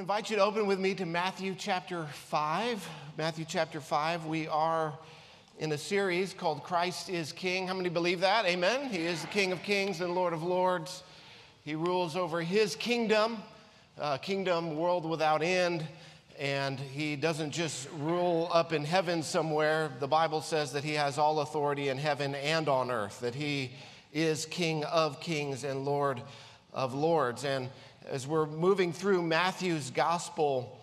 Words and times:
to 0.00 0.02
invite 0.02 0.30
you 0.30 0.36
to 0.36 0.42
open 0.42 0.66
with 0.66 0.80
me 0.80 0.94
to 0.94 1.04
Matthew 1.04 1.54
chapter 1.54 2.06
5. 2.06 2.88
Matthew 3.18 3.44
chapter 3.46 3.82
5. 3.82 4.24
We 4.24 4.48
are 4.48 4.94
in 5.58 5.70
a 5.72 5.76
series 5.76 6.32
called 6.32 6.62
Christ 6.62 7.10
is 7.10 7.32
King. 7.32 7.66
How 7.66 7.74
many 7.74 7.90
believe 7.90 8.20
that? 8.20 8.46
Amen. 8.46 8.88
He 8.88 9.04
is 9.04 9.20
the 9.20 9.26
King 9.26 9.52
of 9.52 9.62
Kings 9.62 10.00
and 10.00 10.14
Lord 10.14 10.32
of 10.32 10.42
Lords. 10.42 11.02
He 11.66 11.74
rules 11.74 12.16
over 12.16 12.40
his 12.40 12.76
kingdom, 12.76 13.42
uh, 14.00 14.16
kingdom, 14.16 14.78
world 14.78 15.04
without 15.04 15.42
end. 15.42 15.86
And 16.38 16.80
he 16.80 17.14
doesn't 17.14 17.50
just 17.50 17.86
rule 17.98 18.48
up 18.54 18.72
in 18.72 18.86
heaven 18.86 19.22
somewhere. 19.22 19.90
The 20.00 20.08
Bible 20.08 20.40
says 20.40 20.72
that 20.72 20.82
he 20.82 20.94
has 20.94 21.18
all 21.18 21.40
authority 21.40 21.90
in 21.90 21.98
heaven 21.98 22.34
and 22.34 22.70
on 22.70 22.90
earth, 22.90 23.20
that 23.20 23.34
he 23.34 23.72
is 24.14 24.46
King 24.46 24.82
of 24.84 25.20
kings 25.20 25.62
and 25.62 25.84
Lord 25.84 26.22
of 26.72 26.94
lords. 26.94 27.44
And 27.44 27.68
as 28.10 28.26
we're 28.26 28.46
moving 28.46 28.92
through 28.92 29.22
Matthew's 29.22 29.90
gospel, 29.90 30.80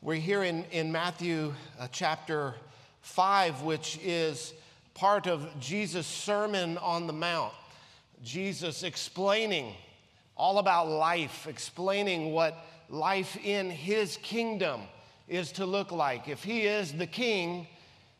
we're 0.00 0.14
here 0.14 0.44
in, 0.44 0.64
in 0.72 0.90
Matthew 0.90 1.52
uh, 1.78 1.88
chapter 1.92 2.54
5, 3.02 3.60
which 3.60 3.98
is 4.02 4.54
part 4.94 5.26
of 5.26 5.46
Jesus' 5.60 6.06
Sermon 6.06 6.78
on 6.78 7.06
the 7.06 7.12
Mount. 7.12 7.52
Jesus 8.24 8.82
explaining 8.82 9.74
all 10.38 10.56
about 10.58 10.88
life, 10.88 11.46
explaining 11.46 12.32
what 12.32 12.56
life 12.88 13.36
in 13.44 13.68
his 13.68 14.16
kingdom 14.22 14.80
is 15.28 15.52
to 15.52 15.66
look 15.66 15.92
like. 15.92 16.28
If 16.28 16.42
he 16.42 16.62
is 16.62 16.94
the 16.94 17.06
king, 17.06 17.66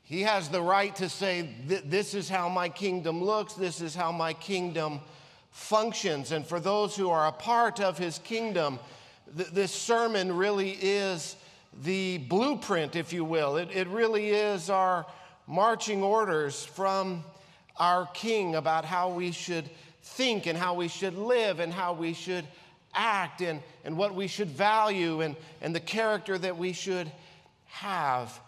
he 0.02 0.20
has 0.20 0.50
the 0.50 0.60
right 0.60 0.94
to 0.96 1.08
say, 1.08 1.48
This 1.66 2.12
is 2.12 2.28
how 2.28 2.50
my 2.50 2.68
kingdom 2.68 3.24
looks, 3.24 3.54
this 3.54 3.80
is 3.80 3.94
how 3.94 4.12
my 4.12 4.34
kingdom 4.34 5.00
functions. 5.50 6.32
And 6.32 6.46
for 6.46 6.60
those 6.60 6.96
who 6.96 7.10
are 7.10 7.26
a 7.26 7.32
part 7.32 7.80
of 7.80 7.98
his 7.98 8.18
kingdom, 8.18 8.78
th- 9.36 9.50
this 9.50 9.72
sermon 9.72 10.36
really 10.36 10.72
is 10.80 11.36
the 11.82 12.18
blueprint, 12.18 12.96
if 12.96 13.12
you 13.12 13.24
will. 13.24 13.56
It, 13.56 13.68
it 13.72 13.88
really 13.88 14.30
is 14.30 14.70
our 14.70 15.06
marching 15.46 16.02
orders 16.02 16.64
from 16.64 17.24
our 17.76 18.06
king 18.14 18.54
about 18.56 18.84
how 18.84 19.10
we 19.10 19.32
should 19.32 19.68
think 20.02 20.46
and 20.46 20.56
how 20.58 20.74
we 20.74 20.88
should 20.88 21.16
live 21.16 21.60
and 21.60 21.72
how 21.72 21.92
we 21.92 22.12
should 22.12 22.44
act 22.94 23.40
and, 23.40 23.60
and 23.84 23.96
what 23.96 24.14
we 24.14 24.26
should 24.26 24.48
value 24.48 25.20
and, 25.20 25.36
and 25.60 25.74
the 25.74 25.80
character 25.80 26.36
that 26.38 26.56
we 26.56 26.72
should 26.72 27.10
have. 27.66 28.38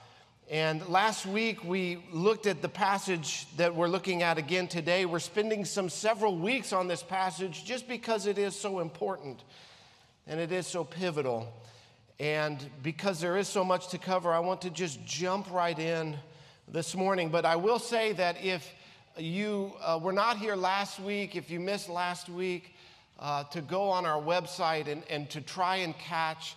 And 0.53 0.87
last 0.87 1.25
week 1.25 1.65
we 1.65 2.05
looked 2.13 2.47
at 2.47 2.61
the 2.61 2.69
passage 2.69 3.47
that 3.57 3.75
we're 3.75 3.89
looking 3.89 4.23
at 4.23 4.37
again 4.37 4.69
today. 4.69 5.07
We're 5.07 5.19
spending 5.19 5.65
some 5.65 5.89
several 5.89 6.37
weeks 6.37 6.75
on 6.75 6.89
this 6.89 7.03
passage 7.03 7.65
just 7.65 7.89
because 7.89 8.27
it 8.27 8.37
is 8.37 8.55
so 8.55 8.81
important 8.81 9.45
and 10.27 10.39
it 10.39 10.53
is 10.53 10.67
so 10.67 10.85
pivotal. 10.85 11.51
And 12.21 12.63
because 12.83 13.19
there 13.19 13.39
is 13.39 13.49
so 13.49 13.65
much 13.65 13.89
to 13.89 13.99
cover, 13.99 14.31
I 14.31 14.41
want 14.41 14.61
to 14.61 14.69
just 14.69 15.03
jump 15.07 15.51
right 15.51 15.79
in 15.79 16.19
this 16.69 16.95
morning. 16.95 17.31
But 17.31 17.47
I 17.47 17.57
will 17.57 17.79
say 17.79 18.13
that 18.13 18.37
if 18.45 18.75
you 19.17 19.73
uh, 19.81 19.99
were 20.03 20.13
not 20.13 20.37
here 20.37 20.55
last 20.55 21.01
week, 21.01 21.35
if 21.35 21.51
you 21.51 21.61
missed 21.61 21.89
last 21.89 22.29
week, 22.29 22.75
uh, 23.19 23.45
to 23.45 23.63
go 23.63 23.85
on 23.89 24.05
our 24.05 24.21
website 24.21 24.87
and, 24.87 25.03
and 25.09 25.31
to 25.31 25.41
try 25.41 25.77
and 25.77 25.97
catch 25.97 26.57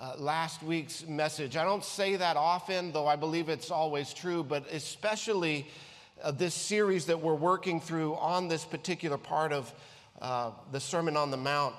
uh, 0.00 0.14
last 0.18 0.62
week's 0.62 1.06
message. 1.06 1.56
I 1.56 1.64
don't 1.64 1.84
say 1.84 2.16
that 2.16 2.36
often, 2.36 2.92
though 2.92 3.06
I 3.06 3.16
believe 3.16 3.48
it's 3.48 3.70
always 3.70 4.12
true, 4.12 4.42
but 4.42 4.66
especially 4.72 5.66
uh, 6.22 6.30
this 6.30 6.54
series 6.54 7.06
that 7.06 7.20
we're 7.20 7.34
working 7.34 7.80
through 7.80 8.14
on 8.16 8.48
this 8.48 8.64
particular 8.64 9.18
part 9.18 9.52
of 9.52 9.72
uh, 10.20 10.50
the 10.72 10.80
Sermon 10.80 11.16
on 11.16 11.30
the 11.30 11.36
Mount. 11.36 11.74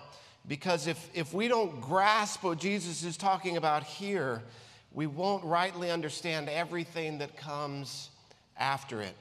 Because 0.47 0.87
if, 0.87 1.09
if 1.13 1.33
we 1.33 1.47
don't 1.47 1.81
grasp 1.81 2.43
what 2.43 2.59
Jesus 2.59 3.03
is 3.03 3.17
talking 3.17 3.57
about 3.57 3.83
here, 3.83 4.43
we 4.93 5.07
won't 5.07 5.43
rightly 5.43 5.91
understand 5.91 6.47
everything 6.47 7.17
that 7.17 7.35
comes 7.35 8.09
after 8.57 9.01
it. 9.01 9.13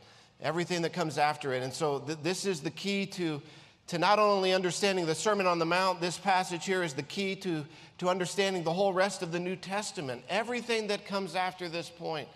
Everything 0.42 0.82
that 0.82 0.92
comes 0.92 1.16
after 1.16 1.52
it. 1.52 1.62
And 1.62 1.72
so, 1.72 2.00
th- 2.00 2.18
this 2.22 2.44
is 2.44 2.60
the 2.60 2.70
key 2.70 3.06
to 3.06 3.40
to 3.88 3.98
not 3.98 4.18
only 4.18 4.52
understanding 4.52 5.06
the 5.06 5.14
Sermon 5.14 5.46
on 5.46 5.58
the 5.58 5.66
Mount, 5.66 6.00
this 6.00 6.16
passage 6.16 6.64
here 6.64 6.82
is 6.82 6.94
the 6.94 7.02
key 7.02 7.36
to, 7.36 7.64
to 7.98 8.08
understanding 8.08 8.64
the 8.64 8.72
whole 8.72 8.92
rest 8.92 9.22
of 9.22 9.30
the 9.30 9.40
New 9.40 9.56
Testament. 9.56 10.22
Everything 10.28 10.86
that 10.86 11.04
comes 11.04 11.34
after 11.34 11.68
this 11.68 11.90
point 11.90 12.28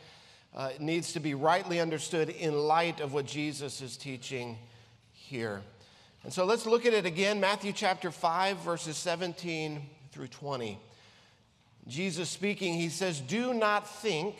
uh, 0.54 0.70
needs 0.78 1.12
to 1.12 1.20
be 1.20 1.34
rightly 1.34 1.80
understood 1.80 2.28
in 2.28 2.54
light 2.54 3.00
of 3.00 3.12
what 3.12 3.26
Jesus 3.26 3.80
is 3.80 3.96
teaching 3.96 4.58
here. 5.12 5.62
And 6.24 6.32
so 6.32 6.44
let's 6.44 6.66
look 6.66 6.84
at 6.84 6.92
it 6.92 7.06
again 7.06 7.40
Matthew 7.40 7.72
chapter 7.72 8.10
5, 8.10 8.58
verses 8.58 8.96
17 8.96 9.80
through 10.12 10.28
20. 10.28 10.78
Jesus 11.86 12.28
speaking, 12.28 12.74
he 12.74 12.90
says, 12.90 13.20
Do 13.20 13.54
not 13.54 13.88
think 13.88 14.36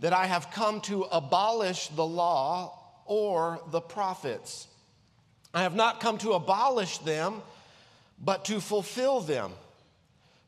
that 0.00 0.12
I 0.12 0.26
have 0.26 0.50
come 0.50 0.80
to 0.82 1.02
abolish 1.04 1.88
the 1.88 2.04
law 2.04 2.76
or 3.06 3.60
the 3.70 3.80
prophets. 3.80 4.66
I 5.54 5.62
have 5.62 5.74
not 5.74 6.00
come 6.00 6.18
to 6.18 6.32
abolish 6.32 6.98
them, 6.98 7.42
but 8.22 8.44
to 8.46 8.60
fulfill 8.60 9.20
them. 9.20 9.52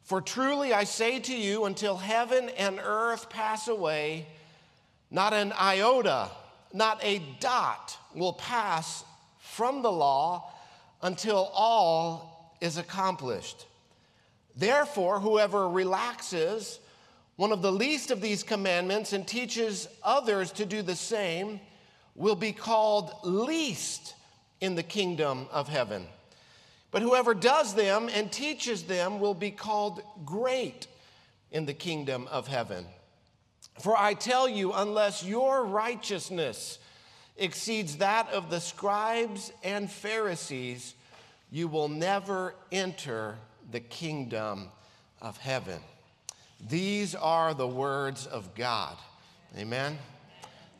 For 0.04 0.20
truly 0.20 0.72
I 0.72 0.84
say 0.84 1.18
to 1.20 1.36
you, 1.36 1.64
until 1.64 1.96
heaven 1.96 2.50
and 2.50 2.80
earth 2.82 3.28
pass 3.30 3.68
away, 3.68 4.26
not 5.10 5.32
an 5.32 5.52
iota, 5.52 6.30
not 6.72 7.02
a 7.02 7.22
dot 7.40 7.96
will 8.14 8.32
pass 8.32 9.04
from 9.38 9.82
the 9.82 9.92
law 9.92 10.50
until 11.02 11.50
all 11.54 12.56
is 12.60 12.76
accomplished. 12.76 13.66
Therefore, 14.56 15.20
whoever 15.20 15.68
relaxes 15.68 16.80
one 17.36 17.50
of 17.50 17.62
the 17.62 17.72
least 17.72 18.10
of 18.10 18.20
these 18.20 18.42
commandments 18.42 19.12
and 19.12 19.26
teaches 19.26 19.88
others 20.02 20.52
to 20.52 20.64
do 20.64 20.82
the 20.82 20.94
same 20.94 21.60
will 22.14 22.36
be 22.36 22.52
called 22.52 23.12
least 23.24 24.14
in 24.60 24.74
the 24.74 24.82
kingdom 24.82 25.46
of 25.50 25.68
heaven. 25.68 26.06
But 26.90 27.02
whoever 27.02 27.34
does 27.34 27.74
them 27.74 28.08
and 28.12 28.30
teaches 28.30 28.84
them 28.84 29.20
will 29.20 29.34
be 29.34 29.50
called 29.50 30.02
great 30.24 30.86
in 31.50 31.66
the 31.66 31.74
kingdom 31.74 32.28
of 32.30 32.46
heaven. 32.46 32.86
For 33.80 33.96
I 33.96 34.14
tell 34.14 34.48
you, 34.48 34.72
unless 34.72 35.24
your 35.24 35.64
righteousness 35.64 36.78
exceeds 37.36 37.96
that 37.96 38.30
of 38.30 38.50
the 38.50 38.60
scribes 38.60 39.52
and 39.64 39.90
Pharisees, 39.90 40.94
you 41.50 41.66
will 41.66 41.88
never 41.88 42.54
enter 42.70 43.36
the 43.70 43.80
kingdom 43.80 44.68
of 45.20 45.36
heaven. 45.38 45.80
These 46.68 47.14
are 47.14 47.54
the 47.54 47.66
words 47.66 48.26
of 48.26 48.54
God. 48.54 48.96
Amen. 49.58 49.98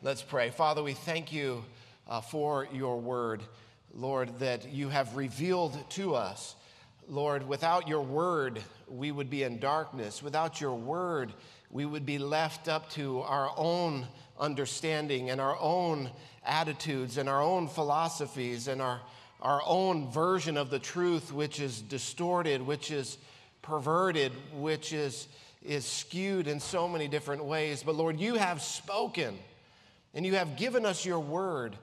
Let's 0.01 0.21
pray. 0.21 0.49
Father, 0.49 0.81
we 0.81 0.93
thank 0.93 1.33
you 1.33 1.63
uh, 2.07 2.21
for 2.21 2.67
your 2.73 2.99
word. 2.99 3.41
Lord, 3.97 4.39
that 4.39 4.69
you 4.73 4.89
have 4.89 5.15
revealed 5.15 5.77
to 5.91 6.15
us. 6.15 6.55
Lord, 7.07 7.47
without 7.47 7.87
your 7.87 8.01
word, 8.01 8.61
we 8.89 9.09
would 9.09 9.29
be 9.29 9.43
in 9.43 9.57
darkness. 9.59 10.21
Without 10.21 10.59
your 10.59 10.75
word, 10.75 11.31
we 11.71 11.85
would 11.85 12.05
be 12.05 12.17
left 12.17 12.67
up 12.67 12.89
to 12.91 13.21
our 13.21 13.51
own 13.55 14.05
understanding 14.37 15.29
and 15.29 15.39
our 15.39 15.57
own 15.61 16.09
attitudes 16.45 17.17
and 17.17 17.29
our 17.29 17.41
own 17.41 17.69
philosophies 17.69 18.67
and 18.67 18.81
our, 18.81 18.99
our 19.41 19.61
own 19.65 20.11
version 20.11 20.57
of 20.57 20.69
the 20.69 20.79
truth, 20.79 21.31
which 21.31 21.61
is 21.61 21.81
distorted, 21.81 22.61
which 22.61 22.91
is 22.91 23.17
perverted, 23.61 24.33
which 24.53 24.91
is, 24.91 25.27
is 25.63 25.85
skewed 25.85 26.47
in 26.47 26.59
so 26.59 26.89
many 26.89 27.07
different 27.07 27.45
ways. 27.45 27.81
But 27.81 27.95
Lord, 27.95 28.19
you 28.19 28.35
have 28.35 28.61
spoken 28.61 29.37
and 30.13 30.25
you 30.25 30.35
have 30.35 30.57
given 30.57 30.85
us 30.85 31.05
your 31.05 31.19
word 31.19 31.77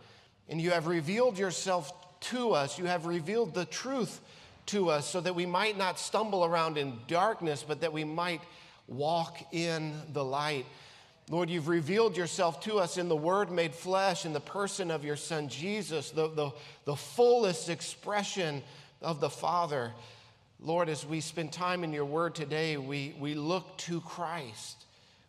and 0.48 0.60
you 0.60 0.72
have 0.72 0.86
revealed 0.86 1.38
yourself 1.38 2.01
to 2.22 2.52
us. 2.52 2.78
You 2.78 2.86
have 2.86 3.06
revealed 3.06 3.54
the 3.54 3.64
truth 3.64 4.20
to 4.66 4.90
us 4.90 5.08
so 5.08 5.20
that 5.20 5.34
we 5.34 5.46
might 5.46 5.76
not 5.76 5.98
stumble 5.98 6.44
around 6.44 6.78
in 6.78 6.98
darkness, 7.08 7.64
but 7.66 7.80
that 7.80 7.92
we 7.92 8.04
might 8.04 8.40
walk 8.86 9.38
in 9.52 9.94
the 10.12 10.24
light. 10.24 10.66
Lord, 11.30 11.48
you've 11.48 11.68
revealed 11.68 12.16
yourself 12.16 12.60
to 12.62 12.78
us 12.78 12.98
in 12.98 13.08
the 13.08 13.16
Word 13.16 13.50
made 13.50 13.74
flesh, 13.74 14.26
in 14.26 14.32
the 14.32 14.40
person 14.40 14.90
of 14.90 15.04
your 15.04 15.16
Son 15.16 15.48
Jesus, 15.48 16.10
the, 16.10 16.28
the, 16.28 16.50
the 16.84 16.96
fullest 16.96 17.68
expression 17.68 18.62
of 19.00 19.20
the 19.20 19.30
Father. 19.30 19.92
Lord, 20.60 20.88
as 20.88 21.06
we 21.06 21.20
spend 21.20 21.52
time 21.52 21.84
in 21.84 21.92
your 21.92 22.04
Word 22.04 22.34
today, 22.34 22.76
we, 22.76 23.14
we 23.18 23.34
look 23.34 23.76
to 23.78 24.00
Christ. 24.00 24.84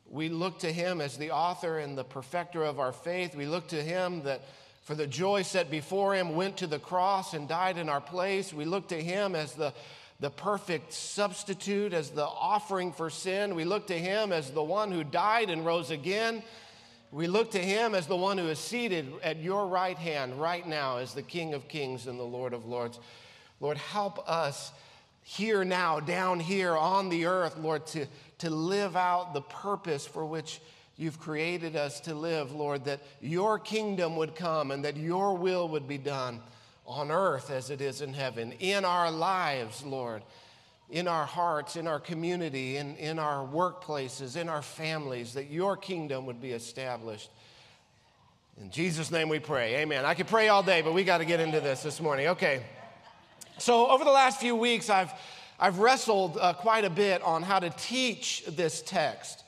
We 0.10 0.30
look 0.30 0.60
to 0.60 0.72
Him 0.72 1.00
as 1.00 1.18
the 1.18 1.32
author 1.32 1.80
and 1.80 1.98
the 1.98 2.04
perfecter 2.04 2.64
of 2.64 2.80
our 2.80 2.92
faith. 2.92 3.36
We 3.36 3.46
look 3.46 3.68
to 3.70 3.82
Him 3.82 4.24
that 4.24 4.42
for 4.84 4.96
the 4.96 5.08
joy 5.08 5.44
set 5.44 5.72
before 5.72 6.14
him, 6.14 6.36
went 6.36 6.58
to 6.58 6.68
the 6.68 6.80
cross 6.80 7.34
and 7.34 7.48
died 7.48 7.78
in 7.78 7.90
our 7.90 8.02
place. 8.02 8.54
We 8.54 8.66
look 8.66 8.90
to 8.90 9.02
him 9.02 9.34
as 9.34 9.54
the, 9.54 9.74
the 10.20 10.30
perfect 10.30 10.92
substitute, 10.94 11.94
as 11.94 12.10
the 12.10 12.26
offering 12.26 12.92
for 12.92 13.10
sin. 13.10 13.56
We 13.56 13.64
look 13.64 13.88
to 13.88 13.98
him 13.98 14.34
as 14.34 14.52
the 14.52 14.64
one 14.64 14.92
who 14.92 15.04
died 15.04 15.50
and 15.50 15.66
rose 15.66 15.90
again. 15.90 16.44
We 17.14 17.28
look 17.28 17.52
to 17.52 17.60
him 17.60 17.96
as 17.96 18.08
the 18.08 18.18
one 18.18 18.38
who 18.38 18.48
is 18.48 18.60
seated 18.60 19.14
at 19.24 19.38
your 19.38 19.68
right 19.68 19.98
hand 19.98 20.42
right 20.42 20.68
now 20.68 20.98
as 20.98 21.14
the 21.14 21.22
King 21.22 21.54
of 21.54 21.68
Kings 21.68 22.08
and 22.08 22.20
the 22.20 22.24
Lord 22.24 22.54
of 22.54 22.66
Lords. 22.66 23.00
Lord, 23.62 23.78
help 23.78 24.28
us 24.28 24.72
here 25.22 25.64
now, 25.64 26.02
down 26.02 26.40
here 26.40 26.76
on 26.76 27.08
the 27.08 27.26
earth, 27.28 27.58
Lord, 27.58 27.86
to, 27.88 28.06
to 28.40 28.50
live 28.50 28.98
out 28.98 29.34
the 29.34 29.42
purpose 29.42 30.06
for 30.06 30.26
which 30.26 30.60
you've 31.04 31.20
created 31.20 31.76
us 31.76 32.00
to 32.00 32.16
live, 32.16 32.54
Lord, 32.54 32.86
that 32.86 33.02
your 33.22 33.60
kingdom 33.60 34.16
would 34.16 34.36
come 34.36 34.72
and 34.72 34.86
that 34.86 34.96
your 34.96 35.36
will 35.36 35.68
would 35.68 35.88
be 35.88 35.98
done 35.98 36.40
on 36.88 37.12
earth 37.12 37.52
as 37.52 37.70
it 37.70 37.82
is 37.82 38.02
in 38.02 38.14
heaven, 38.14 38.54
in 38.60 38.86
our 38.86 39.12
lives, 39.12 39.84
Lord, 39.84 40.24
in 40.90 41.08
our 41.08 41.26
hearts, 41.26 41.76
in 41.76 41.88
our 41.88 42.00
community, 42.00 42.78
in, 42.78 42.96
in 42.96 43.20
our 43.20 43.46
workplaces, 43.46 44.38
in 44.38 44.48
our 44.48 44.62
families, 44.62 45.34
that 45.34 45.50
your 45.50 45.76
kingdom 45.76 46.26
would 46.26 46.42
be 46.42 46.52
established. 46.52 47.30
In 48.62 48.70
Jesus' 48.70 49.12
name 49.12 49.30
we 49.30 49.40
pray. 49.40 49.76
Amen. 49.78 50.06
I 50.06 50.14
could 50.14 50.28
pray 50.28 50.48
all 50.48 50.64
day, 50.64 50.82
but 50.82 50.94
we 50.94 51.04
got 51.04 51.18
to 51.18 51.26
get 51.26 51.40
into 51.40 51.60
this 51.60 51.84
this 51.84 52.00
morning. 52.00 52.28
Okay. 52.28 52.64
So, 53.58 53.88
over 53.90 54.04
the 54.04 54.12
last 54.12 54.40
few 54.40 54.56
weeks, 54.56 54.90
I've, 54.90 55.12
I've 55.60 55.80
wrestled 55.80 56.38
uh, 56.40 56.54
quite 56.54 56.86
a 56.86 56.90
bit 56.90 57.22
on 57.24 57.44
how 57.44 57.60
to 57.60 57.70
teach 57.72 58.44
this 58.48 58.82
text. 58.82 59.43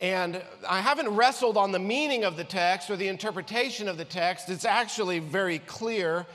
And 0.00 0.42
I 0.68 0.80
haven't 0.80 1.08
wrestled 1.08 1.56
on 1.56 1.72
the 1.72 1.78
meaning 1.78 2.24
of 2.24 2.36
the 2.36 2.44
text 2.44 2.90
or 2.90 2.96
the 2.96 3.08
interpretation 3.08 3.88
of 3.88 3.96
the 3.96 4.04
text. 4.04 4.50
It's 4.50 4.66
actually 4.66 5.20
very 5.20 5.58
clear. 5.60 6.26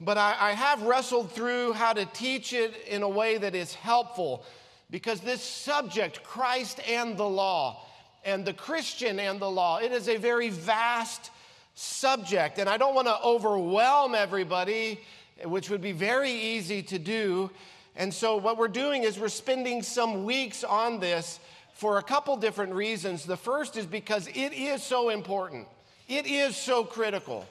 But 0.00 0.16
I, 0.18 0.34
I 0.38 0.52
have 0.52 0.82
wrestled 0.82 1.30
through 1.30 1.74
how 1.74 1.92
to 1.92 2.06
teach 2.06 2.52
it 2.52 2.74
in 2.88 3.02
a 3.02 3.08
way 3.08 3.38
that 3.38 3.54
is 3.54 3.74
helpful 3.74 4.44
because 4.90 5.20
this 5.20 5.42
subject, 5.42 6.22
Christ 6.24 6.80
and 6.88 7.16
the 7.16 7.28
law, 7.28 7.84
and 8.24 8.44
the 8.44 8.52
Christian 8.52 9.18
and 9.18 9.40
the 9.40 9.50
law, 9.50 9.78
it 9.78 9.92
is 9.92 10.08
a 10.08 10.16
very 10.16 10.48
vast 10.48 11.30
subject. 11.74 12.58
And 12.58 12.68
I 12.68 12.76
don't 12.76 12.94
want 12.94 13.08
to 13.08 13.20
overwhelm 13.22 14.14
everybody 14.14 15.00
which 15.44 15.70
would 15.70 15.80
be 15.80 15.92
very 15.92 16.30
easy 16.30 16.82
to 16.84 16.98
do. 16.98 17.50
And 17.96 18.12
so, 18.12 18.36
what 18.36 18.56
we're 18.56 18.68
doing 18.68 19.02
is 19.02 19.18
we're 19.18 19.28
spending 19.28 19.82
some 19.82 20.24
weeks 20.24 20.64
on 20.64 21.00
this 21.00 21.40
for 21.74 21.98
a 21.98 22.02
couple 22.02 22.36
different 22.36 22.74
reasons. 22.74 23.24
The 23.24 23.36
first 23.36 23.76
is 23.76 23.86
because 23.86 24.28
it 24.28 24.52
is 24.52 24.82
so 24.82 25.08
important, 25.08 25.66
it 26.08 26.26
is 26.26 26.56
so 26.56 26.84
critical. 26.84 27.46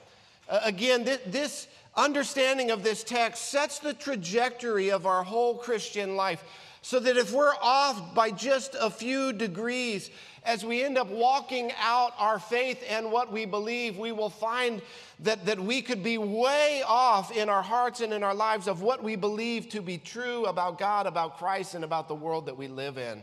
Uh, 0.48 0.60
again, 0.64 1.04
th- 1.04 1.20
this 1.26 1.68
understanding 1.96 2.70
of 2.70 2.82
this 2.82 3.04
text 3.04 3.50
sets 3.50 3.78
the 3.78 3.94
trajectory 3.94 4.90
of 4.90 5.06
our 5.06 5.22
whole 5.22 5.56
Christian 5.56 6.16
life. 6.16 6.42
So 6.84 6.98
that 6.98 7.16
if 7.16 7.32
we're 7.32 7.54
off 7.62 8.12
by 8.12 8.32
just 8.32 8.74
a 8.78 8.90
few 8.90 9.32
degrees, 9.32 10.10
as 10.44 10.64
we 10.64 10.82
end 10.82 10.98
up 10.98 11.08
walking 11.08 11.70
out 11.80 12.12
our 12.18 12.40
faith 12.40 12.82
and 12.88 13.12
what 13.12 13.30
we 13.30 13.44
believe, 13.44 13.96
we 13.96 14.10
will 14.10 14.30
find 14.30 14.82
that, 15.20 15.46
that 15.46 15.60
we 15.60 15.80
could 15.80 16.02
be 16.02 16.18
way 16.18 16.82
off 16.84 17.30
in 17.30 17.48
our 17.48 17.62
hearts 17.62 18.00
and 18.00 18.12
in 18.12 18.24
our 18.24 18.34
lives 18.34 18.66
of 18.66 18.82
what 18.82 19.02
we 19.02 19.14
believe 19.14 19.68
to 19.68 19.80
be 19.80 19.98
true 19.98 20.46
about 20.46 20.78
God, 20.78 21.06
about 21.06 21.38
Christ, 21.38 21.74
and 21.74 21.84
about 21.84 22.08
the 22.08 22.14
world 22.16 22.46
that 22.46 22.56
we 22.56 22.66
live 22.66 22.98
in. 22.98 23.22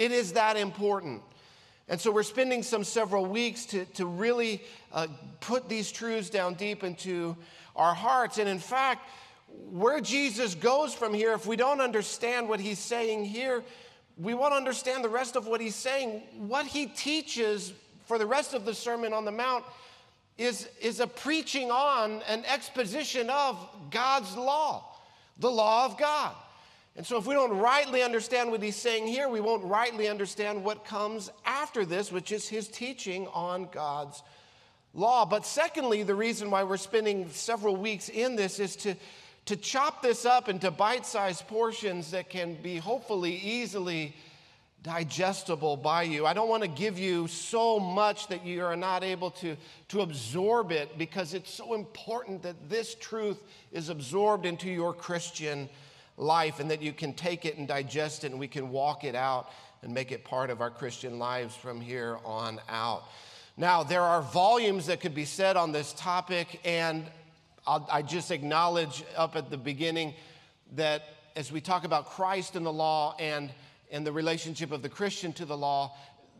It 0.00 0.12
is 0.12 0.32
that 0.32 0.56
important. 0.56 1.20
And 1.86 2.00
so 2.00 2.10
we're 2.10 2.22
spending 2.22 2.62
some 2.62 2.84
several 2.84 3.26
weeks 3.26 3.66
to, 3.66 3.84
to 3.84 4.06
really 4.06 4.62
uh, 4.94 5.08
put 5.40 5.68
these 5.68 5.92
truths 5.92 6.30
down 6.30 6.54
deep 6.54 6.82
into 6.84 7.36
our 7.76 7.92
hearts. 7.92 8.38
And 8.38 8.48
in 8.48 8.60
fact, 8.60 9.06
where 9.70 10.00
Jesus 10.00 10.54
goes 10.54 10.94
from 10.94 11.12
here, 11.12 11.34
if 11.34 11.44
we 11.44 11.54
don't 11.54 11.82
understand 11.82 12.48
what 12.48 12.60
he's 12.60 12.78
saying 12.78 13.26
here, 13.26 13.62
we 14.16 14.32
want 14.32 14.52
to 14.52 14.56
understand 14.56 15.04
the 15.04 15.10
rest 15.10 15.36
of 15.36 15.46
what 15.46 15.60
he's 15.60 15.74
saying. 15.74 16.22
What 16.48 16.64
he 16.64 16.86
teaches 16.86 17.74
for 18.06 18.16
the 18.16 18.24
rest 18.24 18.54
of 18.54 18.64
the 18.64 18.72
Sermon 18.72 19.12
on 19.12 19.26
the 19.26 19.32
Mount 19.32 19.66
is, 20.38 20.66
is 20.80 21.00
a 21.00 21.06
preaching 21.06 21.70
on, 21.70 22.22
an 22.26 22.42
exposition 22.46 23.28
of 23.28 23.68
God's 23.90 24.34
law, 24.34 24.96
the 25.40 25.50
law 25.50 25.84
of 25.84 25.98
God. 25.98 26.34
And 26.96 27.06
so, 27.06 27.16
if 27.16 27.26
we 27.26 27.34
don't 27.34 27.56
rightly 27.58 28.02
understand 28.02 28.50
what 28.50 28.62
he's 28.62 28.76
saying 28.76 29.06
here, 29.06 29.28
we 29.28 29.40
won't 29.40 29.64
rightly 29.64 30.08
understand 30.08 30.64
what 30.64 30.84
comes 30.84 31.30
after 31.44 31.84
this, 31.84 32.10
which 32.10 32.32
is 32.32 32.48
his 32.48 32.68
teaching 32.68 33.26
on 33.28 33.68
God's 33.70 34.22
law. 34.92 35.24
But 35.24 35.46
secondly, 35.46 36.02
the 36.02 36.14
reason 36.14 36.50
why 36.50 36.64
we're 36.64 36.76
spending 36.76 37.28
several 37.30 37.76
weeks 37.76 38.08
in 38.08 38.36
this 38.36 38.58
is 38.58 38.76
to 38.76 38.96
to 39.46 39.56
chop 39.56 40.02
this 40.02 40.26
up 40.26 40.48
into 40.48 40.70
bite 40.70 41.06
sized 41.06 41.46
portions 41.48 42.10
that 42.10 42.28
can 42.28 42.54
be 42.54 42.76
hopefully 42.76 43.34
easily 43.36 44.14
digestible 44.82 45.76
by 45.76 46.02
you. 46.02 46.24
I 46.24 46.32
don't 46.32 46.48
want 46.48 46.62
to 46.62 46.68
give 46.68 46.98
you 46.98 47.26
so 47.26 47.78
much 47.78 48.28
that 48.28 48.46
you 48.46 48.64
are 48.64 48.76
not 48.76 49.04
able 49.04 49.30
to, 49.32 49.56
to 49.88 50.00
absorb 50.00 50.72
it 50.72 50.96
because 50.96 51.34
it's 51.34 51.52
so 51.52 51.74
important 51.74 52.42
that 52.42 52.68
this 52.68 52.94
truth 52.94 53.42
is 53.72 53.88
absorbed 53.88 54.46
into 54.46 54.70
your 54.70 54.94
Christian 54.94 55.62
life 55.62 55.70
and 56.20 56.70
that 56.70 56.82
you 56.82 56.92
can 56.92 57.14
take 57.14 57.44
it 57.44 57.56
and 57.56 57.66
digest 57.66 58.24
it 58.24 58.30
and 58.30 58.38
we 58.38 58.48
can 58.48 58.70
walk 58.70 59.04
it 59.04 59.14
out 59.14 59.50
and 59.82 59.94
make 59.94 60.12
it 60.12 60.24
part 60.24 60.50
of 60.50 60.60
our 60.60 60.70
Christian 60.70 61.18
lives 61.18 61.56
from 61.56 61.80
here 61.80 62.18
on 62.24 62.60
out. 62.68 63.04
Now, 63.56 63.82
there 63.82 64.02
are 64.02 64.22
volumes 64.22 64.86
that 64.86 65.00
could 65.00 65.14
be 65.14 65.24
said 65.24 65.56
on 65.56 65.72
this 65.72 65.92
topic, 65.94 66.60
and 66.64 67.04
I'll, 67.66 67.86
I 67.90 68.02
just 68.02 68.30
acknowledge 68.30 69.02
up 69.16 69.36
at 69.36 69.50
the 69.50 69.56
beginning 69.56 70.14
that 70.76 71.02
as 71.36 71.50
we 71.50 71.60
talk 71.60 71.84
about 71.84 72.10
Christ 72.10 72.56
and 72.56 72.64
the 72.64 72.72
law 72.72 73.16
and, 73.18 73.50
and 73.90 74.06
the 74.06 74.12
relationship 74.12 74.72
of 74.72 74.82
the 74.82 74.88
Christian 74.88 75.32
to 75.34 75.44
the 75.44 75.56
law, 75.56 75.96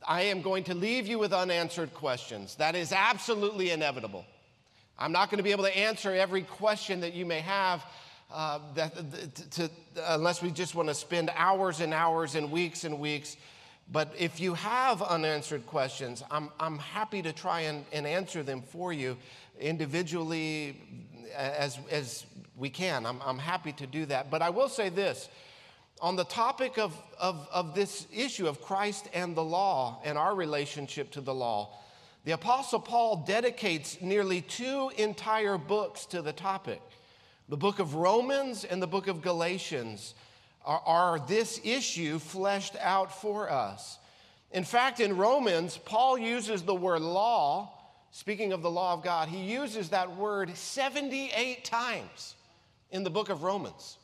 I 0.06 0.23
am 0.23 0.43
going 0.43 0.65
to 0.65 0.75
leave 0.75 1.06
you 1.06 1.19
with 1.19 1.32
unanswered 1.32 1.94
questions. 1.94 2.55
That 2.56 2.75
is 2.75 2.93
absolutely 2.93 3.71
inevitable. 3.71 4.25
I'm 4.99 5.12
not 5.12 5.31
going 5.31 5.38
to 5.38 5.44
be 5.44 5.53
able 5.53 5.65
to 5.65 5.77
answer 5.77 6.12
every 6.12 6.43
question 6.43 7.00
that 7.00 7.15
you 7.15 7.25
may 7.25 7.41
have. 7.41 7.82
Uh, 8.32 8.61
that, 8.77 8.94
to, 9.35 9.50
to, 9.50 9.71
unless 10.06 10.41
we 10.41 10.53
just 10.53 10.77
want 10.77 10.88
to 10.88 10.94
spend 10.94 11.31
hours 11.35 11.81
and 11.81 11.93
hours 11.93 12.37
and 12.37 12.50
weeks 12.53 12.85
and 12.85 13.00
weeks. 13.00 13.37
But 13.91 14.15
if 14.17 14.38
you 14.38 14.55
have 14.55 15.03
unanswered 15.03 15.67
questions, 15.67 16.23
I'm, 16.31 16.50
I'm 16.61 16.79
happy 16.79 17.23
to 17.23 17.32
try 17.32 17.62
and, 17.62 17.85
and 17.93 18.06
answer 18.06 18.44
them 18.44 18.62
for 18.62 18.93
you 18.93 19.17
individually, 19.59 20.77
as, 21.37 21.77
as 21.91 22.25
we 22.56 22.71
can. 22.71 23.05
I'm, 23.05 23.21
I'm 23.25 23.38
happy 23.38 23.73
to 23.73 23.87
do 23.87 24.06
that. 24.06 24.31
But 24.31 24.43
I 24.43 24.50
will 24.50 24.69
say 24.69 24.91
this 24.91 25.29
on 26.00 26.15
the 26.17 26.25
topic 26.25 26.79
of, 26.79 26.97
of, 27.19 27.49
of 27.53 27.75
this 27.75 28.06
issue 28.12 28.47
of 28.47 28.62
Christ 28.62 29.09
and 29.12 29.35
the 29.35 29.44
law 29.44 30.00
and 30.05 30.17
our 30.17 30.35
relationship 30.35 31.11
to 31.12 31.21
the 31.21 31.35
law, 31.35 31.77
the 32.25 32.32
Apostle 32.32 32.81
Paul 32.81 33.25
dedicates 33.27 34.00
nearly 34.00 34.41
two 34.41 34.91
entire 34.97 35.59
books 35.59 36.06
to 36.06 36.23
the 36.23 36.32
topic. 36.32 36.81
The 37.50 37.58
book 37.58 37.81
of 37.81 37.94
Romans 37.94 38.64
and 38.64 38.82
the 38.82 38.87
book 38.87 39.08
of 39.08 39.20
Galatians 39.20 40.14
are, 40.64 40.82
are 40.87 41.19
this 41.19 41.61
issue 41.62 42.19
fleshed 42.19 42.76
out 42.81 43.20
for 43.20 43.50
us. 43.50 43.99
In 44.52 44.64
fact, 44.64 45.01
in 45.01 45.17
Romans, 45.17 45.77
Paul 45.77 46.17
uses 46.17 46.63
the 46.63 46.74
word 46.74 47.03
law 47.03 47.72
speaking 48.10 48.53
of 48.53 48.63
the 48.63 48.70
law 48.70 48.94
of 48.94 49.03
God, 49.03 49.29
he 49.29 49.39
uses 49.39 49.91
that 49.91 50.17
word 50.17 50.56
78 50.56 51.65
times 51.65 52.34
in 52.91 53.05
the 53.05 53.10
book 53.10 53.29
of 53.29 53.43
Romans. 53.43 53.98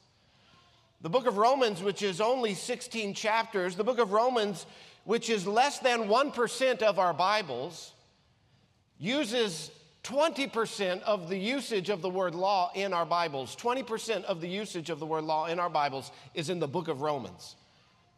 The 1.01 1.11
book 1.11 1.27
of 1.27 1.37
Romans, 1.37 1.83
which 1.83 2.03
is 2.03 2.21
only 2.21 2.55
16 2.55 3.15
chapters, 3.15 3.77
the 3.77 3.85
book 3.85 3.99
of 3.99 4.13
Romans, 4.13 4.67
which 5.05 5.29
is 5.29 5.47
less 5.47 5.79
than 5.79 6.09
1% 6.09 6.83
of 6.83 6.99
our 6.99 7.13
Bibles, 7.13 7.93
uses 8.99 9.71
20% 10.07 11.03
of 11.03 11.29
the 11.29 11.37
usage 11.37 11.91
of 11.91 12.01
the 12.01 12.09
word 12.09 12.35
law 12.35 12.71
in 12.75 12.93
our 12.93 13.05
Bibles. 13.05 13.57
20% 13.57 14.23
of 14.25 14.41
the 14.41 14.49
usage 14.49 14.89
of 14.89 15.01
the 15.01 15.07
word 15.07 15.25
law 15.25 15.47
in 15.47 15.59
our 15.59 15.69
Bibles 15.69 16.13
is 16.33 16.49
in 16.49 16.61
the 16.61 16.69
book 16.69 16.89
of 16.89 17.01
Romans 17.01 17.57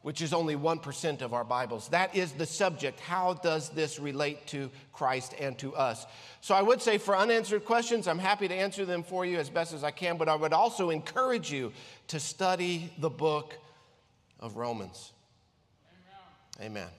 which 0.03 0.23
is 0.23 0.33
only 0.33 0.57
1% 0.57 1.23
of 1.23 1.35
our 1.35 1.45
Bibles. 1.45 1.89
That 1.89 2.15
is 2.15 2.33
the 2.33 2.47
subject. 2.47 3.01
How 3.01 3.35
does 3.35 3.71
this 3.71 3.99
relate 3.99 4.47
to 4.49 4.71
Christ 4.93 5.35
and 5.39 5.59
to 5.59 5.75
us? 5.75 6.07
So 6.41 6.55
I 6.55 6.63
would 6.63 6.81
say 6.81 6.99
for 6.99 7.17
unanswered 7.17 7.65
questions, 7.65 8.07
I'm 8.07 8.19
happy 8.19 8.49
to 8.49 8.55
answer 8.55 8.85
them 8.85 9.03
for 9.03 9.27
you 9.27 9.39
as 9.39 9.51
best 9.51 9.73
as 9.73 9.83
I 9.83 9.91
can, 9.91 10.17
but 10.17 10.29
I 10.29 10.37
would 10.37 10.53
also 10.53 10.91
encourage 10.91 11.53
you 11.53 11.73
to 12.09 12.21
study 12.21 12.93
the 12.99 13.11
book 13.11 13.55
of 14.39 14.57
Romans. 14.57 15.13
Amen. 16.61 16.71
Amen. 16.71 16.98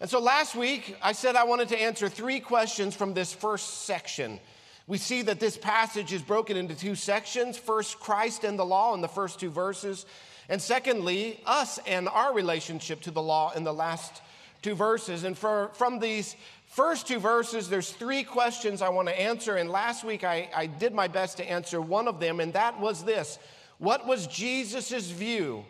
And 0.00 0.08
so 0.08 0.20
last 0.20 0.54
week, 0.54 0.96
I 1.02 1.12
said 1.12 1.34
I 1.34 1.44
wanted 1.44 1.68
to 1.70 1.80
answer 1.80 2.08
three 2.08 2.38
questions 2.38 2.94
from 2.94 3.14
this 3.14 3.32
first 3.32 3.82
section. 3.84 4.38
We 4.86 4.96
see 4.96 5.22
that 5.22 5.40
this 5.40 5.58
passage 5.58 6.12
is 6.12 6.22
broken 6.22 6.56
into 6.56 6.74
two 6.74 6.94
sections 6.94 7.58
first, 7.58 7.98
Christ 7.98 8.44
and 8.44 8.58
the 8.58 8.64
law 8.64 8.94
in 8.94 9.00
the 9.00 9.08
first 9.08 9.40
two 9.40 9.50
verses, 9.50 10.06
and 10.48 10.62
secondly, 10.62 11.40
us 11.44 11.78
and 11.86 12.08
our 12.08 12.32
relationship 12.32 13.02
to 13.02 13.10
the 13.10 13.20
law 13.20 13.52
in 13.52 13.64
the 13.64 13.74
last 13.74 14.22
two 14.62 14.74
verses. 14.74 15.24
And 15.24 15.36
for, 15.36 15.70
from 15.74 15.98
these 15.98 16.36
first 16.68 17.06
two 17.06 17.18
verses, 17.18 17.68
there's 17.68 17.90
three 17.90 18.22
questions 18.22 18.80
I 18.80 18.88
want 18.88 19.08
to 19.08 19.20
answer. 19.20 19.56
And 19.56 19.68
last 19.68 20.04
week 20.04 20.24
I, 20.24 20.48
I 20.54 20.66
did 20.66 20.94
my 20.94 21.08
best 21.08 21.36
to 21.38 21.50
answer 21.50 21.80
one 21.80 22.08
of 22.08 22.20
them, 22.20 22.40
and 22.40 22.52
that 22.52 22.78
was 22.80 23.04
this 23.04 23.38
What 23.78 24.06
was 24.06 24.28
Jesus' 24.28 25.10
view 25.10 25.64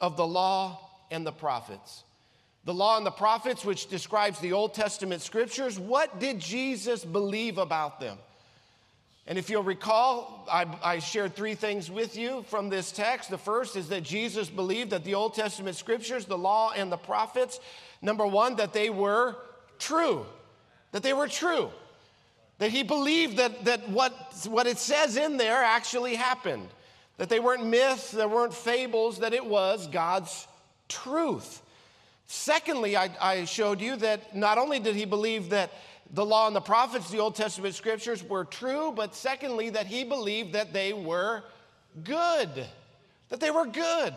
of 0.00 0.16
the 0.16 0.26
law 0.26 0.90
and 1.10 1.26
the 1.26 1.32
prophets? 1.32 2.04
The 2.64 2.74
law 2.74 2.96
and 2.96 3.06
the 3.06 3.10
prophets, 3.10 3.64
which 3.64 3.88
describes 3.88 4.38
the 4.38 4.52
Old 4.52 4.74
Testament 4.74 5.22
scriptures, 5.22 5.78
what 5.78 6.20
did 6.20 6.38
Jesus 6.38 7.04
believe 7.04 7.56
about 7.58 8.00
them? 8.00 8.18
And 9.26 9.38
if 9.38 9.48
you'll 9.48 9.62
recall, 9.62 10.46
I, 10.50 10.66
I, 10.82 10.98
shared 10.98 11.36
three 11.36 11.54
things 11.54 11.90
with 11.90 12.16
you 12.16 12.44
from 12.48 12.68
this 12.68 12.90
text. 12.90 13.30
The 13.30 13.38
first 13.38 13.76
is 13.76 13.88
that 13.90 14.02
Jesus 14.02 14.50
believed 14.50 14.90
that 14.90 15.04
the 15.04 15.14
Old 15.14 15.34
Testament 15.34 15.76
scriptures, 15.76 16.24
the 16.24 16.36
law, 16.36 16.72
and 16.74 16.90
the 16.90 16.96
prophets, 16.96 17.60
number 18.02 18.26
one, 18.26 18.56
that 18.56 18.72
they 18.72 18.90
were 18.90 19.36
true, 19.78 20.26
that 20.92 21.02
they 21.02 21.12
were 21.12 21.28
true, 21.28 21.70
that 22.58 22.70
he 22.70 22.82
believed 22.82 23.36
that, 23.36 23.64
that 23.66 23.88
what, 23.88 24.12
what 24.48 24.66
it 24.66 24.78
says 24.78 25.16
in 25.16 25.36
there 25.36 25.62
actually 25.62 26.16
happened, 26.16 26.68
that 27.16 27.28
they 27.28 27.38
weren't 27.40 27.64
myths, 27.64 28.10
there 28.10 28.28
weren't 28.28 28.54
fables, 28.54 29.20
that 29.20 29.32
it 29.32 29.46
was 29.46 29.86
God's 29.86 30.48
truth. 30.88 31.62
Secondly, 32.32 32.96
I, 32.96 33.10
I 33.20 33.44
showed 33.44 33.80
you 33.80 33.96
that 33.96 34.36
not 34.36 34.56
only 34.56 34.78
did 34.78 34.94
he 34.94 35.04
believe 35.04 35.50
that 35.50 35.72
the 36.12 36.24
law 36.24 36.46
and 36.46 36.54
the 36.54 36.60
prophets, 36.60 37.10
the 37.10 37.18
Old 37.18 37.34
Testament 37.34 37.74
scriptures, 37.74 38.22
were 38.22 38.44
true, 38.44 38.92
but 38.94 39.16
secondly, 39.16 39.70
that 39.70 39.88
he 39.88 40.04
believed 40.04 40.52
that 40.52 40.72
they 40.72 40.92
were 40.92 41.42
good. 42.04 42.48
That 43.30 43.40
they 43.40 43.50
were 43.50 43.66
good. 43.66 44.14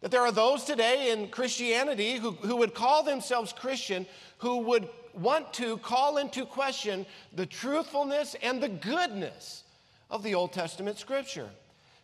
That 0.00 0.10
there 0.10 0.22
are 0.22 0.32
those 0.32 0.64
today 0.64 1.12
in 1.12 1.28
Christianity 1.28 2.16
who, 2.16 2.30
who 2.30 2.56
would 2.56 2.72
call 2.72 3.02
themselves 3.02 3.52
Christian 3.52 4.06
who 4.38 4.60
would 4.60 4.88
want 5.12 5.52
to 5.54 5.76
call 5.76 6.16
into 6.16 6.46
question 6.46 7.04
the 7.34 7.44
truthfulness 7.44 8.34
and 8.42 8.62
the 8.62 8.70
goodness 8.70 9.62
of 10.08 10.22
the 10.22 10.34
Old 10.34 10.54
Testament 10.54 10.96
scripture 10.96 11.50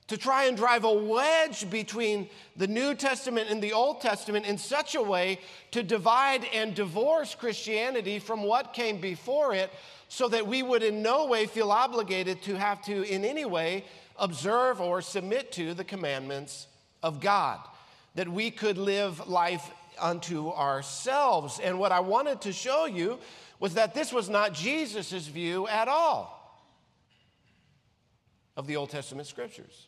to 0.08 0.16
try 0.16 0.44
and 0.44 0.56
drive 0.56 0.84
a 0.84 0.92
wedge 0.92 1.70
between 1.70 2.28
the 2.56 2.66
New 2.66 2.94
Testament 2.94 3.48
and 3.50 3.62
the 3.62 3.72
Old 3.72 4.00
Testament 4.00 4.46
in 4.46 4.58
such 4.58 4.94
a 4.94 5.02
way 5.02 5.38
to 5.70 5.82
divide 5.82 6.44
and 6.52 6.74
divorce 6.74 7.34
Christianity 7.34 8.18
from 8.18 8.42
what 8.42 8.72
came 8.72 9.00
before 9.00 9.54
it 9.54 9.70
so 10.08 10.28
that 10.28 10.46
we 10.46 10.62
would 10.62 10.82
in 10.82 11.02
no 11.02 11.26
way 11.26 11.46
feel 11.46 11.70
obligated 11.72 12.42
to 12.42 12.58
have 12.58 12.82
to, 12.82 13.02
in 13.04 13.24
any 13.24 13.44
way, 13.44 13.84
observe 14.18 14.80
or 14.80 15.00
submit 15.00 15.52
to 15.52 15.72
the 15.72 15.84
commandments 15.84 16.66
of 17.02 17.20
God, 17.20 17.60
that 18.14 18.28
we 18.28 18.50
could 18.50 18.76
live 18.76 19.26
life 19.28 19.70
unto 19.98 20.50
ourselves. 20.50 21.60
And 21.60 21.78
what 21.78 21.92
I 21.92 22.00
wanted 22.00 22.42
to 22.42 22.52
show 22.52 22.84
you 22.84 23.18
was 23.58 23.74
that 23.74 23.94
this 23.94 24.12
was 24.12 24.28
not 24.28 24.52
Jesus' 24.52 25.28
view 25.28 25.66
at 25.68 25.88
all 25.88 26.38
of 28.56 28.66
the 28.66 28.76
Old 28.76 28.90
Testament 28.90 29.26
scriptures. 29.26 29.86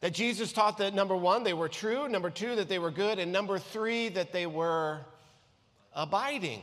That 0.00 0.12
Jesus 0.12 0.52
taught 0.52 0.78
that 0.78 0.94
number 0.94 1.16
one, 1.16 1.42
they 1.42 1.54
were 1.54 1.68
true, 1.68 2.08
number 2.08 2.30
two, 2.30 2.54
that 2.56 2.68
they 2.68 2.78
were 2.78 2.92
good, 2.92 3.18
and 3.18 3.32
number 3.32 3.58
three, 3.58 4.08
that 4.10 4.32
they 4.32 4.46
were 4.46 5.00
abiding. 5.92 6.62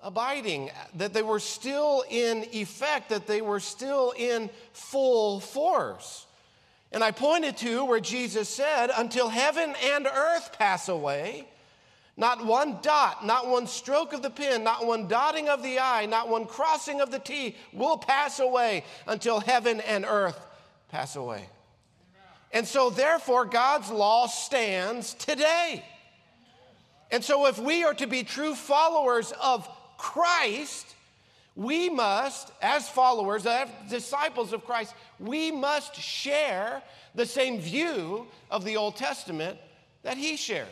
Abiding, 0.00 0.70
that 0.94 1.12
they 1.12 1.22
were 1.22 1.40
still 1.40 2.04
in 2.08 2.44
effect, 2.52 3.08
that 3.08 3.26
they 3.26 3.42
were 3.42 3.58
still 3.58 4.12
in 4.16 4.50
full 4.72 5.40
force. 5.40 6.26
And 6.92 7.02
I 7.02 7.10
pointed 7.10 7.56
to 7.58 7.84
where 7.84 7.98
Jesus 7.98 8.48
said, 8.48 8.90
Until 8.96 9.28
heaven 9.28 9.74
and 9.84 10.06
earth 10.06 10.52
pass 10.56 10.88
away, 10.88 11.48
not 12.16 12.46
one 12.46 12.78
dot, 12.82 13.26
not 13.26 13.48
one 13.48 13.66
stroke 13.66 14.12
of 14.12 14.22
the 14.22 14.30
pen, 14.30 14.62
not 14.62 14.86
one 14.86 15.08
dotting 15.08 15.48
of 15.48 15.62
the 15.62 15.80
I, 15.80 16.06
not 16.06 16.28
one 16.28 16.46
crossing 16.46 17.00
of 17.00 17.10
the 17.10 17.18
T 17.18 17.56
will 17.72 17.98
pass 17.98 18.38
away 18.38 18.84
until 19.08 19.40
heaven 19.40 19.80
and 19.80 20.04
earth 20.06 20.38
pass 20.88 21.16
away. 21.16 21.48
And 22.52 22.66
so, 22.66 22.90
therefore, 22.90 23.44
God's 23.44 23.90
law 23.90 24.26
stands 24.26 25.14
today. 25.14 25.84
And 27.10 27.22
so, 27.22 27.46
if 27.46 27.58
we 27.58 27.84
are 27.84 27.94
to 27.94 28.06
be 28.06 28.22
true 28.22 28.54
followers 28.54 29.32
of 29.42 29.68
Christ, 29.98 30.94
we 31.54 31.88
must, 31.88 32.52
as 32.60 32.88
followers, 32.88 33.46
uh, 33.46 33.66
as 33.84 33.90
disciples 33.90 34.52
of 34.52 34.64
Christ, 34.64 34.94
we 35.18 35.50
must 35.50 35.94
share 35.94 36.82
the 37.14 37.26
same 37.26 37.60
view 37.60 38.26
of 38.50 38.64
the 38.64 38.76
Old 38.76 38.96
Testament 38.96 39.58
that 40.02 40.18
he 40.18 40.36
shared. 40.36 40.68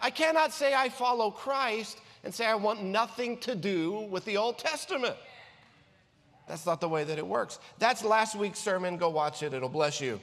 I 0.00 0.10
cannot 0.10 0.52
say 0.52 0.74
I 0.74 0.88
follow 0.88 1.30
Christ 1.30 1.98
and 2.24 2.34
say 2.34 2.44
I 2.44 2.56
want 2.56 2.82
nothing 2.82 3.38
to 3.38 3.54
do 3.54 4.00
with 4.10 4.24
the 4.24 4.36
Old 4.36 4.58
Testament. 4.58 5.16
That's 6.48 6.66
not 6.66 6.80
the 6.80 6.88
way 6.88 7.04
that 7.04 7.18
it 7.18 7.26
works. 7.26 7.60
That's 7.78 8.04
last 8.04 8.34
week's 8.34 8.58
sermon. 8.58 8.96
Go 8.96 9.08
watch 9.08 9.44
it, 9.44 9.54
it'll 9.54 9.68
bless 9.68 10.00
you. 10.00 10.18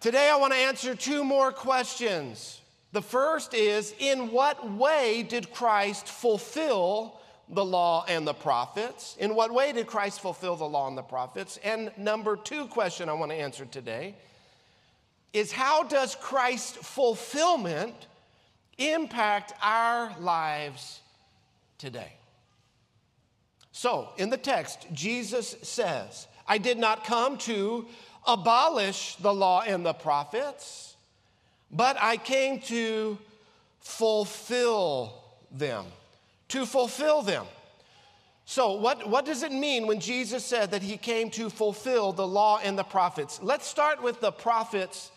Today, 0.00 0.28
I 0.30 0.36
want 0.36 0.52
to 0.52 0.58
answer 0.58 0.94
two 0.94 1.24
more 1.24 1.50
questions. 1.50 2.60
The 2.92 3.00
first 3.00 3.54
is 3.54 3.94
In 3.98 4.30
what 4.30 4.70
way 4.72 5.22
did 5.22 5.52
Christ 5.52 6.06
fulfill 6.06 7.18
the 7.48 7.64
law 7.64 8.04
and 8.06 8.26
the 8.26 8.34
prophets? 8.34 9.16
In 9.18 9.34
what 9.34 9.52
way 9.52 9.72
did 9.72 9.86
Christ 9.86 10.20
fulfill 10.20 10.56
the 10.56 10.68
law 10.68 10.86
and 10.86 10.98
the 10.98 11.02
prophets? 11.02 11.58
And 11.64 11.92
number 11.96 12.36
two 12.36 12.66
question 12.66 13.08
I 13.08 13.14
want 13.14 13.32
to 13.32 13.36
answer 13.36 13.64
today 13.64 14.14
is 15.32 15.50
How 15.50 15.82
does 15.82 16.14
Christ's 16.14 16.76
fulfillment 16.76 17.94
impact 18.76 19.54
our 19.62 20.14
lives 20.20 21.00
today? 21.78 22.12
So, 23.72 24.10
in 24.18 24.30
the 24.30 24.38
text, 24.38 24.86
Jesus 24.92 25.56
says, 25.62 26.26
I 26.46 26.58
did 26.58 26.78
not 26.78 27.04
come 27.04 27.38
to 27.38 27.86
abolish 28.26 29.16
the 29.16 29.32
law 29.32 29.62
and 29.62 29.84
the 29.84 29.92
prophets, 29.92 30.96
but 31.70 31.96
I 32.00 32.16
came 32.16 32.60
to 32.62 33.18
fulfill 33.80 35.22
them. 35.50 35.86
To 36.48 36.66
fulfill 36.66 37.22
them. 37.22 37.46
So, 38.44 38.74
what, 38.74 39.08
what 39.08 39.24
does 39.24 39.42
it 39.42 39.50
mean 39.50 39.88
when 39.88 39.98
Jesus 39.98 40.44
said 40.44 40.70
that 40.70 40.82
he 40.82 40.96
came 40.96 41.30
to 41.30 41.50
fulfill 41.50 42.12
the 42.12 42.26
law 42.26 42.60
and 42.62 42.78
the 42.78 42.84
prophets? 42.84 43.40
Let's 43.42 43.66
start 43.66 44.00
with 44.00 44.20
the 44.20 44.30
prophets 44.30 45.10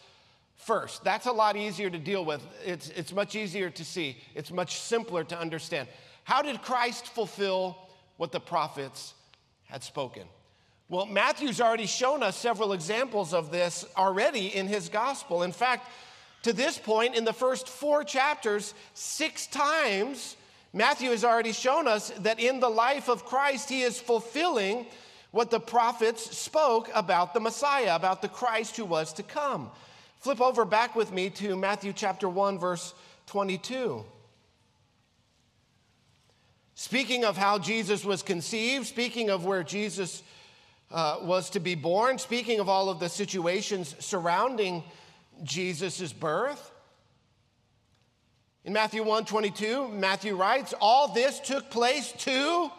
first. 0.55 1.03
That's 1.03 1.27
a 1.27 1.31
lot 1.31 1.55
easier 1.55 1.91
to 1.91 1.99
deal 1.99 2.25
with. 2.25 2.41
It's, 2.65 2.89
it's 2.89 3.13
much 3.13 3.35
easier 3.35 3.69
to 3.69 3.85
see, 3.85 4.17
it's 4.33 4.51
much 4.51 4.79
simpler 4.79 5.23
to 5.25 5.37
understand. 5.37 5.87
How 6.23 6.41
did 6.41 6.61
Christ 6.63 7.07
fulfill 7.07 7.77
what 8.17 8.31
the 8.31 8.39
prophets 8.39 9.13
had 9.65 9.83
spoken? 9.83 10.23
Well, 10.89 11.05
Matthew's 11.05 11.61
already 11.61 11.85
shown 11.85 12.23
us 12.23 12.35
several 12.35 12.73
examples 12.73 13.31
of 13.31 13.51
this 13.51 13.85
already 13.95 14.47
in 14.47 14.67
his 14.67 14.89
gospel. 14.89 15.43
In 15.43 15.51
fact, 15.51 15.87
to 16.41 16.51
this 16.51 16.79
point, 16.79 17.15
in 17.15 17.25
the 17.25 17.33
first 17.33 17.69
four 17.69 18.03
chapters, 18.03 18.73
six 18.95 19.45
times, 19.45 20.35
Matthew 20.73 21.11
has 21.11 21.23
already 21.23 21.51
shown 21.51 21.87
us 21.87 22.09
that 22.19 22.39
in 22.39 22.59
the 22.59 22.69
life 22.69 23.07
of 23.07 23.25
Christ, 23.25 23.69
he 23.69 23.83
is 23.83 23.99
fulfilling 23.99 24.87
what 25.29 25.51
the 25.51 25.59
prophets 25.59 26.35
spoke 26.35 26.89
about 26.95 27.35
the 27.35 27.39
Messiah, 27.39 27.95
about 27.95 28.23
the 28.23 28.27
Christ 28.27 28.75
who 28.75 28.85
was 28.85 29.13
to 29.13 29.23
come. 29.23 29.69
Flip 30.19 30.41
over 30.41 30.65
back 30.65 30.95
with 30.95 31.13
me 31.13 31.29
to 31.29 31.55
Matthew 31.55 31.93
chapter 31.93 32.27
1, 32.27 32.57
verse 32.57 32.95
22. 33.27 34.03
Speaking 36.73 37.25
of 37.25 37.37
how 37.37 37.59
Jesus 37.59 38.03
was 38.03 38.23
conceived, 38.23 38.87
speaking 38.87 39.29
of 39.29 39.45
where 39.45 39.63
Jesus 39.63 40.23
uh, 40.91 41.17
was 41.21 41.49
to 41.51 41.59
be 41.59 41.75
born, 41.75 42.17
speaking 42.17 42.59
of 42.59 42.67
all 42.67 42.89
of 42.89 42.99
the 42.99 43.09
situations 43.09 43.95
surrounding 43.99 44.83
Jesus' 45.43 46.11
birth. 46.11 46.71
In 48.65 48.73
Matthew 48.73 49.03
1 49.03 49.25
22, 49.25 49.87
Matthew 49.89 50.35
writes, 50.35 50.73
All 50.79 51.13
this 51.13 51.39
took 51.39 51.69
place 51.69 52.11
to 52.19 52.69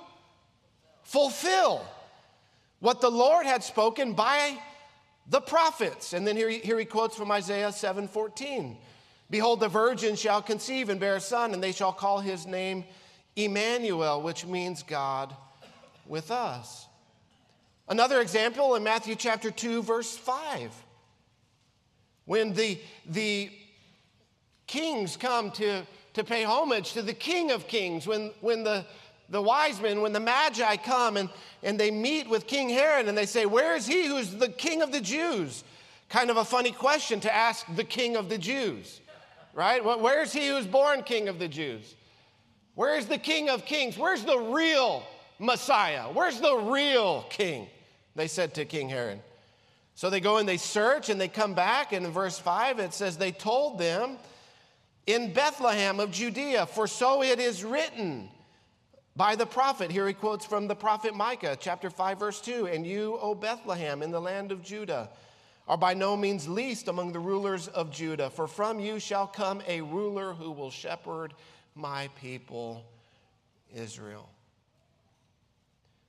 fulfill 1.04 1.84
what 2.80 3.00
the 3.00 3.10
Lord 3.10 3.46
had 3.46 3.62
spoken 3.62 4.12
by 4.12 4.58
the 5.28 5.40
prophets. 5.40 6.12
And 6.12 6.26
then 6.26 6.36
here 6.36 6.48
he, 6.48 6.58
here 6.58 6.78
he 6.78 6.84
quotes 6.84 7.16
from 7.16 7.30
Isaiah 7.30 7.72
7 7.72 8.08
14. 8.08 8.76
Behold, 9.30 9.60
the 9.60 9.68
virgin 9.68 10.16
shall 10.16 10.42
conceive 10.42 10.88
and 10.88 10.98
bear 10.98 11.16
a 11.16 11.20
son, 11.20 11.54
and 11.54 11.62
they 11.62 11.72
shall 11.72 11.92
call 11.92 12.18
his 12.18 12.46
name 12.46 12.84
Emmanuel, 13.36 14.22
which 14.22 14.44
means 14.44 14.82
God 14.82 15.34
with 16.06 16.32
us. 16.32 16.88
Another 17.90 18.20
example 18.20 18.76
in 18.76 18.84
Matthew 18.84 19.16
chapter 19.16 19.50
2, 19.50 19.82
verse 19.82 20.16
5. 20.16 20.72
When 22.24 22.52
the, 22.52 22.78
the 23.04 23.50
kings 24.68 25.16
come 25.16 25.50
to, 25.50 25.82
to 26.14 26.22
pay 26.22 26.44
homage 26.44 26.92
to 26.92 27.02
the 27.02 27.12
King 27.12 27.50
of 27.50 27.66
Kings, 27.66 28.06
when, 28.06 28.30
when 28.42 28.62
the, 28.62 28.86
the 29.28 29.42
wise 29.42 29.80
men, 29.80 30.02
when 30.02 30.12
the 30.12 30.20
magi 30.20 30.76
come 30.76 31.16
and, 31.16 31.28
and 31.64 31.80
they 31.80 31.90
meet 31.90 32.30
with 32.30 32.46
King 32.46 32.68
Herod 32.68 33.08
and 33.08 33.18
they 33.18 33.26
say, 33.26 33.44
Where 33.44 33.74
is 33.74 33.88
he 33.88 34.06
who's 34.06 34.36
the 34.36 34.50
king 34.50 34.82
of 34.82 34.92
the 34.92 35.00
Jews? 35.00 35.64
Kind 36.08 36.30
of 36.30 36.36
a 36.36 36.44
funny 36.44 36.70
question 36.70 37.18
to 37.20 37.34
ask 37.34 37.66
the 37.74 37.82
king 37.82 38.14
of 38.14 38.28
the 38.28 38.38
Jews, 38.38 39.00
right? 39.52 39.84
Where's 39.84 40.32
he 40.32 40.46
who's 40.46 40.66
born 40.66 41.02
king 41.02 41.28
of 41.28 41.40
the 41.40 41.48
Jews? 41.48 41.96
Where's 42.76 43.06
the 43.06 43.18
king 43.18 43.50
of 43.50 43.64
kings? 43.64 43.98
Where's 43.98 44.24
the 44.24 44.38
real 44.38 45.02
Messiah? 45.40 46.04
Where's 46.04 46.40
the 46.40 46.54
real 46.54 47.26
king? 47.30 47.66
They 48.14 48.28
said 48.28 48.54
to 48.54 48.64
King 48.64 48.88
Herod. 48.88 49.20
So 49.94 50.08
they 50.08 50.20
go 50.20 50.38
and 50.38 50.48
they 50.48 50.56
search 50.56 51.08
and 51.08 51.20
they 51.20 51.28
come 51.28 51.54
back. 51.54 51.92
And 51.92 52.06
in 52.06 52.12
verse 52.12 52.38
5, 52.38 52.78
it 52.78 52.94
says, 52.94 53.16
They 53.16 53.32
told 53.32 53.78
them 53.78 54.16
in 55.06 55.32
Bethlehem 55.32 56.00
of 56.00 56.10
Judea, 56.10 56.66
for 56.66 56.86
so 56.86 57.22
it 57.22 57.38
is 57.38 57.64
written 57.64 58.28
by 59.16 59.36
the 59.36 59.46
prophet. 59.46 59.90
Here 59.90 60.06
he 60.06 60.14
quotes 60.14 60.46
from 60.46 60.68
the 60.68 60.74
prophet 60.74 61.14
Micah, 61.14 61.56
chapter 61.58 61.90
5, 61.90 62.18
verse 62.18 62.40
2 62.40 62.66
And 62.66 62.86
you, 62.86 63.18
O 63.20 63.34
Bethlehem, 63.34 64.02
in 64.02 64.10
the 64.10 64.20
land 64.20 64.52
of 64.52 64.62
Judah, 64.62 65.10
are 65.68 65.76
by 65.76 65.94
no 65.94 66.16
means 66.16 66.48
least 66.48 66.88
among 66.88 67.12
the 67.12 67.18
rulers 67.18 67.68
of 67.68 67.90
Judah, 67.90 68.30
for 68.30 68.46
from 68.46 68.80
you 68.80 68.98
shall 68.98 69.26
come 69.26 69.62
a 69.68 69.82
ruler 69.82 70.32
who 70.32 70.50
will 70.50 70.70
shepherd 70.70 71.34
my 71.74 72.08
people, 72.20 72.84
Israel. 73.74 74.28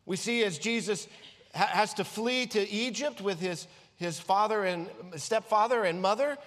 We 0.06 0.16
see 0.16 0.44
as 0.44 0.58
Jesus 0.58 1.08
has 1.54 1.94
to 1.96 2.04
flee 2.04 2.46
to 2.48 2.70
Egypt 2.70 3.22
with 3.22 3.40
his, 3.40 3.68
his 3.98 4.20
father 4.20 4.64
and 4.64 4.88
stepfather 5.18 5.84
and 5.84 6.02
mother, 6.02 6.38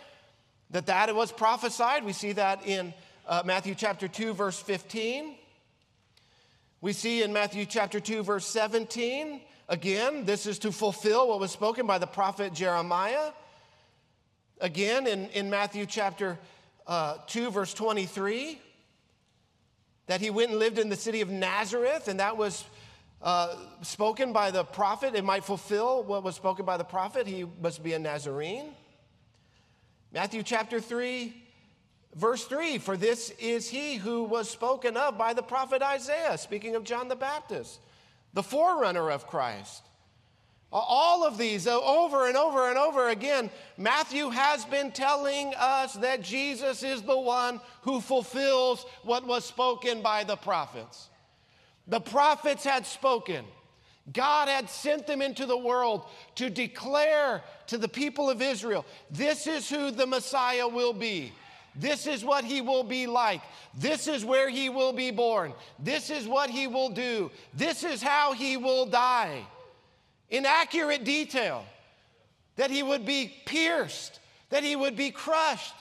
that 0.71 0.87
that 0.87 1.15
was 1.15 1.31
prophesied. 1.31 2.05
We 2.05 2.13
see 2.13 2.33
that 2.33 2.67
in 2.67 2.95
uh, 3.27 3.43
Matthew 3.45 3.75
chapter 3.75 4.09
2, 4.09 4.35
verse 4.35 4.59
15. 4.61 5.35
We 6.81 6.93
see 6.93 7.23
in 7.23 7.33
Matthew 7.33 7.65
chapter 7.65 8.01
2, 8.01 8.23
verse 8.23 8.47
17, 8.47 9.41
again, 9.69 10.25
this 10.25 10.47
is 10.47 10.59
to 10.61 10.73
fulfill 10.73 11.29
what 11.29 11.41
was 11.41 11.51
spoken 11.51 11.87
by 11.87 11.99
the 11.99 12.07
prophet 12.07 12.53
Jeremiah. 12.53 13.31
Again, 14.61 15.07
in, 15.07 15.29
in 15.31 15.49
Matthew 15.49 15.87
chapter 15.87 16.39
uh, 16.87 17.17
2, 17.27 17.51
verse 17.51 17.73
23, 17.73 18.61
that 20.07 20.21
he 20.21 20.29
went 20.29 20.51
and 20.51 20.59
lived 20.59 20.79
in 20.79 20.91
the 20.91 20.97
city 20.97 21.23
of 21.23 21.31
Nazareth, 21.31 22.09
and 22.09 22.21
that 22.21 22.37
was 22.37 22.65
uh, 23.25 23.57
spoken 23.83 24.33
by 24.33 24.53
the 24.53 24.63
prophet. 24.63 25.17
It 25.17 25.25
might 25.25 25.45
fulfill 25.45 26.05
what 26.05 26.23
was 26.23 26.37
spoken 26.37 26.65
by 26.65 26.77
the 26.77 26.85
prophet. 26.85 27.27
He 27.27 27.45
must 27.61 27.83
be 27.83 27.95
a 27.95 27.99
Nazarene. 27.99 28.75
Matthew 30.13 30.45
chapter 30.45 30.81
3, 30.81 31.35
Verse 32.15 32.45
3 32.45 32.79
For 32.79 32.97
this 32.97 33.31
is 33.39 33.69
he 33.69 33.97
who 33.97 34.25
was 34.25 34.49
spoken 34.49 34.97
of 34.97 35.19
by 35.19 35.35
the 35.35 35.43
prophet 35.43 35.83
Isaiah, 35.83 36.39
speaking 36.39 36.77
of 36.77 36.85
John 36.85 37.09
the 37.09 37.17
Baptist, 37.17 37.81
the 38.33 38.43
forerunner 38.43 39.11
of 39.11 39.27
Christ. 39.27 39.83
All 40.73 41.25
of 41.25 41.39
these, 41.39 41.69
over 41.69 42.27
and 42.27 42.37
over 42.37 42.69
and 42.69 42.77
over 42.77 43.09
again, 43.09 43.49
Matthew 43.77 44.31
has 44.31 44.65
been 44.65 44.91
telling 44.91 45.55
us 45.57 45.95
that 45.95 46.21
Jesus 46.21 46.83
is 46.83 47.03
the 47.03 47.19
one 47.19 47.61
who 47.83 48.01
fulfills 48.01 48.85
what 49.05 49.25
was 49.25 49.45
spoken 49.45 50.03
by 50.03 50.25
the 50.25 50.35
prophets. 50.35 51.11
The 51.87 52.01
prophets 52.01 52.65
had 52.65 52.87
spoken. 52.87 53.45
God 54.13 54.49
had 54.49 54.69
sent 54.69 55.07
them 55.07 55.23
into 55.23 55.47
the 55.47 55.57
world 55.57 56.07
to 56.35 56.51
declare 56.51 57.43
to 57.69 57.79
the 57.79 57.89
people 57.89 58.29
of 58.29 58.43
Israel, 58.43 58.85
this 59.11 59.47
is 59.47 59.69
who 59.69 59.91
the 59.91 60.07
Messiah 60.07 60.69
will 60.69 60.93
be. 60.93 61.33
This 61.77 62.07
is 62.07 62.25
what 62.25 62.45
he 62.45 62.61
will 62.61 62.85
be 62.85 63.07
like. 63.07 63.41
This 63.77 64.07
is 64.07 64.25
where 64.25 64.49
he 64.49 64.69
will 64.69 64.93
be 64.93 65.11
born. 65.11 65.55
This 65.79 66.11
is 66.11 66.29
what 66.29 66.51
he 66.51 66.67
will 66.67 66.91
do. 66.91 67.31
This 67.53 67.83
is 67.83 68.03
how 68.03 68.33
he 68.33 68.57
will 68.57 68.87
die. 68.87 69.45
In 70.31 70.47
accurate 70.47 71.05
detail, 71.05 71.65
that 72.57 72.71
he 72.71 72.83
would 72.83 73.05
be 73.05 73.35
pierced, 73.45 74.21
that 74.51 74.63
he 74.63 74.77
would 74.77 74.97
be 74.97 75.11
crushed, 75.11 75.75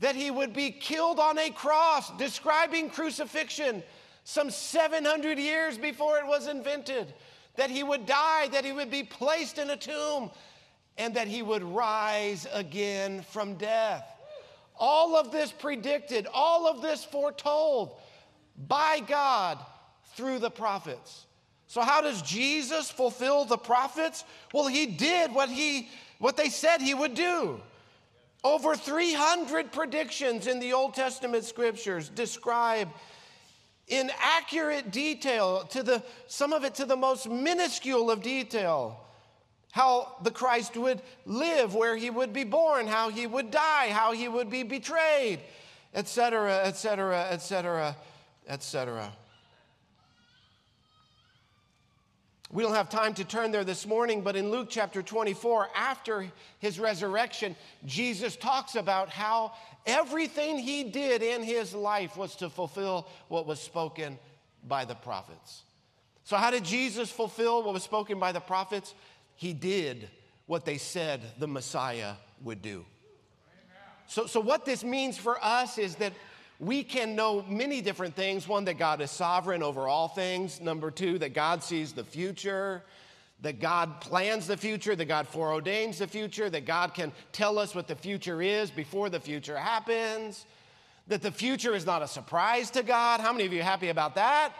that 0.00 0.16
he 0.16 0.30
would 0.30 0.52
be 0.52 0.70
killed 0.70 1.20
on 1.20 1.38
a 1.38 1.50
cross, 1.50 2.10
describing 2.18 2.90
crucifixion 2.90 3.82
some 4.28 4.50
700 4.50 5.38
years 5.38 5.78
before 5.78 6.18
it 6.18 6.26
was 6.26 6.48
invented, 6.48 7.14
that 7.54 7.70
he 7.70 7.84
would 7.84 8.06
die, 8.06 8.48
that 8.48 8.64
he 8.64 8.72
would 8.72 8.90
be 8.90 9.04
placed 9.04 9.56
in 9.56 9.70
a 9.70 9.76
tomb, 9.76 10.32
and 10.98 11.14
that 11.14 11.28
he 11.28 11.42
would 11.42 11.62
rise 11.62 12.44
again 12.52 13.22
from 13.30 13.54
death. 13.54 14.04
All 14.80 15.14
of 15.14 15.30
this 15.30 15.52
predicted, 15.52 16.26
all 16.34 16.66
of 16.66 16.82
this 16.82 17.04
foretold 17.04 17.96
by 18.66 18.98
God 18.98 19.58
through 20.16 20.40
the 20.40 20.50
prophets. 20.50 21.26
So 21.68 21.80
how 21.80 22.00
does 22.00 22.20
Jesus 22.20 22.90
fulfill 22.90 23.44
the 23.44 23.56
prophets? 23.56 24.24
Well, 24.52 24.66
he 24.66 24.86
did 24.86 25.32
what 25.32 25.48
he 25.48 25.88
what 26.18 26.36
they 26.36 26.48
said 26.48 26.80
he 26.80 26.94
would 26.94 27.14
do. 27.14 27.60
Over 28.42 28.74
300 28.74 29.70
predictions 29.70 30.48
in 30.48 30.58
the 30.58 30.72
Old 30.72 30.94
Testament 30.94 31.44
scriptures 31.44 32.08
describe 32.08 32.88
in 33.88 34.10
accurate 34.18 34.90
detail 34.90 35.64
to 35.70 35.82
the 35.82 36.02
some 36.26 36.52
of 36.52 36.64
it 36.64 36.74
to 36.76 36.84
the 36.84 36.96
most 36.96 37.28
minuscule 37.28 38.10
of 38.10 38.22
detail 38.22 39.00
how 39.76 40.16
the 40.22 40.30
Christ 40.30 40.74
would 40.78 41.02
live, 41.26 41.74
where 41.74 41.96
he 41.96 42.08
would 42.08 42.32
be 42.32 42.44
born, 42.44 42.86
how 42.86 43.10
he 43.10 43.26
would 43.26 43.50
die, 43.50 43.88
how 43.88 44.12
he 44.12 44.26
would 44.26 44.48
be 44.48 44.62
betrayed, 44.62 45.38
etc., 45.92 46.62
etc., 46.64 47.26
etc., 47.30 47.94
etc. 48.48 49.12
We 52.52 52.62
don't 52.62 52.74
have 52.74 52.88
time 52.88 53.14
to 53.14 53.24
turn 53.24 53.50
there 53.50 53.64
this 53.64 53.86
morning, 53.86 54.22
but 54.22 54.36
in 54.36 54.50
Luke 54.50 54.68
chapter 54.70 55.02
24, 55.02 55.68
after 55.74 56.30
his 56.60 56.78
resurrection, 56.78 57.56
Jesus 57.84 58.36
talks 58.36 58.76
about 58.76 59.08
how 59.10 59.52
everything 59.84 60.58
he 60.58 60.84
did 60.84 61.22
in 61.22 61.42
his 61.42 61.74
life 61.74 62.16
was 62.16 62.36
to 62.36 62.48
fulfill 62.48 63.08
what 63.28 63.46
was 63.46 63.60
spoken 63.60 64.18
by 64.66 64.84
the 64.84 64.94
prophets. 64.94 65.62
So, 66.22 66.36
how 66.36 66.50
did 66.50 66.64
Jesus 66.64 67.10
fulfill 67.10 67.64
what 67.64 67.74
was 67.74 67.82
spoken 67.82 68.20
by 68.20 68.32
the 68.32 68.40
prophets? 68.40 68.94
he 69.36 69.52
did 69.52 70.08
what 70.46 70.64
they 70.64 70.78
said 70.78 71.20
the 71.38 71.46
Messiah 71.46 72.14
would 72.42 72.62
do. 72.62 72.84
So, 74.08 74.26
so, 74.26 74.40
what 74.40 74.64
this 74.64 74.84
means 74.84 75.18
for 75.18 75.42
us 75.44 75.78
is 75.78 75.96
that 75.96 76.12
we 76.58 76.82
can 76.82 77.14
know 77.14 77.44
many 77.48 77.80
different 77.80 78.14
things. 78.14 78.48
One, 78.48 78.64
that 78.64 78.78
God 78.78 79.00
is 79.00 79.10
sovereign 79.10 79.62
over 79.62 79.88
all 79.88 80.08
things. 80.08 80.60
Number 80.60 80.90
two, 80.90 81.18
that 81.18 81.34
God 81.34 81.62
sees 81.62 81.92
the 81.92 82.04
future, 82.04 82.82
that 83.42 83.60
God 83.60 84.00
plans 84.00 84.46
the 84.46 84.56
future, 84.56 84.96
that 84.96 85.04
God 85.04 85.26
foreordains 85.30 85.98
the 85.98 86.06
future, 86.06 86.48
that 86.48 86.64
God 86.64 86.94
can 86.94 87.12
tell 87.32 87.58
us 87.58 87.74
what 87.74 87.86
the 87.86 87.96
future 87.96 88.40
is 88.40 88.70
before 88.70 89.10
the 89.10 89.20
future 89.20 89.56
happens, 89.56 90.46
that 91.08 91.22
the 91.22 91.30
future 91.30 91.74
is 91.74 91.84
not 91.84 92.02
a 92.02 92.08
surprise 92.08 92.70
to 92.70 92.82
God. 92.82 93.20
How 93.20 93.32
many 93.32 93.44
of 93.44 93.52
you 93.52 93.62
happy 93.62 93.90
about 93.90 94.14
that? 94.14 94.52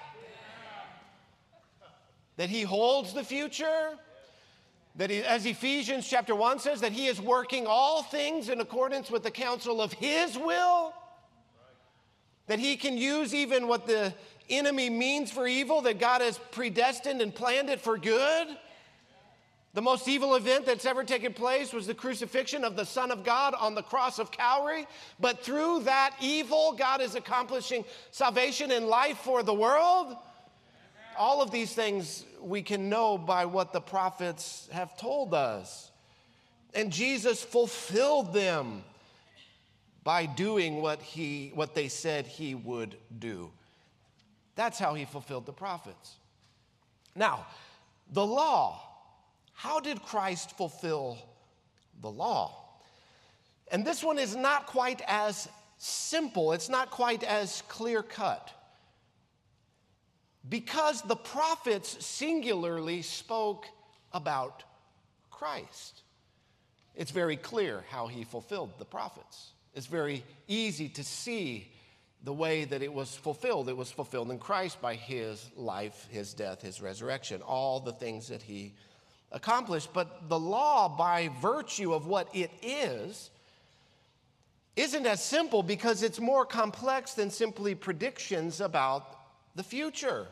That 2.36 2.50
He 2.50 2.62
holds 2.62 3.14
the 3.14 3.24
future 3.24 3.96
that 4.96 5.10
he, 5.10 5.22
as 5.22 5.44
Ephesians 5.44 6.08
chapter 6.08 6.34
1 6.34 6.58
says, 6.58 6.80
that 6.80 6.92
he 6.92 7.06
is 7.06 7.20
working 7.20 7.66
all 7.66 8.02
things 8.02 8.48
in 8.48 8.60
accordance 8.60 9.10
with 9.10 9.22
the 9.22 9.30
counsel 9.30 9.80
of 9.80 9.92
his 9.92 10.38
will, 10.38 10.94
that 12.46 12.58
he 12.58 12.76
can 12.76 12.96
use 12.96 13.34
even 13.34 13.68
what 13.68 13.86
the 13.86 14.14
enemy 14.48 14.90
means 14.90 15.30
for 15.30 15.46
evil, 15.46 15.82
that 15.82 15.98
God 15.98 16.20
has 16.20 16.38
predestined 16.52 17.20
and 17.20 17.34
planned 17.34 17.70
it 17.70 17.80
for 17.80 17.98
good. 17.98 18.48
The 19.74 19.82
most 19.82 20.08
evil 20.08 20.36
event 20.36 20.64
that's 20.64 20.86
ever 20.86 21.04
taken 21.04 21.34
place 21.34 21.74
was 21.74 21.86
the 21.86 21.92
crucifixion 21.92 22.64
of 22.64 22.76
the 22.76 22.86
Son 22.86 23.10
of 23.10 23.24
God 23.24 23.52
on 23.52 23.74
the 23.74 23.82
cross 23.82 24.18
of 24.18 24.30
Calvary. 24.30 24.86
But 25.20 25.44
through 25.44 25.80
that 25.80 26.16
evil, 26.18 26.74
God 26.78 27.02
is 27.02 27.14
accomplishing 27.14 27.84
salvation 28.10 28.70
and 28.70 28.86
life 28.86 29.18
for 29.18 29.42
the 29.42 29.52
world. 29.52 30.16
All 31.18 31.42
of 31.42 31.50
these 31.50 31.74
things 31.74 32.24
we 32.40 32.62
can 32.62 32.88
know 32.88 33.18
by 33.18 33.44
what 33.44 33.74
the 33.74 33.80
prophets 33.82 34.66
have 34.72 34.96
told 34.96 35.34
us. 35.34 35.90
And 36.72 36.90
Jesus 36.90 37.44
fulfilled 37.44 38.32
them 38.32 38.82
by 40.06 40.24
doing 40.24 40.80
what, 40.80 41.02
he, 41.02 41.50
what 41.56 41.74
they 41.74 41.88
said 41.88 42.28
he 42.28 42.54
would 42.54 42.96
do. 43.18 43.50
That's 44.54 44.78
how 44.78 44.94
he 44.94 45.04
fulfilled 45.04 45.46
the 45.46 45.52
prophets. 45.52 46.14
Now, 47.16 47.44
the 48.12 48.24
law. 48.24 48.80
How 49.52 49.80
did 49.80 50.00
Christ 50.04 50.56
fulfill 50.56 51.18
the 52.02 52.08
law? 52.08 52.54
And 53.72 53.84
this 53.84 54.04
one 54.04 54.20
is 54.20 54.36
not 54.36 54.68
quite 54.68 55.02
as 55.08 55.48
simple, 55.76 56.52
it's 56.52 56.68
not 56.68 56.92
quite 56.92 57.24
as 57.24 57.64
clear 57.66 58.04
cut 58.04 58.52
because 60.48 61.02
the 61.02 61.16
prophets 61.16 62.06
singularly 62.06 63.02
spoke 63.02 63.66
about 64.12 64.62
Christ. 65.32 66.02
It's 66.94 67.10
very 67.10 67.36
clear 67.36 67.82
how 67.90 68.06
he 68.06 68.22
fulfilled 68.22 68.70
the 68.78 68.84
prophets. 68.84 69.50
It's 69.76 69.86
very 69.86 70.24
easy 70.48 70.88
to 70.88 71.04
see 71.04 71.70
the 72.24 72.32
way 72.32 72.64
that 72.64 72.82
it 72.82 72.92
was 72.92 73.14
fulfilled. 73.14 73.68
It 73.68 73.76
was 73.76 73.90
fulfilled 73.90 74.30
in 74.30 74.38
Christ 74.38 74.80
by 74.80 74.94
his 74.94 75.50
life, 75.54 76.08
his 76.10 76.32
death, 76.32 76.62
his 76.62 76.80
resurrection, 76.80 77.42
all 77.42 77.78
the 77.78 77.92
things 77.92 78.28
that 78.28 78.40
he 78.40 78.72
accomplished. 79.30 79.90
But 79.92 80.30
the 80.30 80.38
law, 80.38 80.88
by 80.88 81.28
virtue 81.42 81.92
of 81.92 82.06
what 82.06 82.34
it 82.34 82.50
is, 82.62 83.30
isn't 84.76 85.06
as 85.06 85.22
simple 85.22 85.62
because 85.62 86.02
it's 86.02 86.20
more 86.20 86.46
complex 86.46 87.12
than 87.12 87.30
simply 87.30 87.74
predictions 87.74 88.62
about 88.62 89.06
the 89.56 89.62
future. 89.62 90.26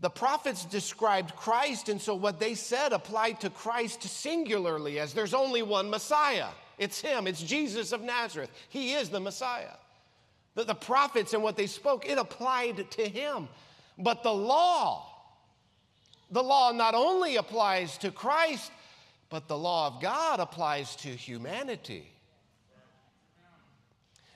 The 0.00 0.10
prophets 0.10 0.64
described 0.64 1.36
Christ, 1.36 1.90
and 1.90 2.00
so 2.00 2.14
what 2.14 2.40
they 2.40 2.54
said 2.54 2.94
applied 2.94 3.40
to 3.42 3.50
Christ 3.50 4.02
singularly, 4.02 4.98
as 4.98 5.12
there's 5.12 5.34
only 5.34 5.62
one 5.62 5.90
Messiah. 5.90 6.48
It's 6.82 7.00
Him, 7.00 7.26
it's 7.26 7.42
Jesus 7.42 7.92
of 7.92 8.02
Nazareth. 8.02 8.50
He 8.68 8.94
is 8.94 9.08
the 9.08 9.20
Messiah. 9.20 9.76
The, 10.54 10.64
the 10.64 10.74
prophets 10.74 11.32
and 11.32 11.42
what 11.42 11.56
they 11.56 11.66
spoke, 11.66 12.08
it 12.08 12.18
applied 12.18 12.90
to 12.90 13.08
Him. 13.08 13.48
But 13.98 14.22
the 14.22 14.32
law, 14.32 15.06
the 16.30 16.42
law 16.42 16.72
not 16.72 16.94
only 16.94 17.36
applies 17.36 17.96
to 17.98 18.10
Christ, 18.10 18.72
but 19.30 19.48
the 19.48 19.56
law 19.56 19.86
of 19.86 20.02
God 20.02 20.40
applies 20.40 20.96
to 20.96 21.08
humanity. 21.08 22.08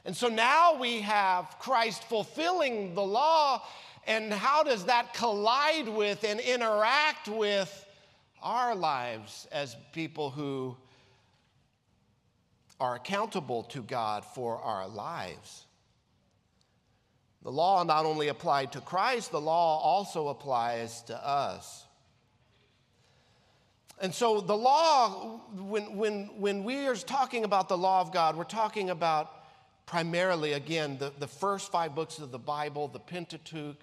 And 0.04 0.16
so 0.16 0.28
now 0.28 0.78
we 0.78 1.00
have 1.00 1.56
Christ 1.58 2.04
fulfilling 2.04 2.94
the 2.94 3.02
law, 3.02 3.62
and 4.06 4.32
how 4.32 4.62
does 4.62 4.84
that 4.84 5.12
collide 5.14 5.88
with 5.88 6.22
and 6.22 6.38
interact 6.38 7.28
with 7.28 7.84
our 8.40 8.76
lives 8.76 9.48
as 9.50 9.76
people 9.92 10.30
who 10.30 10.76
are 12.80 12.94
accountable 12.94 13.62
to 13.64 13.82
God 13.82 14.24
for 14.24 14.58
our 14.58 14.86
lives? 14.88 15.66
The 17.42 17.52
law 17.52 17.82
not 17.84 18.04
only 18.04 18.28
applied 18.28 18.72
to 18.72 18.80
Christ, 18.80 19.30
the 19.30 19.40
law 19.40 19.78
also 19.78 20.28
applies 20.28 21.02
to 21.02 21.16
us. 21.26 21.84
And 24.00 24.14
so 24.14 24.40
the 24.40 24.56
law, 24.56 25.40
when, 25.54 25.96
when, 25.96 26.24
when 26.38 26.64
we 26.64 26.86
are 26.86 26.96
talking 26.96 27.44
about 27.44 27.68
the 27.68 27.78
law 27.78 28.00
of 28.00 28.12
God, 28.12 28.36
we're 28.36 28.44
talking 28.44 28.90
about 28.90 29.32
primarily, 29.86 30.52
again, 30.52 30.98
the, 30.98 31.12
the 31.18 31.28
first 31.28 31.70
five 31.70 31.94
books 31.94 32.18
of 32.18 32.30
the 32.30 32.38
Bible, 32.38 32.88
the 32.88 32.98
Pentateuch, 32.98 33.80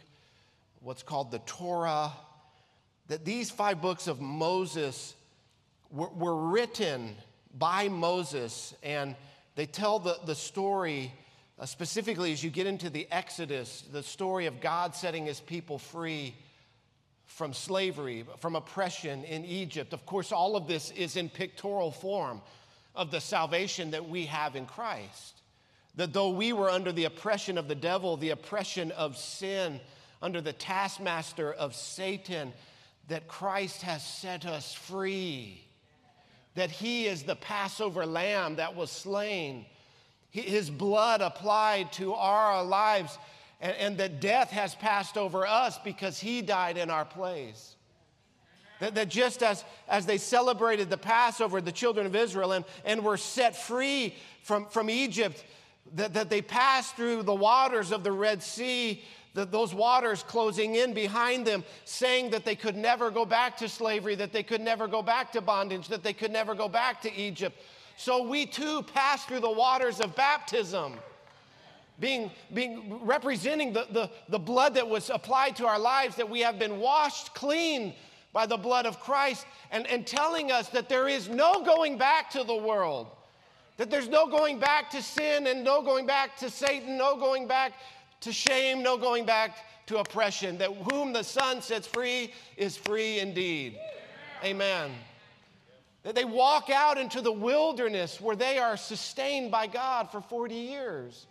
what's 0.81 1.01
called 1.01 1.31
the 1.31 1.39
Torah, 1.39 2.11
that 3.07 3.25
these 3.25 3.49
five 3.49 3.81
books 3.81 4.07
of 4.07 4.19
Moses 4.21 5.15
were, 5.89 6.09
were 6.09 6.35
written 6.35 7.15
by 7.53 7.89
Moses, 7.89 8.75
and 8.83 9.15
they 9.55 9.65
tell 9.65 9.99
the, 9.99 10.17
the 10.25 10.35
story, 10.35 11.13
uh, 11.59 11.65
specifically 11.65 12.31
as 12.31 12.43
you 12.43 12.49
get 12.49 12.67
into 12.67 12.89
the 12.89 13.07
Exodus, 13.11 13.83
the 13.91 14.03
story 14.03 14.47
of 14.47 14.59
God 14.59 14.95
setting 14.95 15.25
his 15.25 15.39
people 15.39 15.77
free 15.77 16.35
from 17.25 17.53
slavery, 17.53 18.25
from 18.39 18.55
oppression 18.55 19.23
in 19.23 19.45
Egypt. 19.45 19.93
Of 19.93 20.05
course, 20.05 20.31
all 20.31 20.55
of 20.55 20.67
this 20.67 20.91
is 20.91 21.15
in 21.15 21.29
pictorial 21.29 21.91
form 21.91 22.41
of 22.95 23.11
the 23.11 23.21
salvation 23.21 23.91
that 23.91 24.07
we 24.07 24.25
have 24.25 24.55
in 24.55 24.65
Christ. 24.65 25.41
That 25.95 26.13
though 26.13 26.29
we 26.29 26.53
were 26.53 26.69
under 26.69 26.91
the 26.91 27.05
oppression 27.05 27.57
of 27.57 27.67
the 27.67 27.75
devil, 27.75 28.17
the 28.17 28.31
oppression 28.31 28.91
of 28.91 29.17
sin, 29.17 29.79
under 30.21 30.41
the 30.41 30.53
taskmaster 30.53 31.51
of 31.53 31.75
Satan, 31.75 32.53
that 33.09 33.27
Christ 33.27 33.81
has 33.81 34.05
set 34.05 34.45
us 34.45 34.73
free. 34.73 35.63
That 36.55 36.69
he 36.69 37.05
is 37.05 37.23
the 37.23 37.35
Passover 37.35 38.05
lamb 38.05 38.57
that 38.57 38.75
was 38.75 38.91
slain. 38.91 39.65
His 40.29 40.69
blood 40.69 41.21
applied 41.21 41.91
to 41.93 42.13
our 42.13 42.63
lives, 42.63 43.17
and, 43.61 43.75
and 43.77 43.97
that 43.97 44.19
death 44.19 44.49
has 44.51 44.75
passed 44.75 45.17
over 45.17 45.45
us 45.45 45.79
because 45.83 46.19
he 46.19 46.41
died 46.41 46.77
in 46.77 46.89
our 46.89 47.05
place. 47.05 47.75
That, 48.79 48.95
that 48.95 49.09
just 49.09 49.43
as, 49.43 49.63
as 49.87 50.05
they 50.05 50.17
celebrated 50.17 50.89
the 50.89 50.97
Passover, 50.97 51.61
the 51.61 51.71
children 51.71 52.05
of 52.05 52.15
Israel, 52.15 52.51
and, 52.51 52.65
and 52.83 53.03
were 53.03 53.17
set 53.17 53.55
free 53.55 54.15
from, 54.41 54.65
from 54.65 54.89
Egypt, 54.89 55.43
that, 55.95 56.13
that 56.15 56.29
they 56.29 56.41
passed 56.41 56.95
through 56.95 57.23
the 57.23 57.33
waters 57.33 57.91
of 57.91 58.03
the 58.03 58.11
Red 58.11 58.41
Sea, 58.41 59.03
that 59.33 59.51
those 59.51 59.73
waters 59.73 60.23
closing 60.23 60.75
in 60.75 60.93
behind 60.93 61.45
them, 61.45 61.63
saying 61.85 62.29
that 62.29 62.45
they 62.45 62.55
could 62.55 62.75
never 62.75 63.09
go 63.09 63.25
back 63.25 63.57
to 63.57 63.67
slavery, 63.67 64.15
that 64.15 64.31
they 64.31 64.43
could 64.43 64.61
never 64.61 64.87
go 64.87 65.01
back 65.01 65.31
to 65.31 65.41
bondage, 65.41 65.87
that 65.87 66.03
they 66.03 66.13
could 66.13 66.31
never 66.31 66.53
go 66.53 66.69
back 66.69 67.01
to 67.01 67.13
Egypt. 67.15 67.57
So 67.97 68.27
we 68.27 68.45
too 68.45 68.83
pass 68.93 69.25
through 69.25 69.39
the 69.39 69.51
waters 69.51 69.99
of 69.99 70.15
baptism. 70.15 70.93
Being, 71.99 72.31
being 72.53 72.99
representing 73.05 73.71
the, 73.71 73.87
the, 73.91 74.09
the 74.29 74.39
blood 74.39 74.73
that 74.75 74.87
was 74.87 75.09
applied 75.09 75.55
to 75.57 75.67
our 75.67 75.79
lives, 75.79 76.15
that 76.15 76.29
we 76.29 76.41
have 76.41 76.57
been 76.57 76.79
washed 76.79 77.33
clean 77.33 77.93
by 78.33 78.47
the 78.47 78.57
blood 78.57 78.87
of 78.87 78.99
Christ, 78.99 79.45
and, 79.71 79.85
and 79.87 80.05
telling 80.05 80.51
us 80.51 80.69
that 80.69 80.89
there 80.89 81.07
is 81.07 81.29
no 81.29 81.63
going 81.63 81.99
back 81.99 82.31
to 82.31 82.43
the 82.43 82.55
world. 82.55 83.07
That 83.77 83.91
there's 83.91 84.09
no 84.09 84.27
going 84.27 84.59
back 84.59 84.89
to 84.91 85.01
sin 85.01 85.47
and 85.47 85.63
no 85.63 85.81
going 85.81 86.05
back 86.05 86.37
to 86.37 86.49
Satan, 86.49 86.97
no 86.97 87.15
going 87.15 87.47
back 87.47 87.73
to 88.23 88.33
shame, 88.33 88.83
no 88.83 88.97
going 88.97 89.25
back 89.25 89.57
to 89.87 89.97
oppression. 89.97 90.57
That 90.57 90.73
whom 90.91 91.13
the 91.13 91.23
Son 91.23 91.61
sets 91.61 91.87
free 91.87 92.33
is 92.57 92.77
free 92.77 93.19
indeed. 93.19 93.77
Amen. 94.43 94.91
That 96.03 96.15
they 96.15 96.25
walk 96.25 96.69
out 96.69 96.97
into 96.97 97.21
the 97.21 97.31
wilderness 97.31 98.19
where 98.19 98.35
they 98.35 98.57
are 98.57 98.75
sustained 98.75 99.51
by 99.51 99.67
God 99.67 100.11
for 100.11 100.21
40 100.21 100.53
years. 100.53 101.27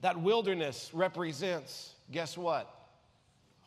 That 0.00 0.18
wilderness 0.18 0.90
represents, 0.94 1.92
guess 2.10 2.38
what? 2.38 2.72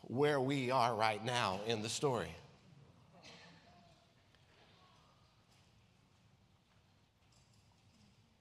Where 0.08 0.40
we 0.40 0.70
are 0.70 0.94
right 0.94 1.24
now 1.24 1.60
in 1.66 1.82
the 1.82 1.88
story. 1.88 2.34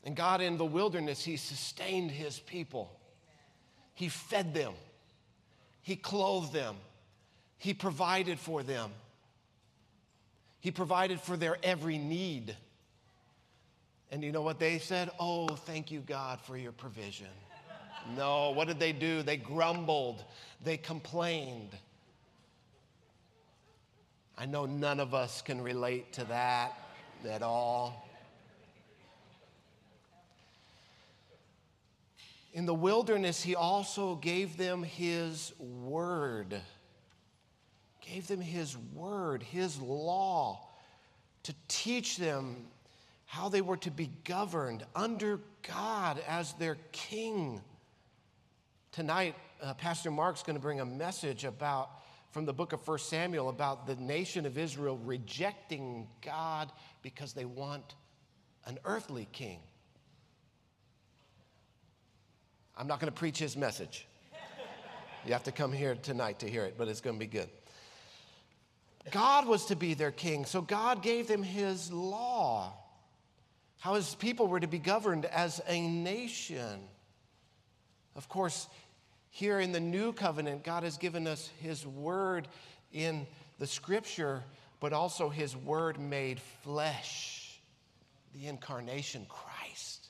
And 0.03 0.15
God, 0.15 0.41
in 0.41 0.57
the 0.57 0.65
wilderness, 0.65 1.23
He 1.23 1.37
sustained 1.37 2.11
His 2.11 2.39
people. 2.39 2.91
He 3.93 4.09
fed 4.09 4.53
them, 4.53 4.73
He 5.81 5.95
clothed 5.95 6.53
them, 6.53 6.75
He 7.57 7.73
provided 7.73 8.39
for 8.39 8.63
them, 8.63 8.91
He 10.59 10.71
provided 10.71 11.19
for 11.19 11.37
their 11.37 11.57
every 11.63 11.97
need. 11.97 12.55
And 14.11 14.23
you 14.23 14.31
know 14.33 14.41
what 14.41 14.59
they 14.59 14.77
said? 14.79 15.09
Oh, 15.19 15.47
thank 15.47 15.89
you, 15.89 16.01
God, 16.01 16.41
for 16.41 16.57
your 16.57 16.73
provision. 16.73 17.27
No, 18.17 18.51
what 18.51 18.67
did 18.67 18.79
they 18.79 18.91
do? 18.91 19.21
They 19.21 19.37
grumbled, 19.37 20.23
they 20.63 20.77
complained. 20.77 21.69
I 24.37 24.45
know 24.47 24.65
none 24.65 24.99
of 24.99 25.13
us 25.13 25.41
can 25.41 25.61
relate 25.61 26.13
to 26.13 26.23
that 26.25 26.73
at 27.29 27.43
all. 27.43 28.07
In 32.53 32.65
the 32.65 32.73
wilderness, 32.73 33.41
he 33.41 33.55
also 33.55 34.15
gave 34.15 34.57
them 34.57 34.83
his 34.83 35.53
word. 35.57 36.59
Gave 38.01 38.27
them 38.27 38.41
his 38.41 38.77
word, 38.93 39.41
his 39.41 39.79
law, 39.79 40.67
to 41.43 41.55
teach 41.67 42.17
them 42.17 42.67
how 43.25 43.47
they 43.47 43.61
were 43.61 43.77
to 43.77 43.91
be 43.91 44.09
governed 44.25 44.85
under 44.93 45.39
God 45.65 46.21
as 46.27 46.51
their 46.53 46.77
king. 46.91 47.61
Tonight, 48.91 49.35
uh, 49.61 49.73
Pastor 49.75 50.11
Mark's 50.11 50.43
going 50.43 50.57
to 50.57 50.61
bring 50.61 50.81
a 50.81 50.85
message 50.85 51.45
about 51.45 51.89
from 52.31 52.45
the 52.45 52.53
book 52.53 52.73
of 52.73 52.85
1 52.85 52.99
Samuel 52.99 53.47
about 53.47 53.87
the 53.87 53.95
nation 53.95 54.45
of 54.45 54.57
Israel 54.57 54.99
rejecting 55.05 56.07
God 56.21 56.71
because 57.01 57.31
they 57.31 57.45
want 57.45 57.95
an 58.65 58.77
earthly 58.83 59.27
king. 59.31 59.59
I'm 62.77 62.87
not 62.87 62.99
going 62.99 63.11
to 63.11 63.17
preach 63.17 63.37
his 63.37 63.55
message. 63.55 64.07
You 65.25 65.33
have 65.33 65.43
to 65.43 65.51
come 65.51 65.71
here 65.71 65.95
tonight 65.95 66.39
to 66.39 66.49
hear 66.49 66.63
it, 66.63 66.75
but 66.77 66.87
it's 66.87 67.01
going 67.01 67.15
to 67.15 67.19
be 67.19 67.27
good. 67.27 67.49
God 69.11 69.47
was 69.47 69.65
to 69.65 69.75
be 69.75 69.93
their 69.93 70.11
king, 70.11 70.45
so 70.45 70.61
God 70.61 71.01
gave 71.01 71.27
them 71.27 71.43
his 71.43 71.91
law, 71.91 72.73
how 73.79 73.95
his 73.95 74.15
people 74.15 74.47
were 74.47 74.59
to 74.59 74.67
be 74.67 74.79
governed 74.79 75.25
as 75.25 75.61
a 75.67 75.87
nation. 75.87 76.81
Of 78.15 78.29
course, 78.29 78.67
here 79.29 79.59
in 79.59 79.71
the 79.71 79.79
new 79.79 80.13
covenant, 80.13 80.63
God 80.63 80.83
has 80.83 80.97
given 80.97 81.25
us 81.25 81.49
his 81.59 81.85
word 81.85 82.47
in 82.91 83.25
the 83.59 83.67
scripture, 83.67 84.43
but 84.79 84.93
also 84.93 85.29
his 85.29 85.55
word 85.55 85.99
made 85.99 86.39
flesh, 86.63 87.59
the 88.33 88.47
incarnation, 88.47 89.25
Christ. 89.29 90.07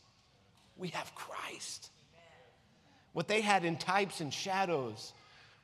We 0.77 0.89
have 0.89 1.13
Christ. 1.15 1.91
What 3.13 3.27
they 3.27 3.41
had 3.41 3.65
in 3.65 3.77
types 3.77 4.21
and 4.21 4.33
shadows, 4.33 5.13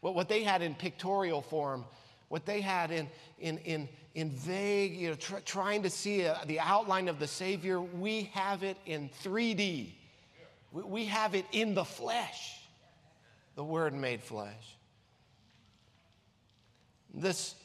what, 0.01 0.15
what 0.15 0.29
they 0.29 0.43
had 0.43 0.62
in 0.62 0.75
pictorial 0.75 1.41
form, 1.41 1.86
what 2.29 2.45
they 2.45 2.62
had 2.62 2.91
in, 2.91 3.07
in, 3.39 3.57
in, 3.60 3.88
in 4.15 4.31
vague, 4.31 4.95
you 4.95 5.10
know, 5.10 5.15
tr- 5.15 5.38
trying 5.45 5.83
to 5.83 5.89
see 5.89 6.21
a, 6.21 6.39
the 6.45 6.60
outline 6.60 7.07
of 7.07 7.19
the 7.19 7.27
Savior, 7.27 7.79
we 7.79 8.23
have 8.33 8.63
it 8.63 8.77
in 8.86 9.10
3D. 9.23 9.91
We, 10.71 10.81
we 10.81 11.05
have 11.05 11.36
it 11.36 11.45
in 11.51 11.73
the 11.73 11.86
flesh, 11.86 12.60
the 13.55 13.63
Word 13.63 13.93
made 13.93 14.21
flesh. 14.21 14.75
This 17.13 17.55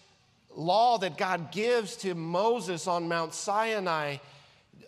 law 0.55 0.99
that 0.99 1.19
God 1.19 1.51
gives 1.51 1.97
to 1.97 2.15
Moses 2.15 2.87
on 2.87 3.09
Mount 3.09 3.35
Sinai, 3.35 4.19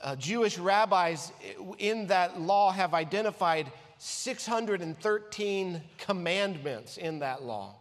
uh, 0.02 0.16
Jewish 0.16 0.58
rabbis 0.58 1.32
in 1.78 2.06
that 2.08 2.40
law 2.40 2.70
have 2.70 2.94
identified 2.94 3.70
613 4.06 5.80
commandments 5.96 6.98
in 6.98 7.20
that 7.20 7.42
law. 7.42 7.74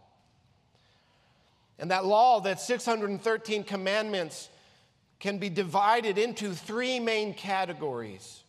And 1.78 1.90
that 1.90 2.06
law, 2.06 2.40
that 2.40 2.60
613 2.60 3.62
commandments, 3.64 4.48
can 5.20 5.36
be 5.36 5.50
divided 5.50 6.16
into 6.16 6.54
three 6.54 6.98
main 6.98 7.34
categories. 7.34 8.42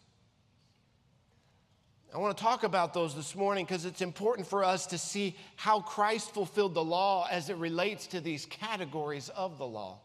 I 2.14 2.18
want 2.18 2.38
to 2.38 2.42
talk 2.42 2.64
about 2.64 2.94
those 2.94 3.14
this 3.14 3.36
morning 3.36 3.66
because 3.66 3.84
it's 3.84 4.02
important 4.02 4.48
for 4.48 4.64
us 4.64 4.86
to 4.88 4.98
see 4.98 5.36
how 5.58 5.82
Christ 5.82 6.34
fulfilled 6.34 6.76
the 6.76 6.84
law 6.84 7.28
as 7.30 7.50
it 7.50 7.58
relates 7.58 8.08
to 8.08 8.22
these 8.22 8.46
categories 8.46 9.28
of 9.36 9.58
the 9.58 9.68
law. 9.68 10.00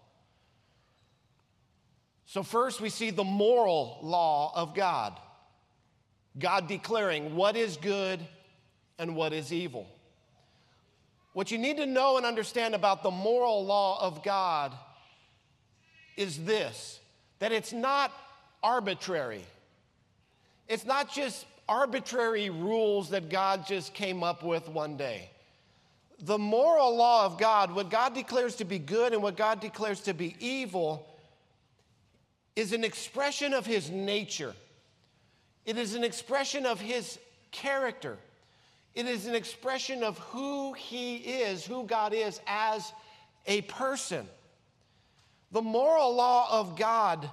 So, 2.26 2.42
first, 2.42 2.80
we 2.80 2.88
see 2.88 3.10
the 3.10 3.22
moral 3.22 4.00
law 4.02 4.50
of 4.56 4.74
God. 4.74 5.20
God 6.38 6.68
declaring 6.68 7.34
what 7.34 7.56
is 7.56 7.76
good 7.76 8.20
and 8.98 9.16
what 9.16 9.32
is 9.32 9.52
evil. 9.52 9.86
What 11.32 11.50
you 11.50 11.58
need 11.58 11.76
to 11.78 11.86
know 11.86 12.16
and 12.16 12.26
understand 12.26 12.74
about 12.74 13.02
the 13.02 13.10
moral 13.10 13.64
law 13.64 14.00
of 14.00 14.22
God 14.22 14.72
is 16.16 16.44
this 16.44 17.00
that 17.38 17.52
it's 17.52 17.72
not 17.72 18.12
arbitrary. 18.62 19.44
It's 20.68 20.84
not 20.84 21.10
just 21.10 21.46
arbitrary 21.68 22.50
rules 22.50 23.10
that 23.10 23.30
God 23.30 23.66
just 23.66 23.94
came 23.94 24.22
up 24.22 24.42
with 24.42 24.68
one 24.68 24.96
day. 24.96 25.30
The 26.22 26.36
moral 26.36 26.94
law 26.94 27.24
of 27.24 27.38
God, 27.38 27.72
what 27.72 27.88
God 27.88 28.14
declares 28.14 28.56
to 28.56 28.64
be 28.64 28.78
good 28.78 29.14
and 29.14 29.22
what 29.22 29.36
God 29.36 29.60
declares 29.60 30.00
to 30.02 30.12
be 30.12 30.36
evil, 30.38 31.08
is 32.54 32.72
an 32.74 32.84
expression 32.84 33.54
of 33.54 33.64
His 33.64 33.88
nature. 33.88 34.54
It 35.64 35.78
is 35.78 35.94
an 35.94 36.04
expression 36.04 36.66
of 36.66 36.80
His 36.80 37.18
character. 37.50 38.18
It 38.94 39.06
is 39.06 39.26
an 39.26 39.34
expression 39.34 40.02
of 40.02 40.18
who 40.18 40.72
He 40.72 41.16
is, 41.16 41.64
who 41.64 41.84
God 41.84 42.12
is 42.12 42.40
as 42.46 42.92
a 43.46 43.62
person. 43.62 44.26
The 45.52 45.62
moral 45.62 46.14
law 46.14 46.60
of 46.60 46.76
God 46.76 47.28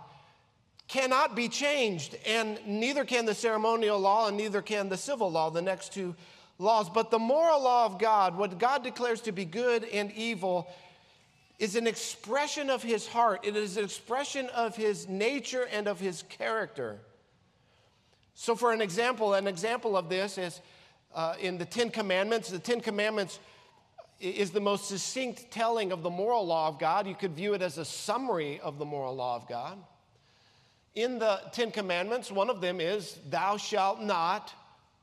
cannot 0.88 1.36
be 1.36 1.50
changed, 1.50 2.16
and 2.26 2.60
neither 2.66 3.06
can 3.06 3.26
the 3.26 3.36
ceremonial 3.36 4.00
law 4.00 4.28
and 4.28 4.38
neither 4.38 4.62
can 4.62 4.90
the 4.90 4.98
civil 4.98 5.30
law, 5.30 5.50
the 5.50 5.62
next 5.62 5.94
two 5.94 6.16
laws. 6.58 6.90
But 6.90 7.12
the 7.12 7.20
moral 7.20 7.62
law 7.62 7.86
of 7.86 8.00
God, 8.00 8.38
what 8.38 8.58
God 8.58 8.84
declares 8.84 9.22
to 9.22 9.32
be 9.32 9.46
good 9.46 9.84
and 9.84 10.12
evil, 10.14 10.68
is 11.60 11.76
an 11.76 11.88
expression 11.88 12.70
of 12.70 12.84
his 12.84 13.08
heart. 13.08 13.42
It 13.44 13.56
is 13.56 13.78
an 13.78 13.84
expression 13.84 14.48
of 14.56 14.76
his 14.76 15.08
nature 15.08 15.68
and 15.72 15.88
of 15.88 16.00
his 16.00 16.24
character. 16.30 17.00
So, 18.40 18.56
for 18.56 18.72
an 18.72 18.82
example, 18.82 19.34
an 19.34 19.48
example 19.48 19.98
of 19.98 20.10
this 20.10 20.38
is 20.38 20.62
uh, 21.14 21.36
in 21.40 21.58
the 21.58 21.66
Ten 21.66 21.90
Commandments. 21.90 22.50
The 22.50 22.60
Ten 22.60 22.80
Commandments 22.80 23.40
is 24.20 24.52
the 24.52 24.62
most 24.62 24.88
succinct 24.88 25.52
telling 25.52 25.92
of 25.92 26.04
the 26.04 26.10
moral 26.10 26.46
law 26.46 26.68
of 26.68 26.80
God. 26.80 27.08
You 27.08 27.16
could 27.16 27.34
view 27.34 27.54
it 27.56 27.62
as 27.62 27.78
a 27.78 27.86
summary 27.86 28.60
of 28.62 28.78
the 28.78 28.86
moral 28.86 29.16
law 29.16 29.36
of 29.36 29.48
God 29.50 29.78
in 30.98 31.20
the 31.20 31.40
Ten 31.52 31.70
Commandments, 31.70 32.32
one 32.32 32.50
of 32.50 32.60
them 32.60 32.82
is, 32.82 33.20
Thou 33.30 33.58
shalt 33.58 34.02
not 34.02 34.52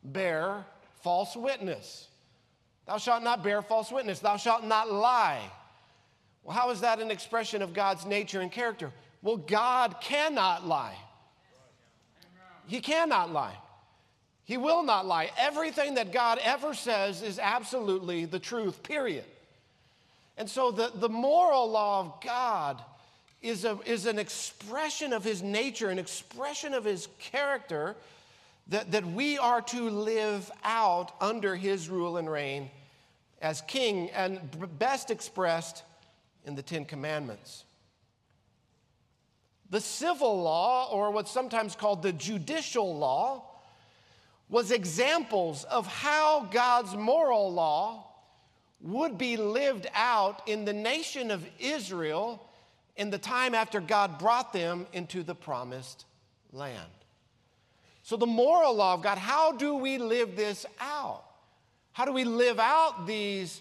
bear 0.03 0.67
false 1.03 1.37
witness. 1.37 2.09
Thou 2.87 2.99
shalt 2.99 3.23
not 3.23 3.45
bear 3.45 3.63
false 3.63 3.93
witness. 3.93 4.19
Thou 4.19 4.37
shalt 4.37 4.65
not 4.65 4.91
lie. 4.91 5.41
Well, 6.43 6.57
how 6.57 6.71
is 6.71 6.81
that 6.81 7.01
an 7.01 7.13
expression 7.13 7.63
of 7.63 7.73
God's 7.73 8.05
nature 8.05 8.41
and 8.41 8.51
character? 8.51 8.93
Well, 9.23 9.37
God 9.37 10.01
cannot 10.01 10.67
lie. 10.67 10.97
He 12.67 12.81
cannot 12.81 13.33
lie. 13.33 13.57
He 14.45 14.57
will 14.57 14.83
not 14.83 15.07
lie. 15.07 15.31
Everything 15.39 15.95
that 15.95 16.13
God 16.13 16.39
ever 16.43 16.75
says 16.75 17.23
is 17.23 17.39
absolutely 17.39 18.25
the 18.27 18.39
truth, 18.39 18.83
period. 18.83 19.25
And 20.37 20.49
so 20.49 20.71
the, 20.71 20.91
the 20.95 21.09
moral 21.09 21.71
law 21.71 22.01
of 22.01 22.21
God 22.21 22.83
is, 23.41 23.65
a, 23.65 23.79
is 23.87 24.07
an 24.07 24.19
expression 24.19 25.13
of 25.13 25.25
his 25.25 25.43
nature, 25.43 25.91
an 25.91 25.99
expression 25.99 26.75
of 26.75 26.85
his 26.85 27.09
character 27.19 27.97
that, 28.69 28.91
that 28.93 29.07
we 29.07 29.39
are 29.39 29.61
to 29.61 29.91
live 29.91 30.51
out 30.65 31.13
under 31.21 31.55
his 31.55 31.89
rule 31.89 32.17
and 32.17 32.31
reign 32.31 32.71
as 33.41 33.61
king, 33.63 34.11
and 34.11 34.41
best 34.79 35.11
expressed 35.11 35.83
in 36.47 36.55
the 36.55 36.63
Ten 36.63 36.87
Commandments. 36.87 37.65
The 39.71 39.81
civil 39.81 40.43
law, 40.43 40.91
or 40.91 41.11
what's 41.11 41.31
sometimes 41.31 41.75
called 41.75 42.03
the 42.03 42.13
judicial 42.13 42.97
law, 42.97 43.45
was 44.49 44.71
examples 44.71 45.65
of 45.65 45.87
how 45.87 46.49
God's 46.51 46.95
moral 46.95 47.53
law 47.53 48.07
would 48.81 49.17
be 49.17 49.37
lived 49.37 49.87
out 49.95 50.47
in 50.47 50.65
the 50.65 50.73
nation 50.73 51.31
of 51.31 51.45
Israel 51.59 52.47
in 52.97 53.11
the 53.11 53.19
time 53.19 53.55
after 53.55 53.81
God 53.81 54.19
brought 54.19 54.53
them 54.53 54.87
into 54.93 55.23
the 55.23 55.35
promised 55.35 56.05
land. 56.53 56.91
So, 58.03 58.17
the 58.17 58.27
moral 58.27 58.75
law 58.75 58.95
of 58.95 59.03
God, 59.03 59.17
how 59.17 59.53
do 59.53 59.75
we 59.77 59.97
live 59.97 60.37
this 60.37 60.67
out? 60.79 61.25
How 61.93 62.05
do 62.05 62.13
we 62.13 62.25
live 62.25 62.61
out 62.61 63.07
these 63.07 63.61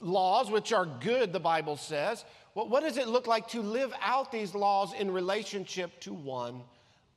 laws, 0.00 0.50
which 0.50 0.72
are 0.72 0.86
good, 0.86 1.32
the 1.32 1.40
Bible 1.40 1.76
says? 1.76 2.24
What, 2.54 2.82
does 2.82 2.96
it 2.96 3.06
look 3.06 3.26
like 3.26 3.48
to 3.48 3.62
live 3.62 3.92
out 4.02 4.32
these 4.32 4.54
laws 4.54 4.92
in 4.92 5.12
relationship 5.12 6.00
to 6.00 6.12
one 6.12 6.62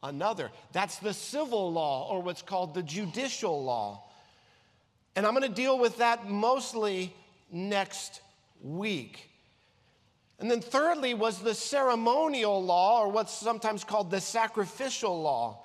another? 0.04 0.52
That's 0.74 1.00
the 1.00 1.13
civil 1.13 1.72
law, 1.72 2.08
or 2.10 2.22
what's 2.22 2.43
called 2.43 2.74
the 2.74 2.84
judicial 2.84 3.63
law. 3.63 4.04
And 5.15 5.26
I'm 5.26 5.34
going 5.34 5.48
to 5.50 5.56
deal 5.56 5.78
with 5.80 5.98
that 5.98 6.30
mostly 6.30 7.15
next 7.52 8.22
week. 8.62 9.30
And 10.39 10.52
then, 10.52 10.62
thirdly, 10.62 11.13
was 11.13 11.39
the 11.39 11.56
ceremonial 11.56 12.63
law, 12.63 13.02
or 13.02 13.10
what's 13.10 13.34
sometimes 13.34 13.84
called 13.84 14.12
the 14.12 14.22
sacrificial 14.22 15.22
law. 15.22 15.60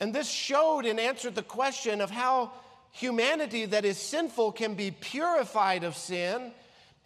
And 0.00 0.14
this 0.14 0.28
showed 0.28 0.86
and 0.86 0.98
answered 0.98 1.34
the 1.34 1.42
question 1.42 2.00
of 2.00 2.10
how 2.10 2.52
humanity 2.90 3.66
that 3.66 3.84
is 3.84 3.98
sinful 3.98 4.52
can 4.52 4.74
be 4.74 4.90
purified 4.90 5.84
of 5.84 5.96
sin 5.96 6.52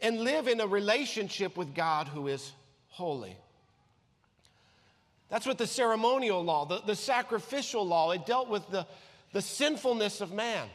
and 0.00 0.20
live 0.20 0.48
in 0.48 0.60
a 0.60 0.66
relationship 0.66 1.56
with 1.56 1.74
God 1.74 2.08
who 2.08 2.28
is 2.28 2.52
holy. 2.88 3.36
That's 5.28 5.46
what 5.46 5.58
the 5.58 5.66
ceremonial 5.66 6.42
law, 6.42 6.64
the, 6.64 6.80
the 6.80 6.96
sacrificial 6.96 7.86
law, 7.86 8.12
it 8.12 8.24
dealt 8.24 8.48
with 8.48 8.68
the, 8.70 8.86
the 9.32 9.42
sinfulness 9.42 10.20
of 10.20 10.32
man. 10.32 10.68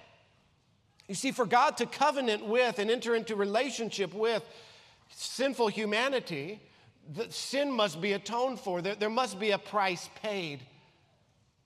You 1.08 1.16
see, 1.16 1.32
for 1.32 1.46
God 1.46 1.78
to 1.78 1.86
covenant 1.86 2.46
with 2.46 2.80
and 2.80 2.90
enter 2.90 3.16
into 3.16 3.36
relationship 3.36 4.14
with 4.14 4.44
sinful 5.10 5.68
humanity, 5.70 6.62
that 7.16 7.34
sin 7.34 7.72
must 7.72 8.00
be 8.00 8.14
atoned 8.14 8.60
for. 8.60 8.82
There, 8.82 8.96
there 8.96 9.10
must 9.10 9.40
be 9.40 9.52
a 9.52 9.58
price 9.58 10.10
paid 10.22 10.62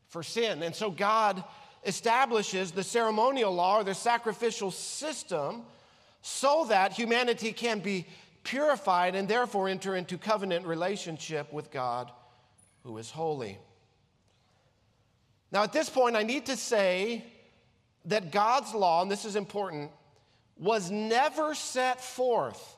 for 0.08 0.24
sin. 0.24 0.64
And 0.64 0.74
so 0.74 0.90
God 0.90 1.44
establishes 1.86 2.72
the 2.72 2.84
ceremonial 2.84 3.54
law 3.54 3.80
or 3.80 3.84
the 3.84 3.94
sacrificial 3.94 4.72
system 4.72 5.64
so 6.28 6.66
that 6.68 6.92
humanity 6.92 7.54
can 7.54 7.80
be 7.80 8.06
purified 8.44 9.16
and 9.16 9.30
therefore 9.30 9.70
enter 9.70 9.96
into 9.96 10.18
covenant 10.18 10.66
relationship 10.68 11.54
with 11.54 11.72
God 11.72 12.12
who 12.84 12.98
is 12.98 13.10
holy. 13.10 13.58
Now, 15.54 15.64
at 15.64 15.72
this 15.72 15.90
point, 15.90 16.18
I 16.18 16.24
need 16.24 16.48
to 16.48 16.58
say 16.58 17.24
that 18.06 18.34
God's 18.34 18.74
law, 18.74 19.02
and 19.02 19.10
this 19.10 19.24
is 19.24 19.38
important, 19.38 19.90
was 20.58 20.92
never 20.92 21.56
set 21.56 22.02
forth 22.02 22.76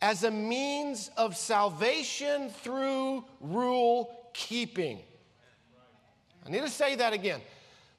as 0.00 0.22
a 0.22 0.30
means 0.30 1.10
of 1.16 1.36
salvation 1.36 2.48
through 2.48 3.24
rule 3.40 4.30
keeping. 4.32 5.00
I 6.46 6.50
need 6.50 6.60
to 6.60 6.70
say 6.70 6.94
that 6.94 7.12
again. 7.12 7.40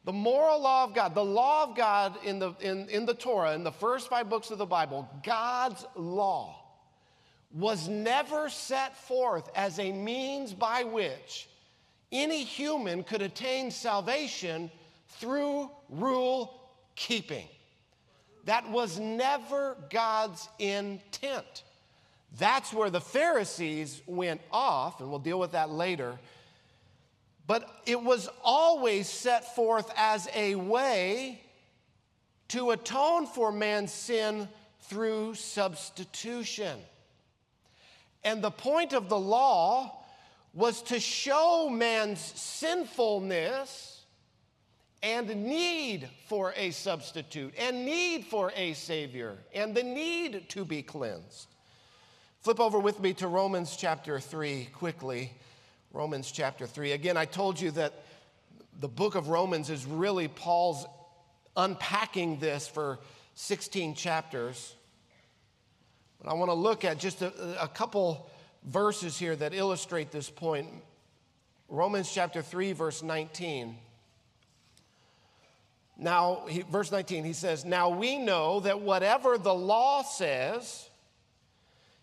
The 0.05 0.13
moral 0.13 0.61
law 0.61 0.83
of 0.83 0.93
God, 0.93 1.15
the 1.15 1.25
law 1.25 1.63
of 1.63 1.75
God 1.75 2.23
in 2.23 2.37
the, 2.37 2.53
in, 2.61 2.87
in 2.89 3.05
the 3.07 3.15
Torah, 3.15 3.53
in 3.55 3.63
the 3.63 3.71
first 3.71 4.07
five 4.07 4.29
books 4.29 4.51
of 4.51 4.59
the 4.59 4.65
Bible, 4.65 5.09
God's 5.23 5.83
law 5.95 6.61
was 7.51 7.87
never 7.87 8.49
set 8.49 8.95
forth 8.95 9.49
as 9.55 9.79
a 9.79 9.91
means 9.91 10.53
by 10.53 10.83
which 10.83 11.49
any 12.11 12.43
human 12.43 13.03
could 13.03 13.23
attain 13.23 13.71
salvation 13.71 14.69
through 15.07 15.71
rule 15.89 16.61
keeping. 16.95 17.47
That 18.43 18.69
was 18.69 18.99
never 18.99 19.75
God's 19.89 20.47
intent. 20.59 21.63
That's 22.37 22.71
where 22.71 22.91
the 22.91 23.01
Pharisees 23.01 24.01
went 24.05 24.41
off, 24.51 24.99
and 24.99 25.09
we'll 25.09 25.19
deal 25.19 25.39
with 25.39 25.53
that 25.53 25.71
later. 25.71 26.19
But 27.47 27.69
it 27.85 28.01
was 28.01 28.29
always 28.43 29.07
set 29.07 29.55
forth 29.55 29.91
as 29.95 30.27
a 30.33 30.55
way 30.55 31.41
to 32.49 32.71
atone 32.71 33.27
for 33.27 33.51
man's 33.51 33.91
sin 33.91 34.47
through 34.81 35.35
substitution. 35.35 36.79
And 38.23 38.41
the 38.41 38.51
point 38.51 38.93
of 38.93 39.09
the 39.09 39.19
law 39.19 40.03
was 40.53 40.81
to 40.83 40.99
show 40.99 41.69
man's 41.69 42.19
sinfulness 42.19 44.03
and 45.03 45.27
need 45.45 46.09
for 46.27 46.51
a 46.55 46.71
substitute, 46.71 47.53
and 47.59 47.85
need 47.85 48.25
for 48.25 48.51
a 48.55 48.73
Savior, 48.73 49.37
and 49.53 49.75
the 49.75 49.83
need 49.83 50.49
to 50.49 50.65
be 50.65 50.81
cleansed. 50.81 51.47
Flip 52.41 52.59
over 52.59 52.79
with 52.79 52.99
me 52.99 53.13
to 53.13 53.27
Romans 53.27 53.75
chapter 53.75 54.19
3 54.19 54.69
quickly. 54.73 55.31
Romans 55.95 56.29
chapter 56.29 56.67
3. 56.67 56.91
Again, 56.91 57.15
I 57.15 57.23
told 57.23 57.57
you 57.57 57.71
that 57.71 57.93
the 58.81 58.89
book 58.89 59.15
of 59.15 59.29
Romans 59.29 59.69
is 59.69 59.85
really 59.85 60.27
Paul's 60.27 60.85
unpacking 61.55 62.37
this 62.39 62.67
for 62.67 62.99
16 63.35 63.95
chapters. 63.95 64.75
But 66.21 66.29
I 66.29 66.33
want 66.33 66.49
to 66.49 66.53
look 66.53 66.83
at 66.83 66.99
just 66.99 67.21
a, 67.21 67.63
a 67.63 67.69
couple 67.69 68.29
verses 68.65 69.17
here 69.17 69.37
that 69.37 69.53
illustrate 69.53 70.11
this 70.11 70.29
point. 70.29 70.67
Romans 71.69 72.11
chapter 72.13 72.41
3, 72.41 72.73
verse 72.73 73.01
19. 73.01 73.77
Now, 75.97 76.43
he, 76.49 76.63
verse 76.63 76.91
19, 76.91 77.23
he 77.23 77.31
says, 77.31 77.63
Now 77.63 77.87
we 77.87 78.17
know 78.17 78.59
that 78.59 78.81
whatever 78.81 79.37
the 79.37 79.53
law 79.53 80.03
says, 80.03 80.89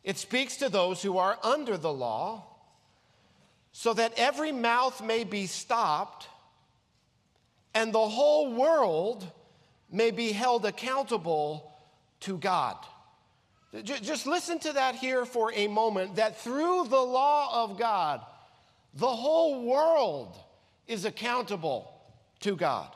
it 0.03 0.17
speaks 0.17 0.57
to 0.57 0.71
those 0.71 1.03
who 1.03 1.19
are 1.19 1.39
under 1.43 1.77
the 1.77 1.93
law, 1.93 2.47
so 3.73 3.95
that 3.95 4.13
every 4.17 4.53
mouth 4.53 5.03
may 5.03 5.25
be 5.25 5.47
stopped 5.47 6.29
and 7.75 7.93
the 7.93 8.09
whole 8.09 8.55
world 8.55 9.27
may 9.91 10.11
be 10.11 10.33
held 10.33 10.65
accountable 10.65 11.73
to 12.21 12.37
God. 12.37 12.77
Just 13.83 14.27
listen 14.27 14.59
to 14.61 14.75
that 14.75 14.97
here 14.97 15.25
for 15.25 15.51
a 15.55 15.67
moment 15.67 16.17
that 16.17 16.39
through 16.39 16.89
the 16.89 17.01
law 17.01 17.65
of 17.65 17.79
God, 17.79 18.21
the 18.95 19.09
whole 19.09 19.65
world 19.65 20.37
is 20.87 21.07
accountable 21.07 21.91
to 22.41 22.55
God. 22.55 22.95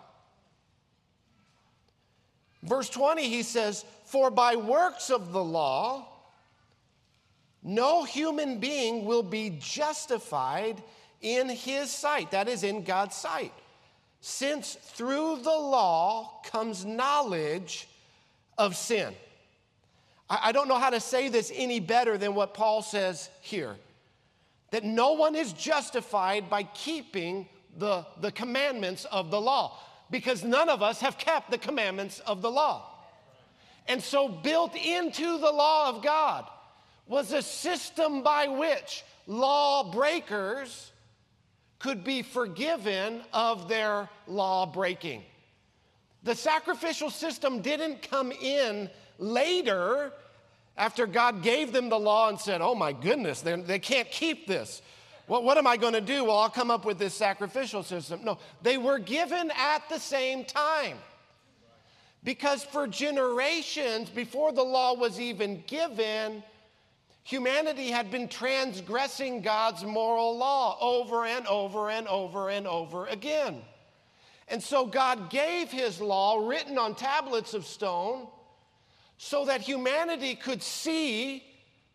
Verse 2.62 2.90
20, 2.90 3.28
he 3.28 3.42
says, 3.42 3.84
For 4.04 4.30
by 4.30 4.56
works 4.56 5.08
of 5.08 5.32
the 5.32 5.42
law, 5.42 6.06
no 7.62 8.04
human 8.04 8.58
being 8.58 9.04
will 9.04 9.22
be 9.22 9.56
justified 9.60 10.82
in 11.20 11.48
his 11.48 11.90
sight, 11.90 12.30
that 12.30 12.48
is, 12.48 12.62
in 12.62 12.84
God's 12.84 13.16
sight, 13.16 13.52
since 14.20 14.74
through 14.74 15.40
the 15.42 15.50
law 15.50 16.40
comes 16.44 16.84
knowledge 16.84 17.88
of 18.58 18.76
sin. 18.76 19.14
I 20.28 20.52
don't 20.52 20.68
know 20.68 20.78
how 20.78 20.90
to 20.90 21.00
say 21.00 21.28
this 21.28 21.52
any 21.54 21.78
better 21.78 22.18
than 22.18 22.34
what 22.34 22.54
Paul 22.54 22.82
says 22.82 23.30
here 23.40 23.76
that 24.72 24.82
no 24.82 25.12
one 25.12 25.36
is 25.36 25.52
justified 25.52 26.50
by 26.50 26.64
keeping 26.64 27.48
the, 27.78 28.04
the 28.20 28.32
commandments 28.32 29.04
of 29.06 29.30
the 29.30 29.40
law 29.40 29.78
because 30.10 30.42
none 30.42 30.68
of 30.68 30.82
us 30.82 31.00
have 31.00 31.18
kept 31.18 31.50
the 31.50 31.58
commandments 31.58 32.20
of 32.20 32.42
the 32.42 32.50
law. 32.50 32.84
And 33.88 34.02
so, 34.02 34.28
built 34.28 34.74
into 34.74 35.38
the 35.38 35.52
law 35.52 35.88
of 35.88 36.02
God 36.02 36.46
was 37.06 37.32
a 37.32 37.42
system 37.42 38.22
by 38.22 38.48
which 38.48 39.04
law 39.26 39.90
breakers 39.90 40.92
could 41.78 42.04
be 42.04 42.22
forgiven 42.22 43.22
of 43.32 43.68
their 43.68 44.08
law 44.26 44.66
breaking. 44.66 45.22
The 46.22 46.34
sacrificial 46.34 47.10
system 47.10 47.62
didn't 47.62 48.02
come 48.02 48.32
in 48.32 48.90
later 49.18 50.12
after 50.76 51.06
God 51.06 51.42
gave 51.42 51.72
them 51.72 51.88
the 51.88 51.98
law 51.98 52.28
and 52.28 52.40
said, 52.40 52.60
Oh 52.60 52.74
my 52.74 52.92
goodness, 52.92 53.40
they 53.42 53.78
can't 53.78 54.10
keep 54.10 54.46
this. 54.46 54.82
Well, 55.28 55.42
what 55.42 55.58
am 55.58 55.66
I 55.66 55.76
going 55.76 55.94
to 55.94 56.00
do? 56.00 56.24
Well, 56.24 56.38
I'll 56.38 56.50
come 56.50 56.70
up 56.70 56.84
with 56.84 56.98
this 56.98 57.14
sacrificial 57.14 57.82
system. 57.82 58.20
No, 58.22 58.38
they 58.62 58.78
were 58.78 58.98
given 58.98 59.50
at 59.56 59.88
the 59.88 59.98
same 59.98 60.44
time. 60.44 60.98
Because 62.22 62.64
for 62.64 62.86
generations 62.86 64.08
before 64.08 64.52
the 64.52 64.62
law 64.62 64.94
was 64.94 65.20
even 65.20 65.62
given, 65.66 66.42
humanity 67.26 67.90
had 67.90 68.08
been 68.08 68.28
transgressing 68.28 69.42
God's 69.42 69.82
moral 69.82 70.38
law 70.38 70.78
over 70.80 71.26
and 71.26 71.44
over 71.48 71.90
and 71.90 72.06
over 72.06 72.48
and 72.48 72.68
over 72.68 73.06
again. 73.06 73.62
And 74.46 74.62
so 74.62 74.86
God 74.86 75.28
gave 75.28 75.72
his 75.72 76.00
law 76.00 76.46
written 76.46 76.78
on 76.78 76.94
tablets 76.94 77.52
of 77.52 77.66
stone 77.66 78.28
so 79.18 79.44
that 79.46 79.60
humanity 79.60 80.36
could 80.36 80.62
see 80.62 81.42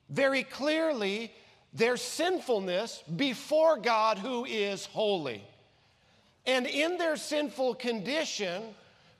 very 0.10 0.44
clearly 0.44 1.32
their 1.74 1.96
sinfulness 1.96 3.02
before 3.16 3.78
God 3.78 4.18
who 4.18 4.44
is 4.44 4.86
holy. 4.88 5.42
And 6.46 6.68
in 6.68 6.98
their 6.98 7.16
sinful 7.16 7.76
condition, 7.76 8.64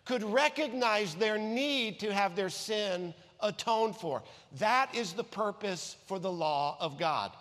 could 0.04 0.24
recognize 0.24 1.16
their 1.16 1.38
need 1.38 2.02
to 2.02 2.14
have 2.14 2.36
their 2.36 2.50
sin 2.50 3.14
atoned 3.42 3.96
for. 3.96 4.24
That 4.60 4.94
is 4.96 5.14
the 5.14 5.24
purpose 5.24 5.96
for 6.08 6.20
the 6.20 6.32
law 6.32 6.78
of 6.80 6.98
God 6.98 7.32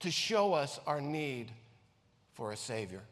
to 0.00 0.10
show 0.10 0.52
us 0.52 0.78
our 0.86 1.00
need 1.00 1.50
for 2.34 2.52
a 2.52 2.56
Savior. 2.56 3.02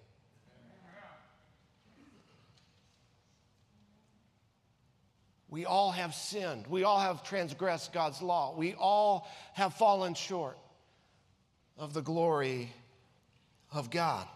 We 5.48 5.64
all 5.64 5.92
have 5.92 6.14
sinned. 6.14 6.66
We 6.66 6.84
all 6.84 6.98
have 6.98 7.22
transgressed 7.22 7.92
God's 7.92 8.20
law. 8.20 8.54
We 8.56 8.74
all 8.74 9.28
have 9.54 9.74
fallen 9.74 10.14
short 10.14 10.58
of 11.78 11.94
the 11.94 12.02
glory 12.02 12.72
of 13.72 13.90
God. 13.90 14.26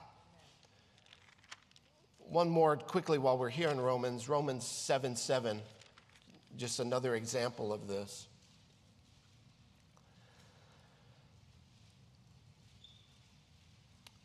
One 2.19 2.49
more 2.49 2.77
quickly 2.77 3.19
while 3.19 3.37
we're 3.37 3.51
here 3.51 3.71
in 3.71 3.81
Romans, 3.81 4.29
Romans 4.29 4.65
7 4.65 5.17
7, 5.17 5.61
just 6.57 6.81
another 6.81 7.15
example 7.15 7.73
of 7.73 7.89
this. 7.89 8.27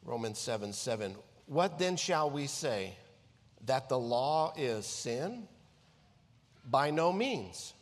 Romans 0.03 0.37
7 0.37 0.71
7. 0.71 1.15
What 1.47 1.79
then 1.79 1.97
shall 1.97 2.29
we 2.29 2.47
say? 2.47 2.95
That 3.65 3.89
the 3.89 3.97
law 3.97 4.53
is 4.55 4.85
sin? 4.85 5.47
By 6.69 6.91
no 6.91 7.11
means. 7.11 7.73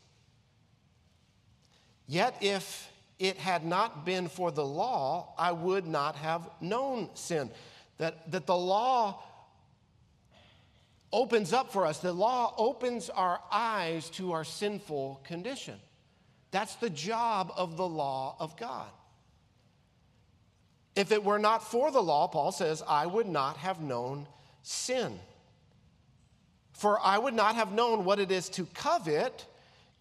Yet 2.08 2.36
if 2.42 2.90
it 3.20 3.38
had 3.38 3.66
not 3.66 4.06
been 4.06 4.28
for 4.28 4.52
the 4.52 4.66
law, 4.66 5.34
I 5.38 5.52
would 5.52 5.86
not 5.86 6.16
have 6.16 6.50
known 6.60 7.10
sin. 7.14 7.50
That, 7.98 8.32
that 8.32 8.46
the 8.48 8.56
law 8.56 9.22
opens 11.14 11.54
up 11.54 11.72
for 11.72 11.86
us, 11.86 12.00
the 12.00 12.12
law 12.12 12.54
opens 12.58 13.10
our 13.10 13.40
eyes 13.52 14.10
to 14.10 14.34
our 14.34 14.44
sinful 14.44 15.22
condition. 15.24 15.76
That's 16.52 16.76
the 16.76 16.90
job 16.90 17.54
of 17.56 17.78
the 17.78 17.88
law 17.88 18.36
of 18.40 18.58
God. 18.58 18.90
If 20.96 21.12
it 21.12 21.24
were 21.24 21.40
not 21.40 21.64
for 21.64 21.92
the 21.92 22.02
law, 22.02 22.28
Paul 22.28 22.52
says, 22.52 22.84
I 22.88 23.06
would 23.06 23.28
not 23.28 23.58
have 23.58 23.82
known 23.82 24.28
sin. 24.64 25.20
For 26.74 27.00
I 27.00 27.18
would 27.18 27.34
not 27.34 27.56
have 27.56 27.72
known 27.72 28.06
what 28.06 28.20
it 28.20 28.32
is 28.32 28.50
to 28.50 28.66
covet 28.74 29.46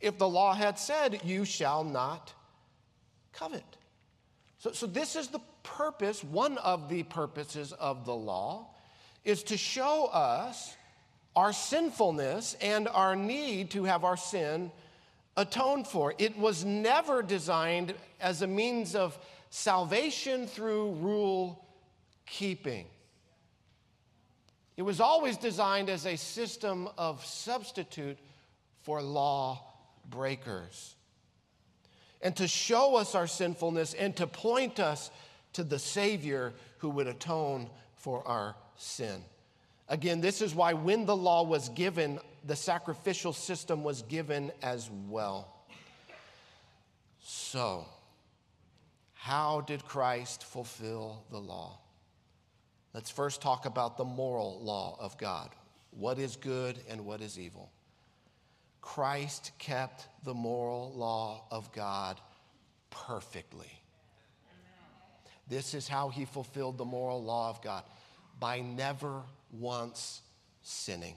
if 0.00 0.18
the 0.18 0.28
law 0.28 0.54
had 0.54 0.78
said, 0.78 1.20
You 1.24 1.44
shall 1.44 1.84
not 1.84 2.32
covet. 3.32 3.64
So, 4.58 4.72
so 4.72 4.86
this 4.86 5.16
is 5.16 5.28
the 5.28 5.40
purpose, 5.62 6.24
one 6.24 6.58
of 6.58 6.88
the 6.88 7.02
purposes 7.04 7.72
of 7.72 8.04
the 8.04 8.14
law, 8.14 8.68
is 9.24 9.42
to 9.44 9.56
show 9.56 10.06
us 10.06 10.74
our 11.34 11.52
sinfulness 11.52 12.56
and 12.60 12.88
our 12.88 13.16
need 13.16 13.70
to 13.70 13.84
have 13.84 14.04
our 14.04 14.16
sin 14.16 14.70
atoned 15.36 15.86
for. 15.86 16.14
It 16.18 16.36
was 16.36 16.64
never 16.64 17.22
designed 17.22 17.94
as 18.20 18.42
a 18.42 18.46
means 18.46 18.94
of 18.94 19.18
salvation 19.50 20.46
through 20.46 20.92
rule 20.92 21.64
keeping. 22.26 22.86
It 24.76 24.82
was 24.82 25.00
always 25.00 25.36
designed 25.36 25.90
as 25.90 26.06
a 26.06 26.16
system 26.16 26.88
of 26.96 27.24
substitute 27.24 28.18
for 28.82 29.02
law 29.02 29.62
breakers 30.08 30.96
and 32.22 32.34
to 32.36 32.48
show 32.48 32.96
us 32.96 33.14
our 33.14 33.26
sinfulness 33.26 33.94
and 33.94 34.16
to 34.16 34.26
point 34.26 34.80
us 34.80 35.10
to 35.52 35.64
the 35.64 35.78
Savior 35.78 36.54
who 36.78 36.88
would 36.90 37.06
atone 37.06 37.68
for 37.96 38.26
our 38.26 38.54
sin. 38.76 39.22
Again, 39.92 40.22
this 40.22 40.40
is 40.40 40.54
why 40.54 40.72
when 40.72 41.04
the 41.04 41.14
law 41.14 41.42
was 41.42 41.68
given, 41.68 42.18
the 42.46 42.56
sacrificial 42.56 43.34
system 43.34 43.84
was 43.84 44.00
given 44.00 44.50
as 44.62 44.88
well. 45.10 45.52
So, 47.20 47.84
how 49.12 49.60
did 49.60 49.84
Christ 49.84 50.44
fulfill 50.44 51.24
the 51.30 51.38
law? 51.38 51.78
Let's 52.94 53.10
first 53.10 53.42
talk 53.42 53.66
about 53.66 53.98
the 53.98 54.04
moral 54.06 54.60
law 54.62 54.96
of 54.98 55.18
God 55.18 55.50
what 55.90 56.18
is 56.18 56.36
good 56.36 56.78
and 56.88 57.04
what 57.04 57.20
is 57.20 57.38
evil. 57.38 57.70
Christ 58.80 59.52
kept 59.58 60.08
the 60.24 60.32
moral 60.32 60.90
law 60.94 61.44
of 61.50 61.70
God 61.70 62.18
perfectly. 62.88 63.70
This 65.48 65.74
is 65.74 65.86
how 65.86 66.08
he 66.08 66.24
fulfilled 66.24 66.78
the 66.78 66.86
moral 66.86 67.22
law 67.22 67.50
of 67.50 67.60
God 67.60 67.84
by 68.40 68.60
never 68.60 69.20
once 69.52 70.22
sinning. 70.62 71.14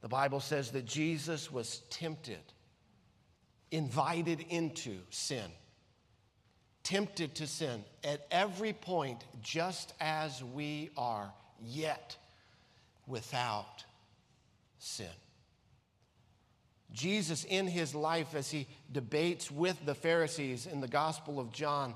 The 0.00 0.08
Bible 0.08 0.40
says 0.40 0.70
that 0.72 0.84
Jesus 0.84 1.50
was 1.50 1.82
tempted, 1.90 2.42
invited 3.70 4.44
into 4.48 4.98
sin, 5.10 5.50
tempted 6.82 7.34
to 7.36 7.46
sin 7.46 7.84
at 8.02 8.26
every 8.30 8.72
point, 8.72 9.24
just 9.42 9.94
as 10.00 10.42
we 10.42 10.90
are, 10.96 11.32
yet 11.62 12.16
without 13.06 13.84
sin. 14.78 15.06
Jesus, 16.92 17.44
in 17.44 17.66
his 17.66 17.94
life, 17.94 18.34
as 18.34 18.50
he 18.50 18.66
debates 18.90 19.50
with 19.50 19.78
the 19.86 19.94
Pharisees 19.94 20.66
in 20.66 20.80
the 20.80 20.88
Gospel 20.88 21.40
of 21.40 21.52
John, 21.52 21.94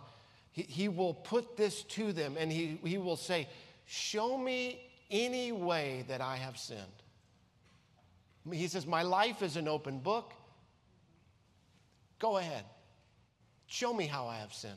he, 0.52 0.62
he 0.62 0.88
will 0.88 1.12
put 1.12 1.56
this 1.56 1.82
to 1.82 2.12
them 2.12 2.36
and 2.38 2.50
he, 2.50 2.78
he 2.84 2.98
will 2.98 3.16
say, 3.16 3.48
Show 3.84 4.36
me 4.36 4.85
any 5.10 5.52
way 5.52 6.04
that 6.08 6.20
I 6.20 6.36
have 6.36 6.58
sinned. 6.58 6.80
He 8.52 8.68
says, 8.68 8.86
My 8.86 9.02
life 9.02 9.42
is 9.42 9.56
an 9.56 9.68
open 9.68 9.98
book. 9.98 10.32
Go 12.18 12.38
ahead. 12.38 12.64
Show 13.66 13.92
me 13.92 14.06
how 14.06 14.26
I 14.26 14.36
have 14.38 14.52
sinned. 14.52 14.74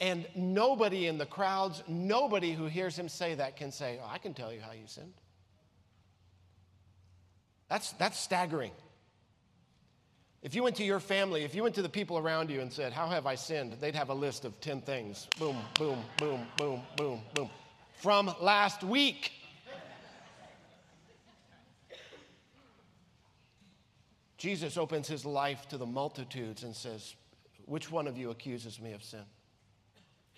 And 0.00 0.28
nobody 0.36 1.06
in 1.06 1.18
the 1.18 1.26
crowds, 1.26 1.82
nobody 1.88 2.52
who 2.52 2.66
hears 2.66 2.96
him 2.96 3.08
say 3.08 3.34
that 3.34 3.56
can 3.56 3.72
say, 3.72 3.98
oh, 4.00 4.08
I 4.08 4.18
can 4.18 4.32
tell 4.32 4.52
you 4.52 4.60
how 4.60 4.72
you 4.72 4.86
sinned. 4.86 5.14
That's, 7.68 7.92
that's 7.92 8.18
staggering. 8.18 8.70
If 10.40 10.54
you 10.54 10.62
went 10.62 10.76
to 10.76 10.84
your 10.84 11.00
family, 11.00 11.42
if 11.42 11.54
you 11.54 11.64
went 11.64 11.74
to 11.74 11.82
the 11.82 11.88
people 11.88 12.16
around 12.16 12.48
you 12.48 12.60
and 12.60 12.72
said, 12.72 12.92
How 12.92 13.08
have 13.08 13.26
I 13.26 13.34
sinned? 13.34 13.76
they'd 13.80 13.96
have 13.96 14.08
a 14.08 14.14
list 14.14 14.44
of 14.44 14.58
10 14.60 14.82
things. 14.82 15.26
Boom, 15.36 15.56
boom, 15.74 15.98
boom, 16.16 16.46
boom, 16.56 16.82
boom, 16.96 17.20
boom. 17.34 17.50
From 17.98 18.32
last 18.40 18.84
week. 18.84 19.32
Jesus 24.36 24.76
opens 24.76 25.08
his 25.08 25.24
life 25.24 25.66
to 25.70 25.78
the 25.78 25.86
multitudes 25.86 26.62
and 26.62 26.74
says, 26.76 27.16
Which 27.66 27.90
one 27.90 28.06
of 28.06 28.16
you 28.16 28.30
accuses 28.30 28.80
me 28.80 28.92
of 28.92 29.02
sin? 29.02 29.24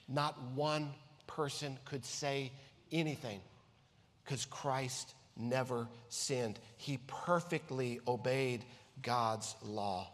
Not 0.09 0.41
one 0.55 0.91
person 1.27 1.79
could 1.85 2.05
say 2.05 2.51
anything 2.91 3.41
because 4.25 4.47
Christ 4.47 5.15
never 5.37 5.87
sinned. 6.09 6.59
He 6.79 6.99
perfectly 7.07 8.01
obeyed 8.09 8.65
God's 9.03 9.55
law. 9.63 10.11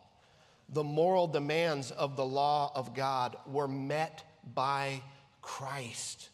The 0.70 0.82
moral 0.82 1.28
demands 1.28 1.92
of 1.92 2.16
the 2.16 2.26
law 2.26 2.72
of 2.74 2.92
God 2.92 3.36
were 3.47 3.68
met 3.68 4.24
by 4.53 5.01
Christ. 5.42 6.30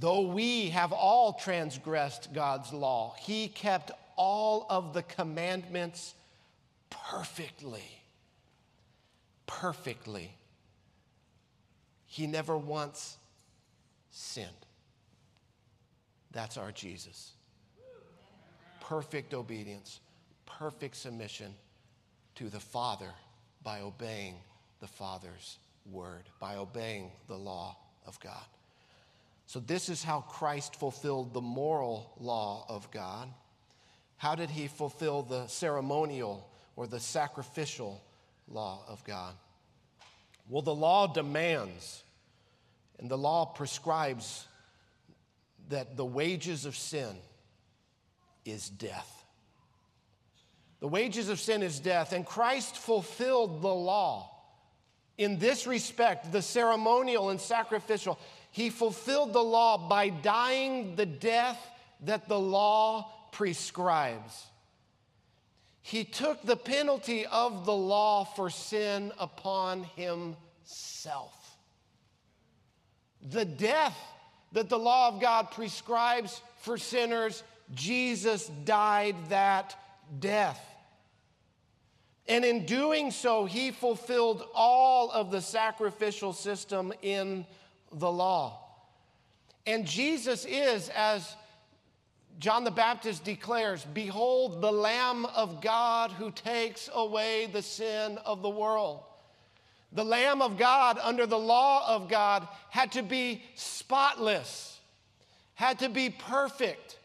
Though 0.00 0.22
we 0.22 0.70
have 0.70 0.92
all 0.92 1.34
transgressed 1.34 2.32
God's 2.32 2.72
law, 2.72 3.14
He 3.18 3.48
kept 3.48 3.90
all 4.16 4.66
of 4.70 4.94
the 4.94 5.02
commandments 5.02 6.14
perfectly. 6.88 7.84
Perfectly. 9.46 10.34
He 12.06 12.26
never 12.26 12.56
once 12.56 13.18
sinned. 14.10 14.48
That's 16.32 16.56
our 16.56 16.72
Jesus. 16.72 17.32
Perfect 18.80 19.34
obedience, 19.34 20.00
perfect 20.46 20.96
submission 20.96 21.54
to 22.36 22.48
the 22.48 22.58
Father 22.58 23.10
by 23.62 23.82
obeying 23.82 24.36
the 24.80 24.88
Father's 24.88 25.58
word, 25.84 26.22
by 26.40 26.56
obeying 26.56 27.10
the 27.28 27.36
law 27.36 27.76
of 28.06 28.18
God. 28.20 28.46
So, 29.50 29.58
this 29.58 29.88
is 29.88 30.04
how 30.04 30.20
Christ 30.20 30.76
fulfilled 30.76 31.34
the 31.34 31.40
moral 31.40 32.12
law 32.20 32.64
of 32.68 32.88
God. 32.92 33.28
How 34.16 34.36
did 34.36 34.48
he 34.48 34.68
fulfill 34.68 35.24
the 35.24 35.48
ceremonial 35.48 36.48
or 36.76 36.86
the 36.86 37.00
sacrificial 37.00 38.00
law 38.46 38.84
of 38.86 39.02
God? 39.02 39.34
Well, 40.48 40.62
the 40.62 40.72
law 40.72 41.08
demands 41.08 42.04
and 43.00 43.10
the 43.10 43.18
law 43.18 43.44
prescribes 43.44 44.46
that 45.68 45.96
the 45.96 46.06
wages 46.06 46.64
of 46.64 46.76
sin 46.76 47.16
is 48.44 48.70
death. 48.70 49.24
The 50.78 50.86
wages 50.86 51.28
of 51.28 51.40
sin 51.40 51.64
is 51.64 51.80
death, 51.80 52.12
and 52.12 52.24
Christ 52.24 52.76
fulfilled 52.76 53.62
the 53.62 53.74
law 53.74 54.30
in 55.18 55.38
this 55.38 55.66
respect, 55.66 56.32
the 56.32 56.40
ceremonial 56.40 57.30
and 57.30 57.40
sacrificial. 57.40 58.16
He 58.50 58.70
fulfilled 58.70 59.32
the 59.32 59.42
law 59.42 59.88
by 59.88 60.08
dying 60.08 60.96
the 60.96 61.06
death 61.06 61.58
that 62.02 62.28
the 62.28 62.38
law 62.38 63.10
prescribes. 63.32 64.46
He 65.82 66.04
took 66.04 66.42
the 66.42 66.56
penalty 66.56 67.26
of 67.26 67.64
the 67.64 67.74
law 67.74 68.24
for 68.24 68.50
sin 68.50 69.12
upon 69.18 69.84
himself. 69.96 71.34
The 73.22 73.44
death 73.44 73.98
that 74.52 74.68
the 74.68 74.78
law 74.78 75.08
of 75.08 75.20
God 75.20 75.50
prescribes 75.52 76.40
for 76.60 76.76
sinners, 76.76 77.42
Jesus 77.74 78.48
died 78.64 79.16
that 79.28 79.76
death. 80.18 80.64
And 82.26 82.44
in 82.44 82.66
doing 82.66 83.10
so, 83.10 83.44
he 83.44 83.70
fulfilled 83.70 84.44
all 84.54 85.10
of 85.10 85.30
the 85.30 85.40
sacrificial 85.40 86.32
system 86.32 86.92
in 87.02 87.46
the 87.92 88.10
law. 88.10 88.58
And 89.66 89.86
Jesus 89.86 90.44
is, 90.44 90.88
as 90.90 91.36
John 92.38 92.64
the 92.64 92.70
Baptist 92.70 93.24
declares, 93.24 93.84
Behold, 93.92 94.60
the 94.60 94.72
Lamb 94.72 95.26
of 95.26 95.60
God 95.60 96.10
who 96.10 96.30
takes 96.30 96.88
away 96.94 97.46
the 97.46 97.62
sin 97.62 98.18
of 98.24 98.42
the 98.42 98.48
world. 98.48 99.02
The 99.92 100.04
Lamb 100.04 100.40
of 100.40 100.56
God, 100.56 100.98
under 101.02 101.26
the 101.26 101.38
law 101.38 101.94
of 101.94 102.08
God, 102.08 102.46
had 102.70 102.92
to 102.92 103.02
be 103.02 103.42
spotless, 103.56 104.78
had 105.54 105.80
to 105.80 105.88
be 105.88 106.10
perfect, 106.10 106.98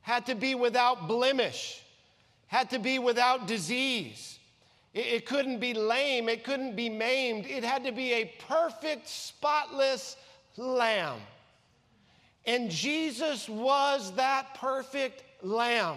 had 0.00 0.26
to 0.26 0.34
be 0.34 0.54
without 0.54 1.06
blemish, 1.06 1.80
had 2.46 2.70
to 2.70 2.78
be 2.78 2.98
without 2.98 3.46
disease. 3.46 4.38
It, 4.94 5.24
couldn't 5.24 5.58
be 5.58 5.72
lame, 5.72 6.28
it 6.28 6.44
couldn't 6.44 6.76
be 6.76 6.90
maimed. 6.90 7.46
It 7.46 7.64
had 7.64 7.84
to 7.84 7.92
be 7.92 8.12
a 8.12 8.32
perfect, 8.46 9.08
spotless 9.08 10.16
lamb. 10.56 11.18
And 12.44 12.70
Jesus 12.70 13.48
was 13.48 14.12
that 14.16 14.54
perfect 14.54 15.22
lamb, 15.42 15.96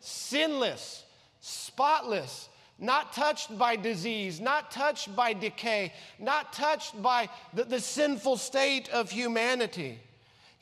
sinless, 0.00 1.04
spotless, 1.40 2.48
not 2.78 3.12
touched 3.12 3.56
by 3.58 3.76
disease, 3.76 4.40
not 4.40 4.70
touched 4.70 5.14
by 5.16 5.32
decay, 5.32 5.92
not 6.18 6.52
touched 6.52 7.00
by 7.02 7.28
the, 7.52 7.64
the, 7.64 7.80
sinful 7.80 8.36
state 8.36 8.88
of 8.90 9.10
humanity. 9.10 9.98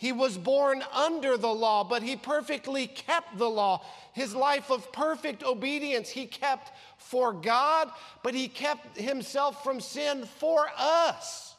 He 0.03 0.11
was 0.11 0.37
born 0.37 0.83
under 0.93 1.37
the 1.37 1.55
law, 1.55 1.85
but 1.85 2.03
he 2.03 2.17
perfectly 2.17 2.89
kept 2.89 3.39
the 3.39 3.49
law. 3.49 3.85
His 4.15 4.35
life 4.35 4.69
of 4.69 4.91
perfect 4.91 5.45
obedience 5.45 6.09
he 6.09 6.27
kept 6.27 6.73
for 6.99 7.33
God, 7.33 7.89
but 8.25 8.35
he 8.35 8.49
kept 8.49 8.99
himself 8.99 9.63
from 9.63 9.79
sin 9.79 10.25
for 10.41 10.67
us 10.77 11.55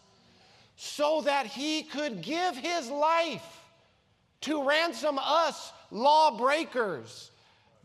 so 0.76 1.22
that 1.22 1.46
he 1.46 1.84
could 1.84 2.22
give 2.22 2.58
his 2.58 2.90
life 2.90 3.62
to 4.42 4.68
ransom 4.68 5.18
us, 5.20 5.72
lawbreakers, 5.90 7.32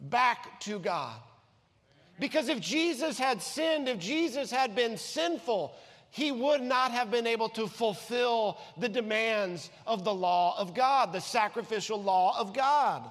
back 0.00 0.58
to 0.62 0.80
God. 0.80 1.20
Because 2.18 2.48
if 2.48 2.58
Jesus 2.58 3.16
had 3.16 3.42
sinned, 3.42 3.88
if 3.88 4.00
Jesus 4.00 4.50
had 4.50 4.74
been 4.74 4.96
sinful, 4.96 5.72
he 6.10 6.32
would 6.32 6.62
not 6.62 6.90
have 6.92 7.10
been 7.10 7.26
able 7.26 7.48
to 7.50 7.66
fulfill 7.66 8.58
the 8.76 8.88
demands 8.88 9.70
of 9.86 10.04
the 10.04 10.14
law 10.14 10.58
of 10.58 10.74
God, 10.74 11.12
the 11.12 11.20
sacrificial 11.20 12.02
law 12.02 12.38
of 12.38 12.52
God. 12.54 13.02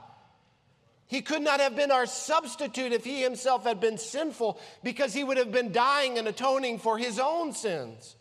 He 1.08 1.22
could 1.22 1.42
not 1.42 1.62
have 1.62 1.76
been 1.76 1.92
our 1.92 2.06
substitute 2.06 2.92
if 2.92 3.06
he 3.06 3.22
himself 3.22 3.64
had 3.64 3.80
been 3.80 3.98
sinful, 3.98 4.60
because 4.84 5.14
he 5.14 5.24
would 5.24 5.38
have 5.38 5.52
been 5.52 5.72
dying 5.72 6.18
and 6.18 6.28
atoning 6.28 6.80
for 6.80 6.98
his 6.98 7.18
own 7.18 7.54
sins. 7.54 8.16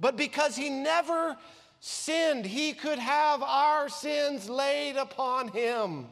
But 0.00 0.16
because 0.16 0.56
he 0.56 0.70
never 0.70 1.36
sinned, 1.80 2.46
he 2.46 2.72
could 2.72 2.98
have 2.98 3.42
our 3.42 3.88
sins 3.88 4.48
laid 4.48 4.96
upon 4.96 5.48
him. 5.48 6.06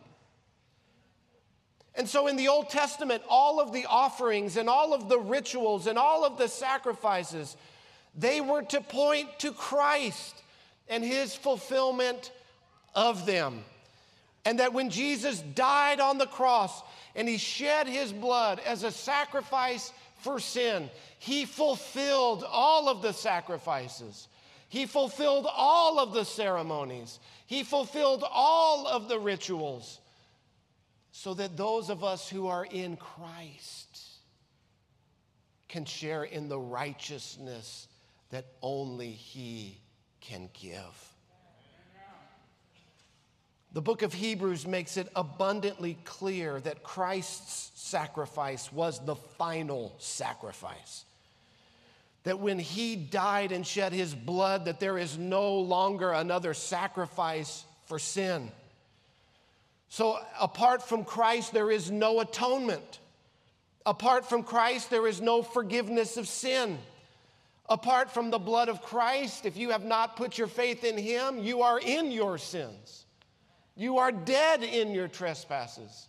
And 1.94 2.08
so 2.08 2.28
in 2.28 2.36
the 2.36 2.48
Old 2.48 2.70
Testament, 2.70 3.22
all 3.28 3.60
of 3.60 3.72
the 3.72 3.86
offerings 3.86 4.56
and 4.56 4.68
all 4.68 4.94
of 4.94 5.08
the 5.08 5.18
rituals 5.18 5.86
and 5.86 5.98
all 5.98 6.24
of 6.24 6.38
the 6.38 6.48
sacrifices, 6.48 7.56
they 8.16 8.40
were 8.40 8.62
to 8.62 8.80
point 8.80 9.38
to 9.40 9.52
Christ 9.52 10.42
and 10.88 11.04
his 11.04 11.34
fulfillment 11.34 12.32
of 12.94 13.26
them. 13.26 13.64
And 14.44 14.60
that 14.60 14.72
when 14.72 14.90
Jesus 14.90 15.40
died 15.40 16.00
on 16.00 16.18
the 16.18 16.26
cross 16.26 16.82
and 17.14 17.28
he 17.28 17.38
shed 17.38 17.86
his 17.86 18.12
blood 18.12 18.60
as 18.64 18.84
a 18.84 18.90
sacrifice 18.90 19.92
for 20.20 20.38
sin, 20.38 20.90
he 21.18 21.44
fulfilled 21.44 22.44
all 22.48 22.88
of 22.88 23.02
the 23.02 23.12
sacrifices. 23.12 24.28
He 24.68 24.86
fulfilled 24.86 25.46
all 25.50 25.98
of 25.98 26.12
the 26.12 26.24
ceremonies. 26.24 27.18
He 27.46 27.64
fulfilled 27.64 28.24
all 28.30 28.86
of 28.86 29.08
the 29.08 29.18
rituals 29.18 29.98
so 31.12 31.34
that 31.34 31.56
those 31.56 31.90
of 31.90 32.04
us 32.04 32.28
who 32.28 32.48
are 32.48 32.64
in 32.64 32.96
Christ 32.96 33.98
can 35.68 35.84
share 35.84 36.24
in 36.24 36.48
the 36.48 36.58
righteousness 36.58 37.88
that 38.30 38.46
only 38.62 39.10
He 39.10 39.78
can 40.20 40.48
give. 40.52 41.10
The 43.72 43.80
book 43.80 44.02
of 44.02 44.12
Hebrews 44.12 44.66
makes 44.66 44.96
it 44.96 45.08
abundantly 45.14 45.96
clear 46.04 46.58
that 46.60 46.82
Christ's 46.82 47.70
sacrifice 47.80 48.72
was 48.72 49.04
the 49.04 49.14
final 49.14 49.94
sacrifice. 49.98 51.04
That 52.24 52.40
when 52.40 52.58
he 52.58 52.96
died 52.96 53.52
and 53.52 53.64
shed 53.64 53.92
his 53.92 54.12
blood 54.12 54.64
that 54.64 54.80
there 54.80 54.98
is 54.98 55.16
no 55.16 55.54
longer 55.60 56.10
another 56.10 56.52
sacrifice 56.52 57.64
for 57.86 58.00
sin. 58.00 58.50
So 59.90 60.18
apart 60.40 60.88
from 60.88 61.04
Christ 61.04 61.52
there 61.52 61.70
is 61.70 61.90
no 61.90 62.20
atonement. 62.20 63.00
Apart 63.84 64.26
from 64.26 64.44
Christ 64.44 64.88
there 64.88 65.06
is 65.06 65.20
no 65.20 65.42
forgiveness 65.42 66.16
of 66.16 66.28
sin. 66.28 66.78
Apart 67.68 68.10
from 68.10 68.30
the 68.30 68.38
blood 68.38 68.68
of 68.68 68.82
Christ, 68.82 69.46
if 69.46 69.56
you 69.56 69.70
have 69.70 69.84
not 69.84 70.16
put 70.16 70.38
your 70.38 70.46
faith 70.46 70.84
in 70.84 70.96
him, 70.96 71.38
you 71.38 71.62
are 71.62 71.78
in 71.78 72.12
your 72.12 72.38
sins. 72.38 73.04
You 73.76 73.98
are 73.98 74.12
dead 74.12 74.62
in 74.62 74.92
your 74.92 75.08
trespasses. 75.08 76.06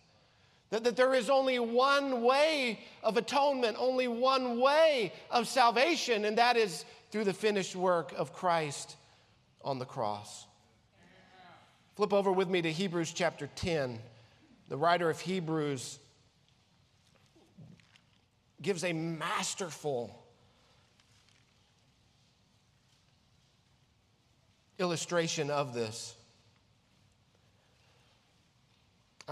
That, 0.70 0.84
that 0.84 0.96
there 0.96 1.14
is 1.14 1.30
only 1.30 1.58
one 1.58 2.22
way 2.22 2.80
of 3.04 3.18
atonement, 3.18 3.78
only 3.80 4.08
one 4.08 4.60
way 4.60 5.12
of 5.32 5.48
salvation, 5.48 6.26
and 6.26 6.38
that 6.38 6.56
is 6.56 6.86
through 7.12 7.26
the 7.26 7.34
finished 7.34 7.76
work 7.76 8.14
of 8.16 8.32
Christ 8.32 8.96
on 9.64 9.80
the 9.80 9.86
cross. 9.86 10.46
Flip 12.02 12.14
over 12.14 12.32
with 12.32 12.49
me 12.49 12.64
to 12.64 12.72
Hebrews 12.72 13.14
chapter 13.14 13.47
10. 13.58 13.99
The 14.70 14.76
writer 14.76 15.08
of 15.08 15.20
Hebrews 15.20 15.99
gives 18.60 18.84
a 18.84 18.91
masterful 18.91 20.20
illustration 24.80 25.52
of 25.52 25.76
this. 25.76 26.16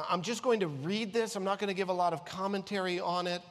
I'm 0.07 0.22
just 0.22 0.43
going 0.43 0.59
to 0.59 0.67
read 0.67 1.11
this. 1.11 1.36
I'm 1.36 1.43
not 1.43 1.57
going 1.57 1.70
to 1.70 1.74
give 1.74 1.89
a 1.89 1.93
lot 1.93 2.13
of 2.13 2.24
commentary 2.24 2.99
on 2.99 3.26
it. 3.26 3.41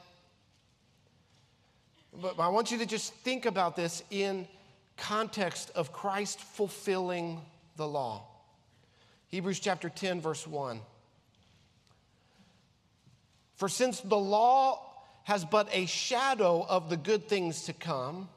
But 2.21 2.39
I 2.39 2.47
want 2.47 2.71
you 2.71 2.77
to 2.77 2.85
just 2.85 3.13
think 3.15 3.45
about 3.45 3.75
this 3.75 4.01
in 4.11 4.47
context 4.95 5.71
of 5.75 5.91
Christ 5.91 6.39
fulfilling 6.39 7.41
the 7.75 7.85
law. 7.85 8.28
Hebrews 9.29 9.59
chapter 9.59 9.89
10, 9.89 10.21
verse 10.21 10.45
1. 10.47 10.81
For 13.55 13.69
since 13.69 14.01
the 14.01 14.17
law 14.17 14.81
has 15.23 15.45
but 15.45 15.69
a 15.71 15.85
shadow 15.85 16.65
of 16.67 16.89
the 16.89 16.97
good 16.97 17.27
things 17.27 17.63
to 17.65 17.73
come, 17.73 18.27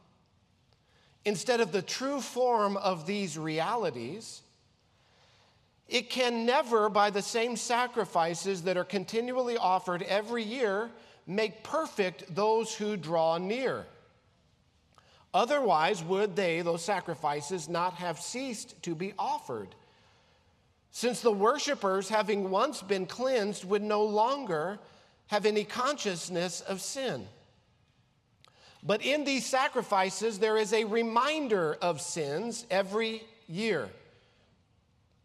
instead 1.24 1.60
of 1.60 1.72
the 1.72 1.80
true 1.80 2.20
form 2.20 2.76
of 2.76 3.06
these 3.06 3.38
realities, 3.38 4.42
it 5.88 6.10
can 6.10 6.44
never, 6.44 6.90
by 6.90 7.08
the 7.08 7.22
same 7.22 7.56
sacrifices 7.56 8.62
that 8.62 8.76
are 8.76 8.84
continually 8.84 9.56
offered 9.56 10.02
every 10.02 10.42
year, 10.42 10.90
make 11.26 11.62
perfect 11.62 12.34
those 12.34 12.74
who 12.74 12.98
draw 12.98 13.38
near. 13.38 13.86
Otherwise, 15.32 16.04
would 16.04 16.36
they, 16.36 16.60
those 16.60 16.84
sacrifices, 16.84 17.66
not 17.66 17.94
have 17.94 18.20
ceased 18.20 18.82
to 18.82 18.94
be 18.94 19.14
offered? 19.18 19.74
Since 20.92 21.22
the 21.22 21.32
worshippers, 21.32 22.10
having 22.10 22.50
once 22.50 22.82
been 22.82 23.06
cleansed, 23.06 23.64
would 23.64 23.82
no 23.82 24.04
longer 24.04 24.78
have 25.28 25.46
any 25.46 25.64
consciousness 25.64 26.60
of 26.60 26.82
sin. 26.82 27.26
But 28.82 29.02
in 29.02 29.24
these 29.24 29.46
sacrifices, 29.46 30.38
there 30.38 30.58
is 30.58 30.74
a 30.74 30.84
reminder 30.84 31.78
of 31.80 32.02
sins 32.02 32.66
every 32.70 33.22
year. 33.48 33.88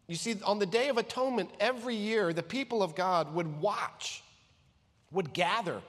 You 0.06 0.16
see, 0.16 0.36
on 0.42 0.58
the 0.58 0.64
Day 0.64 0.88
of 0.88 0.96
Atonement, 0.96 1.50
every 1.60 1.96
year, 1.96 2.32
the 2.32 2.42
people 2.42 2.82
of 2.82 2.94
God 2.94 3.34
would 3.34 3.60
watch, 3.60 4.22
would 5.12 5.34
gather, 5.34 5.82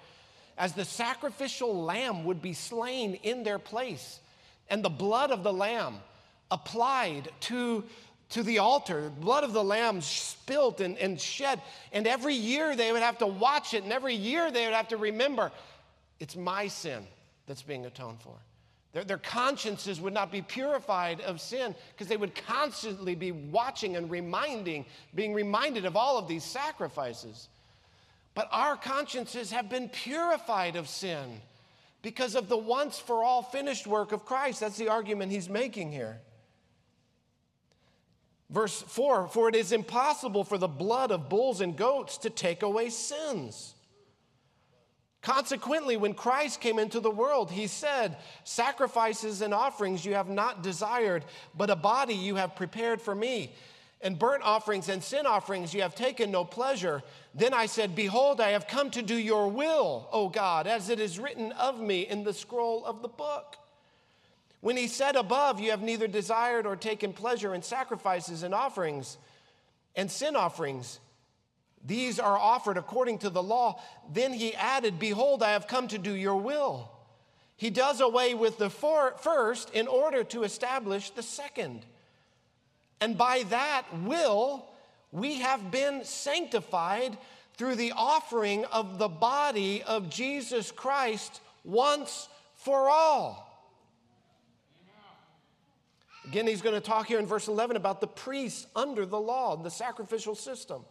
as 0.58 0.74
the 0.74 0.84
sacrificial 0.84 1.84
lamb 1.84 2.26
would 2.26 2.42
be 2.42 2.52
slain 2.52 3.14
in 3.24 3.44
their 3.44 3.60
place, 3.60 4.20
and 4.70 4.84
the 4.84 4.90
blood 4.90 5.32
of 5.32 5.44
the 5.44 5.54
lamb 5.54 6.00
applied 6.52 7.30
to 7.42 7.86
to 8.30 8.44
the 8.44 8.60
altar, 8.60 9.12
blood 9.20 9.44
of 9.44 9.54
the 9.54 9.64
lamb 9.64 10.02
spilt 10.02 10.82
and, 10.82 10.98
and 10.98 11.20
shed. 11.20 11.62
And 11.92 12.06
every 12.06 12.36
year 12.36 12.76
they 12.76 12.92
would 12.92 13.02
have 13.02 13.18
to 13.20 13.28
watch 13.28 13.74
it, 13.74 13.84
and 13.84 13.92
every 13.92 14.14
year 14.14 14.52
they 14.52 14.66
would 14.66 14.76
have 14.76 14.90
to 14.90 14.98
remember 14.98 15.52
it's 16.20 16.36
my 16.36 16.68
sin 16.68 17.06
that's 17.48 17.62
being 17.62 17.86
atoned 17.86 18.22
for. 18.22 18.36
Their, 18.94 19.04
their 19.04 19.18
consciences 19.18 20.02
would 20.02 20.14
not 20.14 20.32
be 20.32 20.42
purified 20.42 21.22
of 21.22 21.40
sin 21.40 21.76
because 21.94 22.08
they 22.08 22.18
would 22.18 22.36
constantly 22.36 23.16
be 23.16 23.32
watching 23.32 23.96
and 23.96 24.10
reminding, 24.10 24.86
being 25.16 25.34
reminded 25.34 25.86
of 25.86 25.96
all 25.96 26.18
of 26.18 26.28
these 26.28 26.44
sacrifices. 26.44 27.50
But 28.34 28.48
our 28.52 28.76
consciences 28.76 29.52
have 29.52 29.70
been 29.70 29.90
purified 29.90 30.76
of 30.76 30.88
sin 30.88 31.42
because 32.02 32.36
of 32.36 32.48
the 32.48 32.58
once 32.58 33.00
for 33.00 33.24
all 33.24 33.44
finished 33.44 33.86
work 33.86 34.12
of 34.12 34.26
Christ. 34.26 34.60
That's 34.60 34.78
the 34.78 34.90
argument 34.90 35.32
he's 35.32 35.50
making 35.50 35.92
here. 35.92 36.20
Verse 38.50 38.82
4 38.82 39.28
For 39.28 39.50
it 39.50 39.56
is 39.56 39.72
impossible 39.72 40.44
for 40.44 40.58
the 40.58 40.68
blood 40.68 41.12
of 41.12 41.30
bulls 41.30 41.62
and 41.62 41.76
goats 41.76 42.18
to 42.20 42.30
take 42.30 42.64
away 42.64 42.90
sins. 42.90 43.76
Consequently, 45.22 45.98
when 45.98 46.14
Christ 46.14 46.62
came 46.62 46.80
into 46.80 47.02
the 47.02 47.12
world, 47.12 47.52
he 47.52 47.68
said, 47.68 48.18
Sacrifices 48.46 49.42
and 49.42 49.54
offerings 49.54 50.06
you 50.06 50.14
have 50.14 50.30
not 50.30 50.64
desired, 50.64 51.26
but 51.58 51.70
a 51.70 51.76
body 51.76 52.14
you 52.14 52.36
have 52.36 52.56
prepared 52.56 53.02
for 53.02 53.14
me. 53.14 53.52
And 54.02 54.18
burnt 54.18 54.44
offerings 54.44 54.88
and 54.88 55.04
sin 55.04 55.26
offerings 55.26 55.74
you 55.74 55.82
have 55.82 55.94
taken 55.94 56.32
no 56.32 56.46
pleasure. 56.46 57.04
Then 57.36 57.54
I 57.54 57.66
said, 57.66 57.96
Behold, 57.96 58.40
I 58.40 58.52
have 58.52 58.66
come 58.66 58.90
to 58.92 59.02
do 59.02 59.16
your 59.16 59.50
will, 59.50 60.08
O 60.14 60.30
God, 60.30 60.68
as 60.68 60.90
it 60.90 61.02
is 61.02 61.20
written 61.20 61.52
of 61.52 61.82
me 61.82 62.08
in 62.08 62.24
the 62.24 62.34
scroll 62.34 62.86
of 62.86 63.02
the 63.02 63.10
book. 63.10 63.58
When 64.62 64.78
he 64.78 64.88
said 64.88 65.16
above, 65.16 65.60
You 65.60 65.72
have 65.72 65.82
neither 65.82 66.08
desired 66.08 66.66
or 66.66 66.76
taken 66.76 67.14
pleasure 67.14 67.54
in 67.54 67.62
sacrifices 67.62 68.44
and 68.44 68.54
offerings 68.54 69.18
and 69.96 70.10
sin 70.10 70.36
offerings, 70.36 71.00
these 71.86 72.20
are 72.20 72.38
offered 72.38 72.78
according 72.78 73.20
to 73.20 73.30
the 73.30 73.44
law. 73.44 73.82
Then 74.12 74.34
he 74.34 74.54
added, 74.54 75.00
Behold, 75.00 75.44
I 75.44 75.52
have 75.52 75.68
come 75.68 75.88
to 75.90 75.98
do 75.98 76.14
your 76.14 76.36
will. 76.36 76.92
He 77.56 77.70
does 77.70 78.00
away 78.00 78.34
with 78.34 78.58
the 78.58 78.70
first 78.70 79.72
in 79.72 79.88
order 79.88 80.24
to 80.26 80.44
establish 80.44 81.10
the 81.10 81.24
second. 81.24 81.86
And 83.02 83.18
by 83.18 83.44
that 83.50 83.84
will, 84.04 84.66
we 85.12 85.40
have 85.40 85.72
been 85.72 86.06
sanctified 86.06 87.18
through 87.58 87.76
the 87.76 87.94
offering 87.96 88.64
of 88.66 89.00
the 89.00 89.10
body 89.10 89.84
of 89.84 90.10
Jesus 90.10 90.72
Christ 90.72 91.42
once 91.66 92.30
for 92.56 92.90
all. 92.90 93.49
Again, 96.30 96.46
he's 96.46 96.62
going 96.62 96.76
to 96.76 96.82
talk 96.82 97.08
here 97.08 97.18
in 97.18 97.26
verse 97.26 97.48
11 97.48 97.76
about 97.76 98.02
the 98.02 98.08
priests 98.08 98.68
under 98.76 99.04
the 99.04 99.20
law, 99.20 99.56
the 99.56 99.72
sacrificial 99.72 100.36
system. 100.36 100.86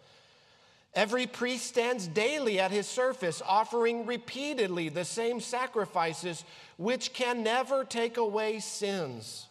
Every 0.95 1.29
priest 1.29 1.67
stands 1.67 2.09
daily 2.09 2.59
at 2.59 2.73
his 2.73 2.89
surface, 2.89 3.41
offering 3.47 4.05
repeatedly 4.05 4.89
the 4.89 5.05
same 5.05 5.39
sacrifices, 5.39 6.45
which 6.77 7.13
can 7.13 7.45
never 7.45 7.85
take 7.85 8.17
away 8.17 8.59
sins. 8.59 9.47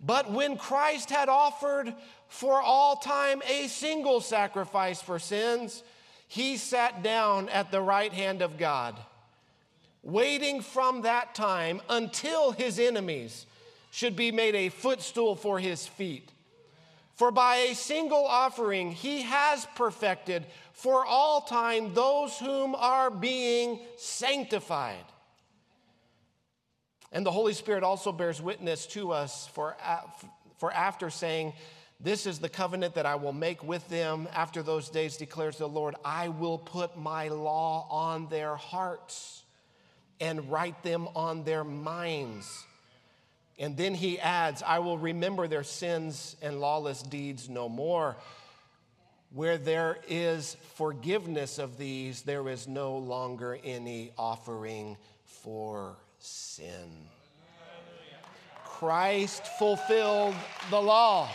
But 0.00 0.30
when 0.30 0.56
Christ 0.56 1.10
had 1.10 1.28
offered 1.28 1.92
for 2.28 2.62
all 2.62 2.96
time 2.96 3.42
a 3.46 3.66
single 3.66 4.22
sacrifice 4.22 5.02
for 5.02 5.18
sins, 5.18 5.82
he 6.28 6.56
sat 6.56 7.02
down 7.02 7.50
at 7.50 7.70
the 7.70 7.82
right 7.82 8.12
hand 8.12 8.40
of 8.40 8.56
God, 8.56 8.98
waiting 10.02 10.62
from 10.62 11.02
that 11.02 11.34
time 11.34 11.82
until 11.90 12.52
his 12.52 12.78
enemies 12.78 13.44
should 13.94 14.16
be 14.16 14.32
made 14.32 14.56
a 14.56 14.70
footstool 14.70 15.36
for 15.36 15.60
his 15.60 15.86
feet. 15.86 16.32
For 17.14 17.30
by 17.30 17.58
a 17.58 17.76
single 17.76 18.26
offering 18.26 18.90
he 18.90 19.22
has 19.22 19.68
perfected 19.76 20.44
for 20.72 21.06
all 21.06 21.42
time 21.42 21.94
those 21.94 22.36
whom 22.36 22.74
are 22.74 23.08
being 23.08 23.78
sanctified. 23.96 25.04
And 27.12 27.24
the 27.24 27.30
Holy 27.30 27.52
Spirit 27.52 27.84
also 27.84 28.10
bears 28.10 28.42
witness 28.42 28.86
to 28.86 29.12
us 29.12 29.46
for, 29.46 29.76
for 30.58 30.72
after 30.72 31.08
saying, 31.08 31.52
This 32.00 32.26
is 32.26 32.40
the 32.40 32.48
covenant 32.48 32.96
that 32.96 33.06
I 33.06 33.14
will 33.14 33.32
make 33.32 33.62
with 33.62 33.88
them 33.88 34.26
after 34.34 34.64
those 34.64 34.88
days, 34.88 35.16
declares 35.16 35.58
the 35.58 35.68
Lord. 35.68 35.94
I 36.04 36.30
will 36.30 36.58
put 36.58 36.98
my 36.98 37.28
law 37.28 37.86
on 37.88 38.26
their 38.28 38.56
hearts 38.56 39.44
and 40.18 40.50
write 40.50 40.82
them 40.82 41.06
on 41.14 41.44
their 41.44 41.62
minds. 41.62 42.66
And 43.58 43.76
then 43.76 43.94
he 43.94 44.18
adds, 44.18 44.62
I 44.66 44.80
will 44.80 44.98
remember 44.98 45.46
their 45.46 45.62
sins 45.62 46.36
and 46.42 46.60
lawless 46.60 47.02
deeds 47.02 47.48
no 47.48 47.68
more. 47.68 48.16
Where 49.32 49.58
there 49.58 49.98
is 50.08 50.56
forgiveness 50.74 51.58
of 51.58 51.78
these, 51.78 52.22
there 52.22 52.48
is 52.48 52.68
no 52.68 52.96
longer 52.96 53.58
any 53.64 54.12
offering 54.16 54.96
for 55.24 55.96
sin. 56.18 57.08
Christ 58.64 59.46
fulfilled 59.58 60.34
the 60.70 60.80
law. 60.80 61.28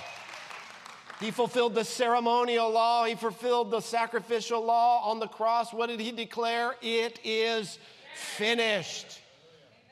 He 1.19 1.31
fulfilled 1.31 1.75
the 1.75 1.83
ceremonial 1.83 2.69
law, 2.69 3.03
he 3.05 3.15
fulfilled 3.15 3.71
the 3.71 3.81
sacrificial 3.81 4.63
law 4.63 5.09
on 5.09 5.19
the 5.19 5.27
cross. 5.27 5.73
What 5.73 5.87
did 5.87 5.99
he 5.99 6.11
declare? 6.11 6.75
It 6.81 7.19
is 7.25 7.77
finished. 8.15 9.19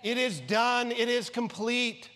It 0.03 0.17
is 0.17 0.39
done, 0.39 0.91
it 0.91 1.09
is 1.09 1.29
complete. 1.29 2.09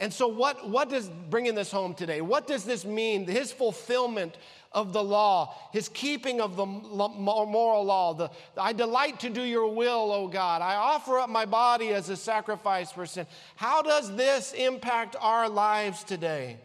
And 0.00 0.12
so, 0.12 0.28
what, 0.28 0.68
what 0.68 0.88
does 0.88 1.08
bringing 1.08 1.56
this 1.56 1.72
home 1.72 1.92
today? 1.92 2.20
What 2.20 2.46
does 2.46 2.64
this 2.64 2.84
mean? 2.84 3.26
His 3.26 3.50
fulfillment 3.50 4.36
of 4.70 4.92
the 4.92 5.02
law, 5.02 5.54
his 5.72 5.88
keeping 5.88 6.40
of 6.40 6.56
the 6.56 6.66
moral 6.66 7.84
law. 7.84 8.14
The, 8.14 8.30
I 8.56 8.72
delight 8.72 9.20
to 9.20 9.30
do 9.30 9.42
your 9.42 9.74
will, 9.74 10.12
O 10.12 10.28
God. 10.28 10.62
I 10.62 10.76
offer 10.76 11.18
up 11.18 11.30
my 11.30 11.46
body 11.46 11.88
as 11.88 12.08
a 12.10 12.16
sacrifice 12.16 12.92
for 12.92 13.06
sin. 13.06 13.26
How 13.56 13.82
does 13.82 14.14
this 14.14 14.52
impact 14.52 15.16
our 15.20 15.48
lives 15.48 16.04
today? 16.04 16.58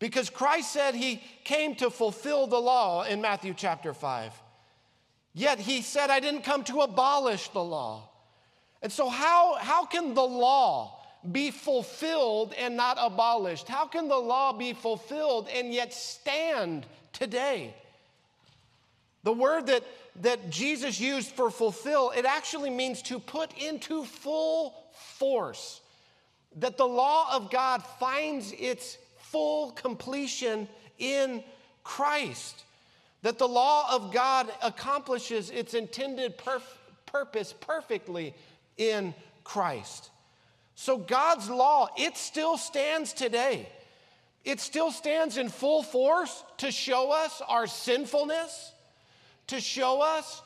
Because 0.00 0.28
Christ 0.28 0.70
said 0.70 0.94
he 0.94 1.22
came 1.44 1.76
to 1.76 1.88
fulfill 1.88 2.46
the 2.46 2.60
law 2.60 3.04
in 3.04 3.22
Matthew 3.22 3.54
chapter 3.56 3.94
5. 3.94 4.32
Yet 5.32 5.58
he 5.58 5.80
said, 5.80 6.10
I 6.10 6.20
didn't 6.20 6.42
come 6.42 6.62
to 6.64 6.80
abolish 6.80 7.48
the 7.48 7.64
law. 7.64 8.10
And 8.82 8.92
so, 8.92 9.08
how, 9.08 9.54
how 9.54 9.86
can 9.86 10.12
the 10.12 10.22
law 10.22 11.00
be 11.30 11.50
fulfilled 11.50 12.54
and 12.58 12.76
not 12.76 12.98
abolished? 13.00 13.68
How 13.68 13.86
can 13.86 14.08
the 14.08 14.16
law 14.16 14.52
be 14.52 14.72
fulfilled 14.72 15.48
and 15.54 15.72
yet 15.72 15.92
stand 15.92 16.86
today? 17.12 17.74
The 19.22 19.32
word 19.32 19.66
that, 19.66 19.82
that 20.20 20.50
Jesus 20.50 21.00
used 21.00 21.30
for 21.30 21.50
fulfill, 21.50 22.10
it 22.10 22.26
actually 22.26 22.70
means 22.70 23.00
to 23.02 23.18
put 23.18 23.56
into 23.58 24.04
full 24.04 24.74
force. 24.92 25.80
That 26.56 26.76
the 26.76 26.86
law 26.86 27.34
of 27.34 27.50
God 27.50 27.82
finds 27.98 28.52
its 28.52 28.98
full 29.18 29.72
completion 29.72 30.68
in 30.98 31.42
Christ. 31.82 32.64
That 33.22 33.38
the 33.38 33.48
law 33.48 33.92
of 33.92 34.12
God 34.12 34.52
accomplishes 34.62 35.50
its 35.50 35.72
intended 35.72 36.36
perf- 36.36 36.60
purpose 37.06 37.54
perfectly 37.58 38.34
in 38.76 39.14
Christ. 39.42 40.10
So 40.74 40.98
God's 40.98 41.48
law, 41.48 41.88
it 41.96 42.16
still 42.16 42.56
stands 42.56 43.12
today. 43.12 43.68
It 44.44 44.60
still 44.60 44.90
stands 44.90 45.38
in 45.38 45.48
full 45.48 45.82
force 45.82 46.44
to 46.58 46.70
show 46.70 47.12
us 47.12 47.40
our 47.48 47.66
sinfulness, 47.66 48.72
to 49.46 49.60
show 49.60 50.02
us, 50.02 50.42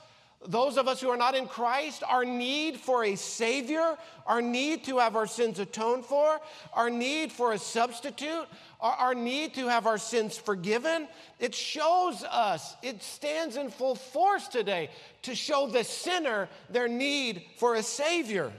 those 0.46 0.76
of 0.76 0.86
us 0.86 1.00
who 1.00 1.08
are 1.08 1.16
not 1.16 1.34
in 1.34 1.48
Christ, 1.48 2.04
our 2.06 2.24
need 2.24 2.78
for 2.78 3.04
a 3.04 3.16
Savior, 3.16 3.96
our 4.24 4.40
need 4.40 4.84
to 4.84 4.98
have 4.98 5.16
our 5.16 5.26
sins 5.26 5.58
atoned 5.58 6.04
for, 6.04 6.38
our 6.74 6.90
need 6.90 7.32
for 7.32 7.54
a 7.54 7.58
substitute, 7.58 8.46
our, 8.80 8.92
our 8.92 9.14
need 9.16 9.54
to 9.54 9.66
have 9.66 9.88
our 9.88 9.98
sins 9.98 10.38
forgiven. 10.38 11.08
It 11.40 11.56
shows 11.56 12.22
us, 12.22 12.76
it 12.84 13.02
stands 13.02 13.56
in 13.56 13.68
full 13.68 13.96
force 13.96 14.46
today 14.46 14.90
to 15.22 15.34
show 15.34 15.66
the 15.66 15.82
sinner 15.82 16.48
their 16.70 16.86
need 16.86 17.42
for 17.56 17.74
a 17.74 17.82
Savior. 17.82 18.52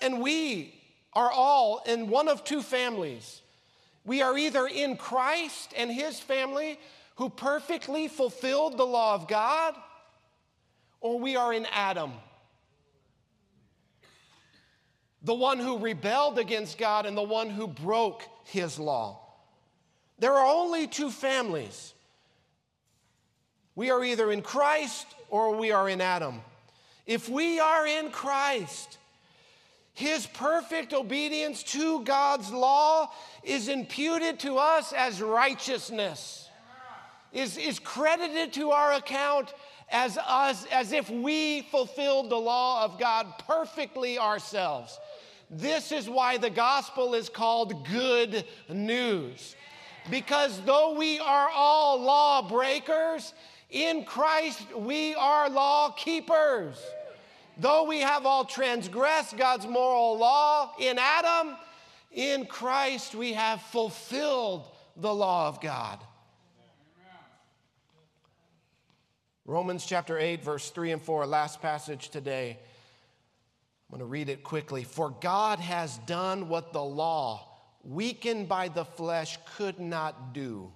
And 0.00 0.20
we 0.20 0.74
are 1.12 1.30
all 1.30 1.82
in 1.86 2.08
one 2.08 2.28
of 2.28 2.44
two 2.44 2.62
families. 2.62 3.40
We 4.04 4.22
are 4.22 4.36
either 4.38 4.66
in 4.66 4.96
Christ 4.96 5.72
and 5.76 5.90
his 5.90 6.18
family 6.18 6.78
who 7.16 7.28
perfectly 7.28 8.08
fulfilled 8.08 8.78
the 8.78 8.86
law 8.86 9.14
of 9.14 9.26
God, 9.26 9.74
or 11.00 11.18
we 11.18 11.36
are 11.36 11.52
in 11.52 11.66
Adam, 11.72 12.12
the 15.22 15.34
one 15.34 15.58
who 15.58 15.78
rebelled 15.78 16.38
against 16.38 16.78
God 16.78 17.06
and 17.06 17.16
the 17.16 17.22
one 17.22 17.50
who 17.50 17.66
broke 17.66 18.22
his 18.44 18.78
law. 18.78 19.20
There 20.18 20.32
are 20.32 20.46
only 20.46 20.86
two 20.86 21.10
families. 21.10 21.92
We 23.74 23.90
are 23.90 24.02
either 24.02 24.30
in 24.32 24.42
Christ 24.42 25.06
or 25.28 25.56
we 25.56 25.70
are 25.70 25.88
in 25.88 26.00
Adam. 26.00 26.40
If 27.06 27.28
we 27.28 27.58
are 27.60 27.86
in 27.86 28.10
Christ, 28.10 28.98
his 29.98 30.28
perfect 30.28 30.92
obedience 30.94 31.64
to 31.64 32.04
God's 32.04 32.52
law 32.52 33.10
is 33.42 33.66
imputed 33.66 34.38
to 34.38 34.56
us 34.56 34.92
as 34.92 35.20
righteousness, 35.20 36.48
is, 37.32 37.58
is 37.58 37.80
credited 37.80 38.52
to 38.52 38.70
our 38.70 38.92
account 38.92 39.52
as 39.90 40.16
us 40.16 40.64
as 40.70 40.92
if 40.92 41.10
we 41.10 41.62
fulfilled 41.62 42.30
the 42.30 42.36
law 42.36 42.84
of 42.84 43.00
God 43.00 43.26
perfectly 43.48 44.20
ourselves. 44.20 44.96
This 45.50 45.90
is 45.90 46.08
why 46.08 46.36
the 46.36 46.50
gospel 46.50 47.14
is 47.14 47.28
called 47.28 47.84
good 47.88 48.44
news. 48.68 49.56
Because 50.12 50.60
though 50.60 50.94
we 50.94 51.18
are 51.18 51.48
all 51.52 52.00
law 52.00 52.48
breakers, 52.48 53.34
in 53.68 54.04
Christ 54.04 54.62
we 54.76 55.16
are 55.16 55.50
law 55.50 55.90
keepers. 55.90 56.78
Though 57.58 57.84
we 57.84 58.00
have 58.00 58.24
all 58.24 58.44
transgressed 58.44 59.36
God's 59.36 59.66
moral 59.66 60.16
law 60.16 60.72
in 60.78 60.96
Adam, 60.98 61.56
in 62.12 62.46
Christ 62.46 63.16
we 63.16 63.32
have 63.32 63.60
fulfilled 63.62 64.68
the 64.96 65.12
law 65.12 65.48
of 65.48 65.60
God. 65.60 65.98
Romans 69.44 69.86
chapter 69.86 70.18
8, 70.18 70.44
verse 70.44 70.70
3 70.70 70.92
and 70.92 71.02
4, 71.02 71.26
last 71.26 71.60
passage 71.60 72.10
today. 72.10 72.58
I'm 73.90 73.98
going 73.98 74.00
to 74.00 74.04
read 74.04 74.28
it 74.28 74.44
quickly. 74.44 74.84
For 74.84 75.08
God 75.08 75.58
has 75.58 75.96
done 75.98 76.48
what 76.50 76.72
the 76.74 76.84
law, 76.84 77.48
weakened 77.82 78.48
by 78.48 78.68
the 78.68 78.84
flesh, 78.84 79.38
could 79.56 79.80
not 79.80 80.34
do. 80.34 80.70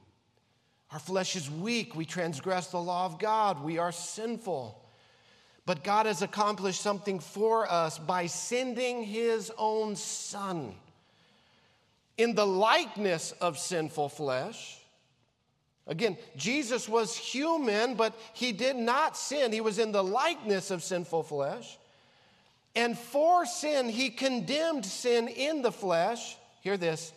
Our 0.90 0.98
flesh 0.98 1.36
is 1.36 1.50
weak. 1.50 1.94
We 1.94 2.06
transgress 2.06 2.68
the 2.68 2.80
law 2.80 3.04
of 3.04 3.18
God. 3.18 3.62
We 3.62 3.76
are 3.78 3.92
sinful. 3.92 4.81
But 5.64 5.84
God 5.84 6.06
has 6.06 6.22
accomplished 6.22 6.80
something 6.80 7.20
for 7.20 7.70
us 7.70 7.98
by 7.98 8.26
sending 8.26 9.04
his 9.04 9.52
own 9.56 9.94
son 9.96 10.74
in 12.18 12.34
the 12.34 12.46
likeness 12.46 13.32
of 13.32 13.58
sinful 13.58 14.08
flesh. 14.08 14.78
Again, 15.86 16.16
Jesus 16.36 16.88
was 16.88 17.16
human, 17.16 17.94
but 17.94 18.14
he 18.34 18.52
did 18.52 18.76
not 18.76 19.16
sin. 19.16 19.52
He 19.52 19.60
was 19.60 19.78
in 19.78 19.92
the 19.92 20.04
likeness 20.04 20.70
of 20.70 20.82
sinful 20.82 21.24
flesh. 21.24 21.78
And 22.74 22.96
for 22.96 23.46
sin, 23.46 23.88
he 23.88 24.10
condemned 24.10 24.86
sin 24.86 25.28
in 25.28 25.62
the 25.62 25.72
flesh. 25.72 26.36
Hear 26.60 26.76
this 26.76 27.12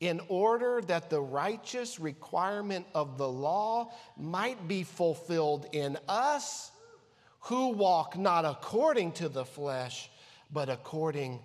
in 0.00 0.20
order 0.28 0.82
that 0.88 1.10
the 1.10 1.20
righteous 1.20 2.00
requirement 2.00 2.86
of 2.94 3.18
the 3.18 3.28
law 3.28 3.92
might 4.16 4.66
be 4.66 4.82
fulfilled 4.82 5.66
in 5.72 5.96
us 6.08 6.71
who 7.42 7.70
walk 7.70 8.16
not 8.16 8.44
according 8.44 9.12
to 9.12 9.28
the 9.28 9.44
flesh, 9.44 10.10
but 10.52 10.68
according 10.68 11.40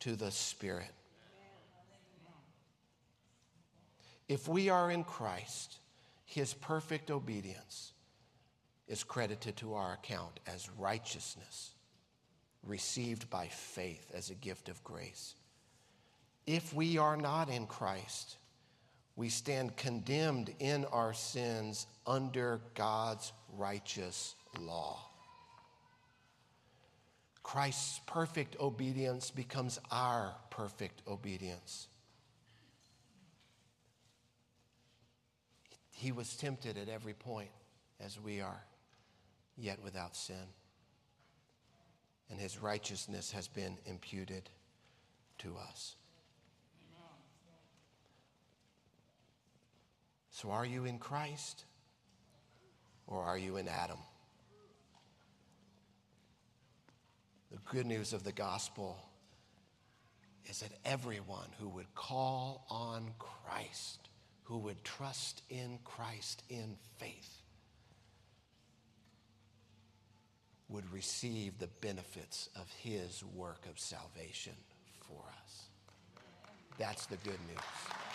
to 0.00 0.14
the 0.16 0.30
Spirit. 0.30 0.90
If 4.28 4.46
we 4.46 4.68
are 4.68 4.92
in 4.92 5.02
Christ, 5.02 5.78
his 6.24 6.54
perfect 6.54 7.10
obedience 7.10 7.92
is 8.86 9.02
credited 9.02 9.56
to 9.56 9.74
our 9.74 9.94
account 9.94 10.38
as 10.46 10.70
righteousness 10.78 11.72
received 12.64 13.28
by 13.28 13.48
faith 13.48 14.08
as 14.14 14.30
a 14.30 14.34
gift 14.34 14.68
of 14.68 14.84
grace. 14.84 15.34
If 16.46 16.72
we 16.72 16.96
are 16.96 17.16
not 17.16 17.48
in 17.48 17.66
Christ, 17.66 18.36
we 19.16 19.28
stand 19.28 19.76
condemned 19.76 20.54
in 20.60 20.84
our 20.86 21.12
sins 21.12 21.86
under 22.06 22.60
God's 22.74 23.32
righteous 23.56 24.36
law. 24.60 25.09
Christ's 27.42 28.00
perfect 28.06 28.56
obedience 28.60 29.30
becomes 29.30 29.78
our 29.90 30.34
perfect 30.50 31.02
obedience. 31.08 31.88
He 35.90 36.12
was 36.12 36.36
tempted 36.36 36.78
at 36.78 36.88
every 36.88 37.14
point 37.14 37.50
as 37.98 38.20
we 38.20 38.40
are, 38.40 38.62
yet 39.56 39.82
without 39.82 40.16
sin. 40.16 40.36
And 42.30 42.38
his 42.38 42.58
righteousness 42.58 43.32
has 43.32 43.48
been 43.48 43.76
imputed 43.84 44.48
to 45.38 45.56
us. 45.56 45.96
So, 50.30 50.50
are 50.50 50.64
you 50.64 50.86
in 50.86 50.98
Christ 50.98 51.64
or 53.06 53.22
are 53.22 53.36
you 53.36 53.58
in 53.58 53.68
Adam? 53.68 53.98
The 57.50 57.58
good 57.70 57.86
news 57.86 58.12
of 58.12 58.22
the 58.22 58.32
gospel 58.32 58.96
is 60.46 60.60
that 60.60 60.72
everyone 60.84 61.48
who 61.58 61.68
would 61.68 61.92
call 61.94 62.64
on 62.68 63.10
Christ, 63.18 64.08
who 64.44 64.58
would 64.58 64.82
trust 64.84 65.42
in 65.50 65.78
Christ 65.84 66.42
in 66.48 66.76
faith, 66.98 67.42
would 70.68 70.90
receive 70.92 71.58
the 71.58 71.68
benefits 71.80 72.48
of 72.54 72.70
his 72.78 73.24
work 73.34 73.66
of 73.68 73.78
salvation 73.78 74.54
for 75.00 75.22
us. 75.44 75.64
That's 76.78 77.06
the 77.06 77.16
good 77.16 77.40
news. 77.48 78.09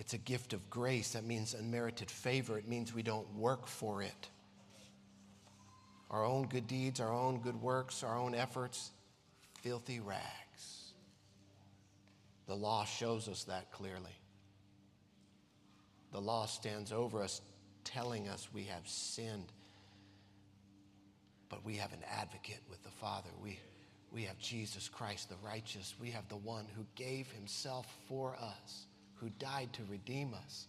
It's 0.00 0.14
a 0.14 0.18
gift 0.18 0.54
of 0.54 0.70
grace. 0.70 1.10
That 1.10 1.24
means 1.24 1.52
unmerited 1.52 2.10
favor. 2.10 2.56
It 2.56 2.66
means 2.66 2.94
we 2.94 3.02
don't 3.02 3.30
work 3.34 3.66
for 3.66 4.02
it. 4.02 4.30
Our 6.10 6.24
own 6.24 6.46
good 6.46 6.66
deeds, 6.66 7.00
our 7.00 7.12
own 7.12 7.42
good 7.42 7.60
works, 7.60 8.02
our 8.02 8.16
own 8.16 8.34
efforts, 8.34 8.92
filthy 9.60 10.00
rags. 10.00 10.94
The 12.46 12.56
law 12.56 12.86
shows 12.86 13.28
us 13.28 13.44
that 13.44 13.72
clearly. 13.72 14.16
The 16.12 16.20
law 16.20 16.46
stands 16.46 16.92
over 16.92 17.22
us, 17.22 17.42
telling 17.84 18.26
us 18.26 18.48
we 18.54 18.64
have 18.64 18.88
sinned. 18.88 19.52
But 21.50 21.62
we 21.62 21.76
have 21.76 21.92
an 21.92 22.02
advocate 22.10 22.62
with 22.70 22.82
the 22.84 22.90
Father. 22.90 23.28
We, 23.38 23.60
we 24.10 24.22
have 24.22 24.38
Jesus 24.38 24.88
Christ, 24.88 25.28
the 25.28 25.36
righteous. 25.44 25.94
We 26.00 26.10
have 26.12 26.26
the 26.30 26.36
one 26.36 26.66
who 26.74 26.86
gave 26.94 27.30
himself 27.32 27.86
for 28.08 28.34
us 28.40 28.86
who 29.20 29.28
died 29.38 29.72
to 29.74 29.82
redeem 29.90 30.34
us. 30.34 30.66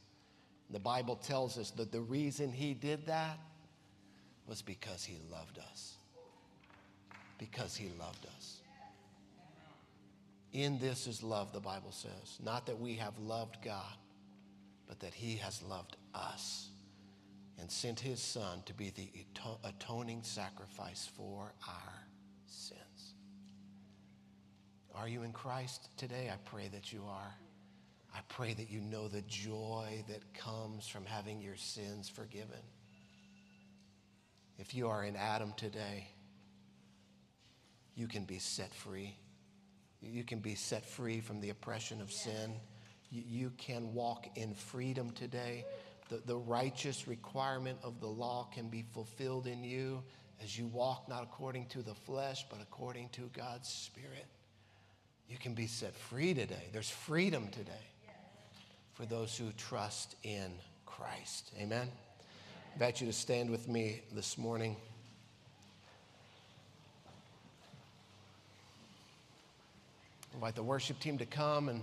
The 0.69 0.79
Bible 0.79 1.15
tells 1.15 1.57
us 1.57 1.71
that 1.71 1.91
the 1.91 2.01
reason 2.01 2.51
he 2.51 2.73
did 2.73 3.05
that 3.07 3.37
was 4.47 4.61
because 4.61 5.03
he 5.03 5.17
loved 5.31 5.57
us. 5.59 5.93
Because 7.37 7.75
he 7.75 7.89
loved 7.99 8.25
us. 8.37 8.57
In 10.53 10.79
this 10.79 11.07
is 11.07 11.23
love, 11.23 11.53
the 11.53 11.59
Bible 11.59 11.91
says. 11.91 12.39
Not 12.43 12.65
that 12.65 12.79
we 12.79 12.95
have 12.95 13.17
loved 13.19 13.57
God, 13.63 13.95
but 14.87 14.99
that 14.99 15.13
he 15.13 15.37
has 15.37 15.61
loved 15.63 15.95
us 16.13 16.67
and 17.59 17.71
sent 17.71 17.99
his 17.99 18.21
son 18.21 18.61
to 18.65 18.73
be 18.73 18.89
the 18.89 19.09
atoning 19.63 20.23
sacrifice 20.23 21.09
for 21.15 21.53
our 21.67 21.93
sins. 22.47 23.13
Are 24.93 25.07
you 25.07 25.23
in 25.23 25.31
Christ 25.31 25.89
today? 25.95 26.29
I 26.31 26.37
pray 26.49 26.67
that 26.69 26.91
you 26.91 27.03
are. 27.07 27.33
I 28.13 28.19
pray 28.27 28.53
that 28.53 28.69
you 28.69 28.81
know 28.81 29.07
the 29.07 29.21
joy 29.21 30.03
that 30.09 30.33
comes 30.33 30.87
from 30.87 31.05
having 31.05 31.41
your 31.41 31.55
sins 31.55 32.09
forgiven. 32.09 32.59
If 34.57 34.75
you 34.75 34.89
are 34.89 35.03
in 35.03 35.15
Adam 35.15 35.53
today, 35.55 36.09
you 37.95 38.07
can 38.07 38.25
be 38.25 38.39
set 38.39 38.73
free. 38.73 39.15
You 40.01 40.23
can 40.23 40.39
be 40.39 40.55
set 40.55 40.85
free 40.85 41.21
from 41.21 41.39
the 41.39 41.49
oppression 41.49 42.01
of 42.01 42.11
sin. 42.11 42.53
You, 43.09 43.51
can 43.57 43.93
walk 43.93 44.27
in 44.35 44.53
freedom 44.53 45.11
today. 45.11 45.65
The, 46.09 46.21
the 46.25 46.37
righteous 46.37 47.07
requirement 47.07 47.77
of 47.83 47.99
the 47.99 48.07
law 48.07 48.47
can 48.53 48.69
be 48.69 48.85
fulfilled 48.93 49.47
in 49.47 49.63
you 49.65 50.01
as 50.41 50.57
you 50.57 50.67
walk 50.67 51.09
not 51.09 51.23
according 51.23 51.67
to 51.67 51.81
the 51.81 51.93
flesh, 51.93 52.45
but 52.49 52.61
according 52.61 53.09
to 53.09 53.29
God's 53.33 53.67
Spirit. 53.67 54.27
You 55.27 55.37
can 55.37 55.53
be 55.53 55.67
set 55.67 55.93
free 55.93 56.33
today. 56.33 56.69
There's 56.71 56.89
freedom 56.89 57.49
today 57.49 57.90
for 59.01 59.07
those 59.07 59.35
who 59.35 59.45
trust 59.57 60.15
in 60.21 60.51
Christ. 60.85 61.49
Amen. 61.59 61.87
I 61.89 62.73
invite 62.73 63.01
you 63.01 63.07
to 63.07 63.13
stand 63.13 63.49
with 63.49 63.67
me 63.67 64.03
this 64.13 64.37
morning. 64.37 64.75
invite 70.35 70.53
the 70.53 70.61
worship 70.61 70.99
team 70.99 71.17
to 71.17 71.25
come 71.25 71.67
and 71.69 71.81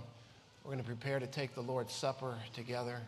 we're 0.63 0.71
going 0.71 0.79
to 0.79 0.85
prepare 0.85 1.19
to 1.19 1.27
take 1.27 1.53
the 1.55 1.61
Lord's 1.61 1.93
Supper 1.93 2.35
together. 2.53 3.01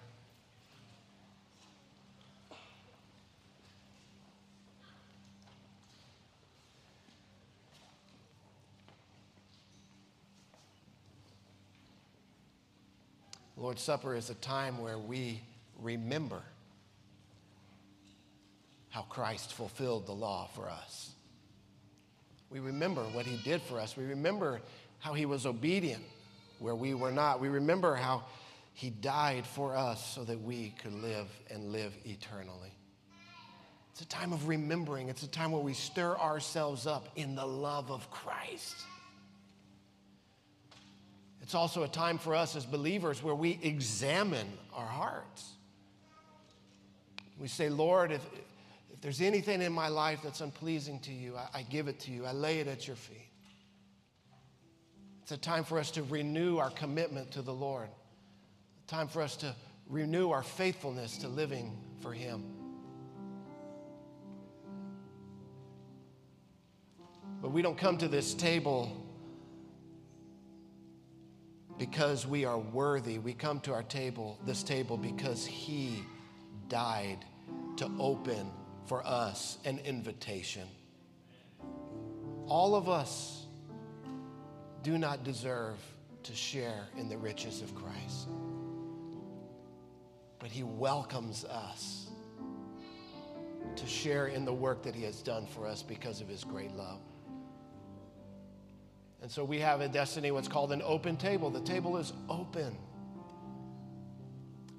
Lord's 13.61 13.83
Supper 13.83 14.15
is 14.15 14.31
a 14.31 14.35
time 14.35 14.79
where 14.79 14.97
we 14.97 15.39
remember 15.79 16.41
how 18.89 19.03
Christ 19.03 19.53
fulfilled 19.53 20.07
the 20.07 20.13
law 20.13 20.49
for 20.55 20.67
us. 20.67 21.11
We 22.49 22.59
remember 22.59 23.03
what 23.03 23.27
he 23.27 23.37
did 23.43 23.61
for 23.61 23.79
us. 23.79 23.95
We 23.95 24.05
remember 24.05 24.61
how 24.97 25.13
he 25.13 25.27
was 25.27 25.45
obedient 25.45 26.01
where 26.57 26.73
we 26.73 26.95
were 26.95 27.11
not. 27.11 27.39
We 27.39 27.49
remember 27.49 27.93
how 27.93 28.23
he 28.73 28.89
died 28.89 29.45
for 29.45 29.75
us 29.75 30.03
so 30.03 30.23
that 30.23 30.41
we 30.41 30.73
could 30.81 30.95
live 30.95 31.27
and 31.51 31.71
live 31.71 31.93
eternally. 32.03 32.73
It's 33.91 34.01
a 34.01 34.07
time 34.07 34.33
of 34.33 34.47
remembering. 34.47 35.07
It's 35.07 35.21
a 35.21 35.29
time 35.29 35.51
where 35.51 35.61
we 35.61 35.75
stir 35.75 36.17
ourselves 36.17 36.87
up 36.87 37.09
in 37.15 37.35
the 37.35 37.45
love 37.45 37.91
of 37.91 38.09
Christ. 38.09 38.75
It's 41.41 41.55
also 41.55 41.83
a 41.83 41.87
time 41.87 42.17
for 42.17 42.35
us 42.35 42.55
as 42.55 42.65
believers 42.65 43.23
where 43.23 43.35
we 43.35 43.59
examine 43.63 44.47
our 44.73 44.85
hearts. 44.85 45.53
We 47.39 47.47
say, 47.47 47.69
Lord, 47.69 48.11
if, 48.11 48.23
if 48.93 49.01
there's 49.01 49.21
anything 49.21 49.61
in 49.61 49.73
my 49.73 49.87
life 49.87 50.19
that's 50.23 50.41
unpleasing 50.41 50.99
to 50.99 51.11
you, 51.11 51.35
I, 51.35 51.59
I 51.59 51.61
give 51.63 51.87
it 51.87 51.99
to 52.01 52.11
you. 52.11 52.25
I 52.25 52.33
lay 52.33 52.59
it 52.59 52.67
at 52.67 52.85
your 52.85 52.95
feet. 52.95 53.17
It's 55.23 55.31
a 55.31 55.37
time 55.37 55.63
for 55.63 55.79
us 55.79 55.89
to 55.91 56.03
renew 56.03 56.57
our 56.57 56.69
commitment 56.69 57.31
to 57.31 57.41
the 57.41 57.53
Lord, 57.53 57.87
a 57.87 58.87
time 58.87 59.07
for 59.07 59.21
us 59.21 59.35
to 59.37 59.55
renew 59.89 60.29
our 60.29 60.43
faithfulness 60.43 61.17
to 61.17 61.27
living 61.27 61.75
for 62.01 62.13
Him. 62.13 62.43
But 67.41 67.51
we 67.51 67.63
don't 67.63 67.77
come 67.77 67.97
to 67.97 68.07
this 68.07 68.35
table 68.35 69.00
because 71.77 72.27
we 72.27 72.45
are 72.45 72.57
worthy. 72.57 73.17
We 73.19 73.33
come 73.33 73.59
to 73.61 73.73
our 73.73 73.83
table, 73.83 74.39
this 74.45 74.63
table, 74.63 74.97
because 74.97 75.45
He 75.45 76.03
died 76.69 77.25
to 77.77 77.89
open 77.99 78.51
for 78.85 79.05
us 79.05 79.57
an 79.65 79.79
invitation. 79.79 80.67
All 82.47 82.75
of 82.75 82.89
us 82.89 83.45
do 84.83 84.97
not 84.97 85.23
deserve 85.23 85.77
to 86.23 86.35
share 86.35 86.87
in 86.97 87.09
the 87.09 87.17
riches 87.17 87.61
of 87.61 87.73
Christ, 87.75 88.27
but 90.39 90.49
He 90.49 90.63
welcomes 90.63 91.45
us 91.45 92.09
to 93.75 93.87
share 93.87 94.27
in 94.27 94.45
the 94.45 94.53
work 94.53 94.83
that 94.83 94.95
He 94.95 95.03
has 95.03 95.21
done 95.21 95.45
for 95.45 95.65
us 95.65 95.81
because 95.81 96.21
of 96.21 96.27
His 96.27 96.43
great 96.43 96.75
love. 96.75 96.99
And 99.21 99.29
so 99.29 99.43
we 99.43 99.59
have 99.59 99.81
at 99.81 99.91
Destiny 99.91 100.31
what's 100.31 100.47
called 100.47 100.71
an 100.71 100.81
open 100.83 101.15
table. 101.15 101.49
The 101.49 101.61
table 101.61 101.97
is 101.97 102.11
open 102.27 102.75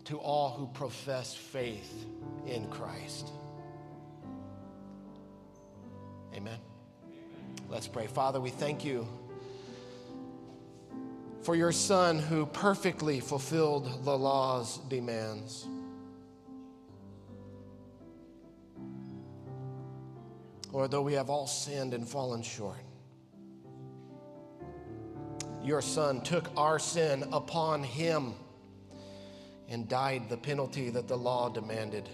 to 0.04 0.18
all 0.18 0.50
who 0.50 0.66
profess 0.66 1.32
faith 1.32 2.06
in 2.46 2.68
Christ. 2.68 3.30
Amen. 6.34 6.58
Let's 7.68 7.86
pray. 7.86 8.06
Father, 8.08 8.40
we 8.40 8.50
thank 8.50 8.84
you 8.84 9.06
for 11.42 11.54
your 11.54 11.72
Son 11.72 12.18
who 12.18 12.46
perfectly 12.46 13.20
fulfilled 13.20 14.04
the 14.04 14.16
law's 14.16 14.78
demands. 14.88 15.66
Lord, 20.72 20.90
though 20.90 21.02
we 21.02 21.12
have 21.12 21.30
all 21.30 21.46
sinned 21.46 21.94
and 21.94 22.08
fallen 22.08 22.42
short, 22.42 22.78
your 25.64 25.80
Son 25.80 26.20
took 26.22 26.50
our 26.56 26.78
sin 26.78 27.24
upon 27.32 27.82
him 27.82 28.34
and 29.68 29.88
died 29.88 30.28
the 30.28 30.36
penalty 30.36 30.90
that 30.90 31.08
the 31.08 31.16
law 31.16 31.48
demanded. 31.48 32.08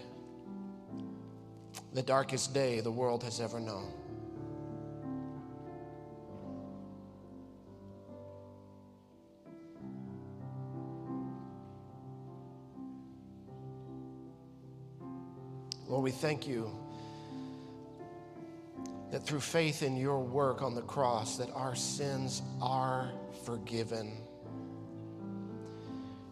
The 1.93 2.03
darkest 2.03 2.53
day 2.53 2.79
the 2.79 2.91
world 2.91 3.23
has 3.23 3.41
ever 3.41 3.59
known. 3.59 3.91
Lord, 15.87 16.03
we 16.03 16.11
thank 16.11 16.47
you 16.47 16.69
that 19.11 19.25
through 19.25 19.39
faith 19.39 19.81
in 19.81 19.97
your 19.97 20.19
work 20.19 20.61
on 20.61 20.75
the 20.75 20.83
cross 20.83 21.37
that 21.37 21.49
our 21.55 21.75
sins 21.75 22.43
are 22.61 23.11
forgiven 23.49 24.15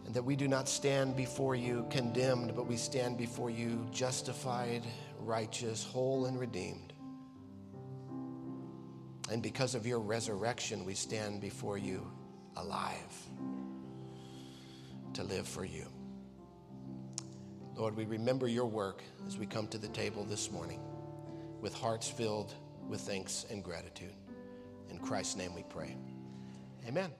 and 0.06 0.14
that 0.14 0.22
we 0.22 0.36
do 0.36 0.46
not 0.46 0.68
stand 0.68 1.16
before 1.16 1.56
you 1.56 1.84
condemned 1.90 2.54
but 2.54 2.64
we 2.68 2.76
stand 2.76 3.18
before 3.18 3.50
you 3.50 3.84
justified 3.90 4.86
righteous 5.18 5.82
whole 5.82 6.26
and 6.26 6.38
redeemed 6.38 6.92
and 9.32 9.42
because 9.42 9.74
of 9.74 9.84
your 9.84 9.98
resurrection 9.98 10.84
we 10.84 10.94
stand 10.94 11.40
before 11.40 11.76
you 11.76 12.08
alive 12.56 13.16
to 15.12 15.24
live 15.24 15.48
for 15.48 15.64
you 15.64 15.88
lord 17.74 17.96
we 17.96 18.04
remember 18.04 18.46
your 18.46 18.66
work 18.66 19.02
as 19.26 19.36
we 19.36 19.44
come 19.44 19.66
to 19.66 19.78
the 19.78 19.88
table 19.88 20.22
this 20.22 20.52
morning 20.52 20.80
with 21.60 21.74
hearts 21.74 22.08
filled 22.08 22.54
with 22.88 23.00
thanks 23.00 23.44
and 23.50 23.62
gratitude. 23.62 24.14
In 24.90 24.98
Christ's 24.98 25.36
name 25.36 25.54
we 25.54 25.62
pray. 25.64 25.96
Amen. 26.86 27.18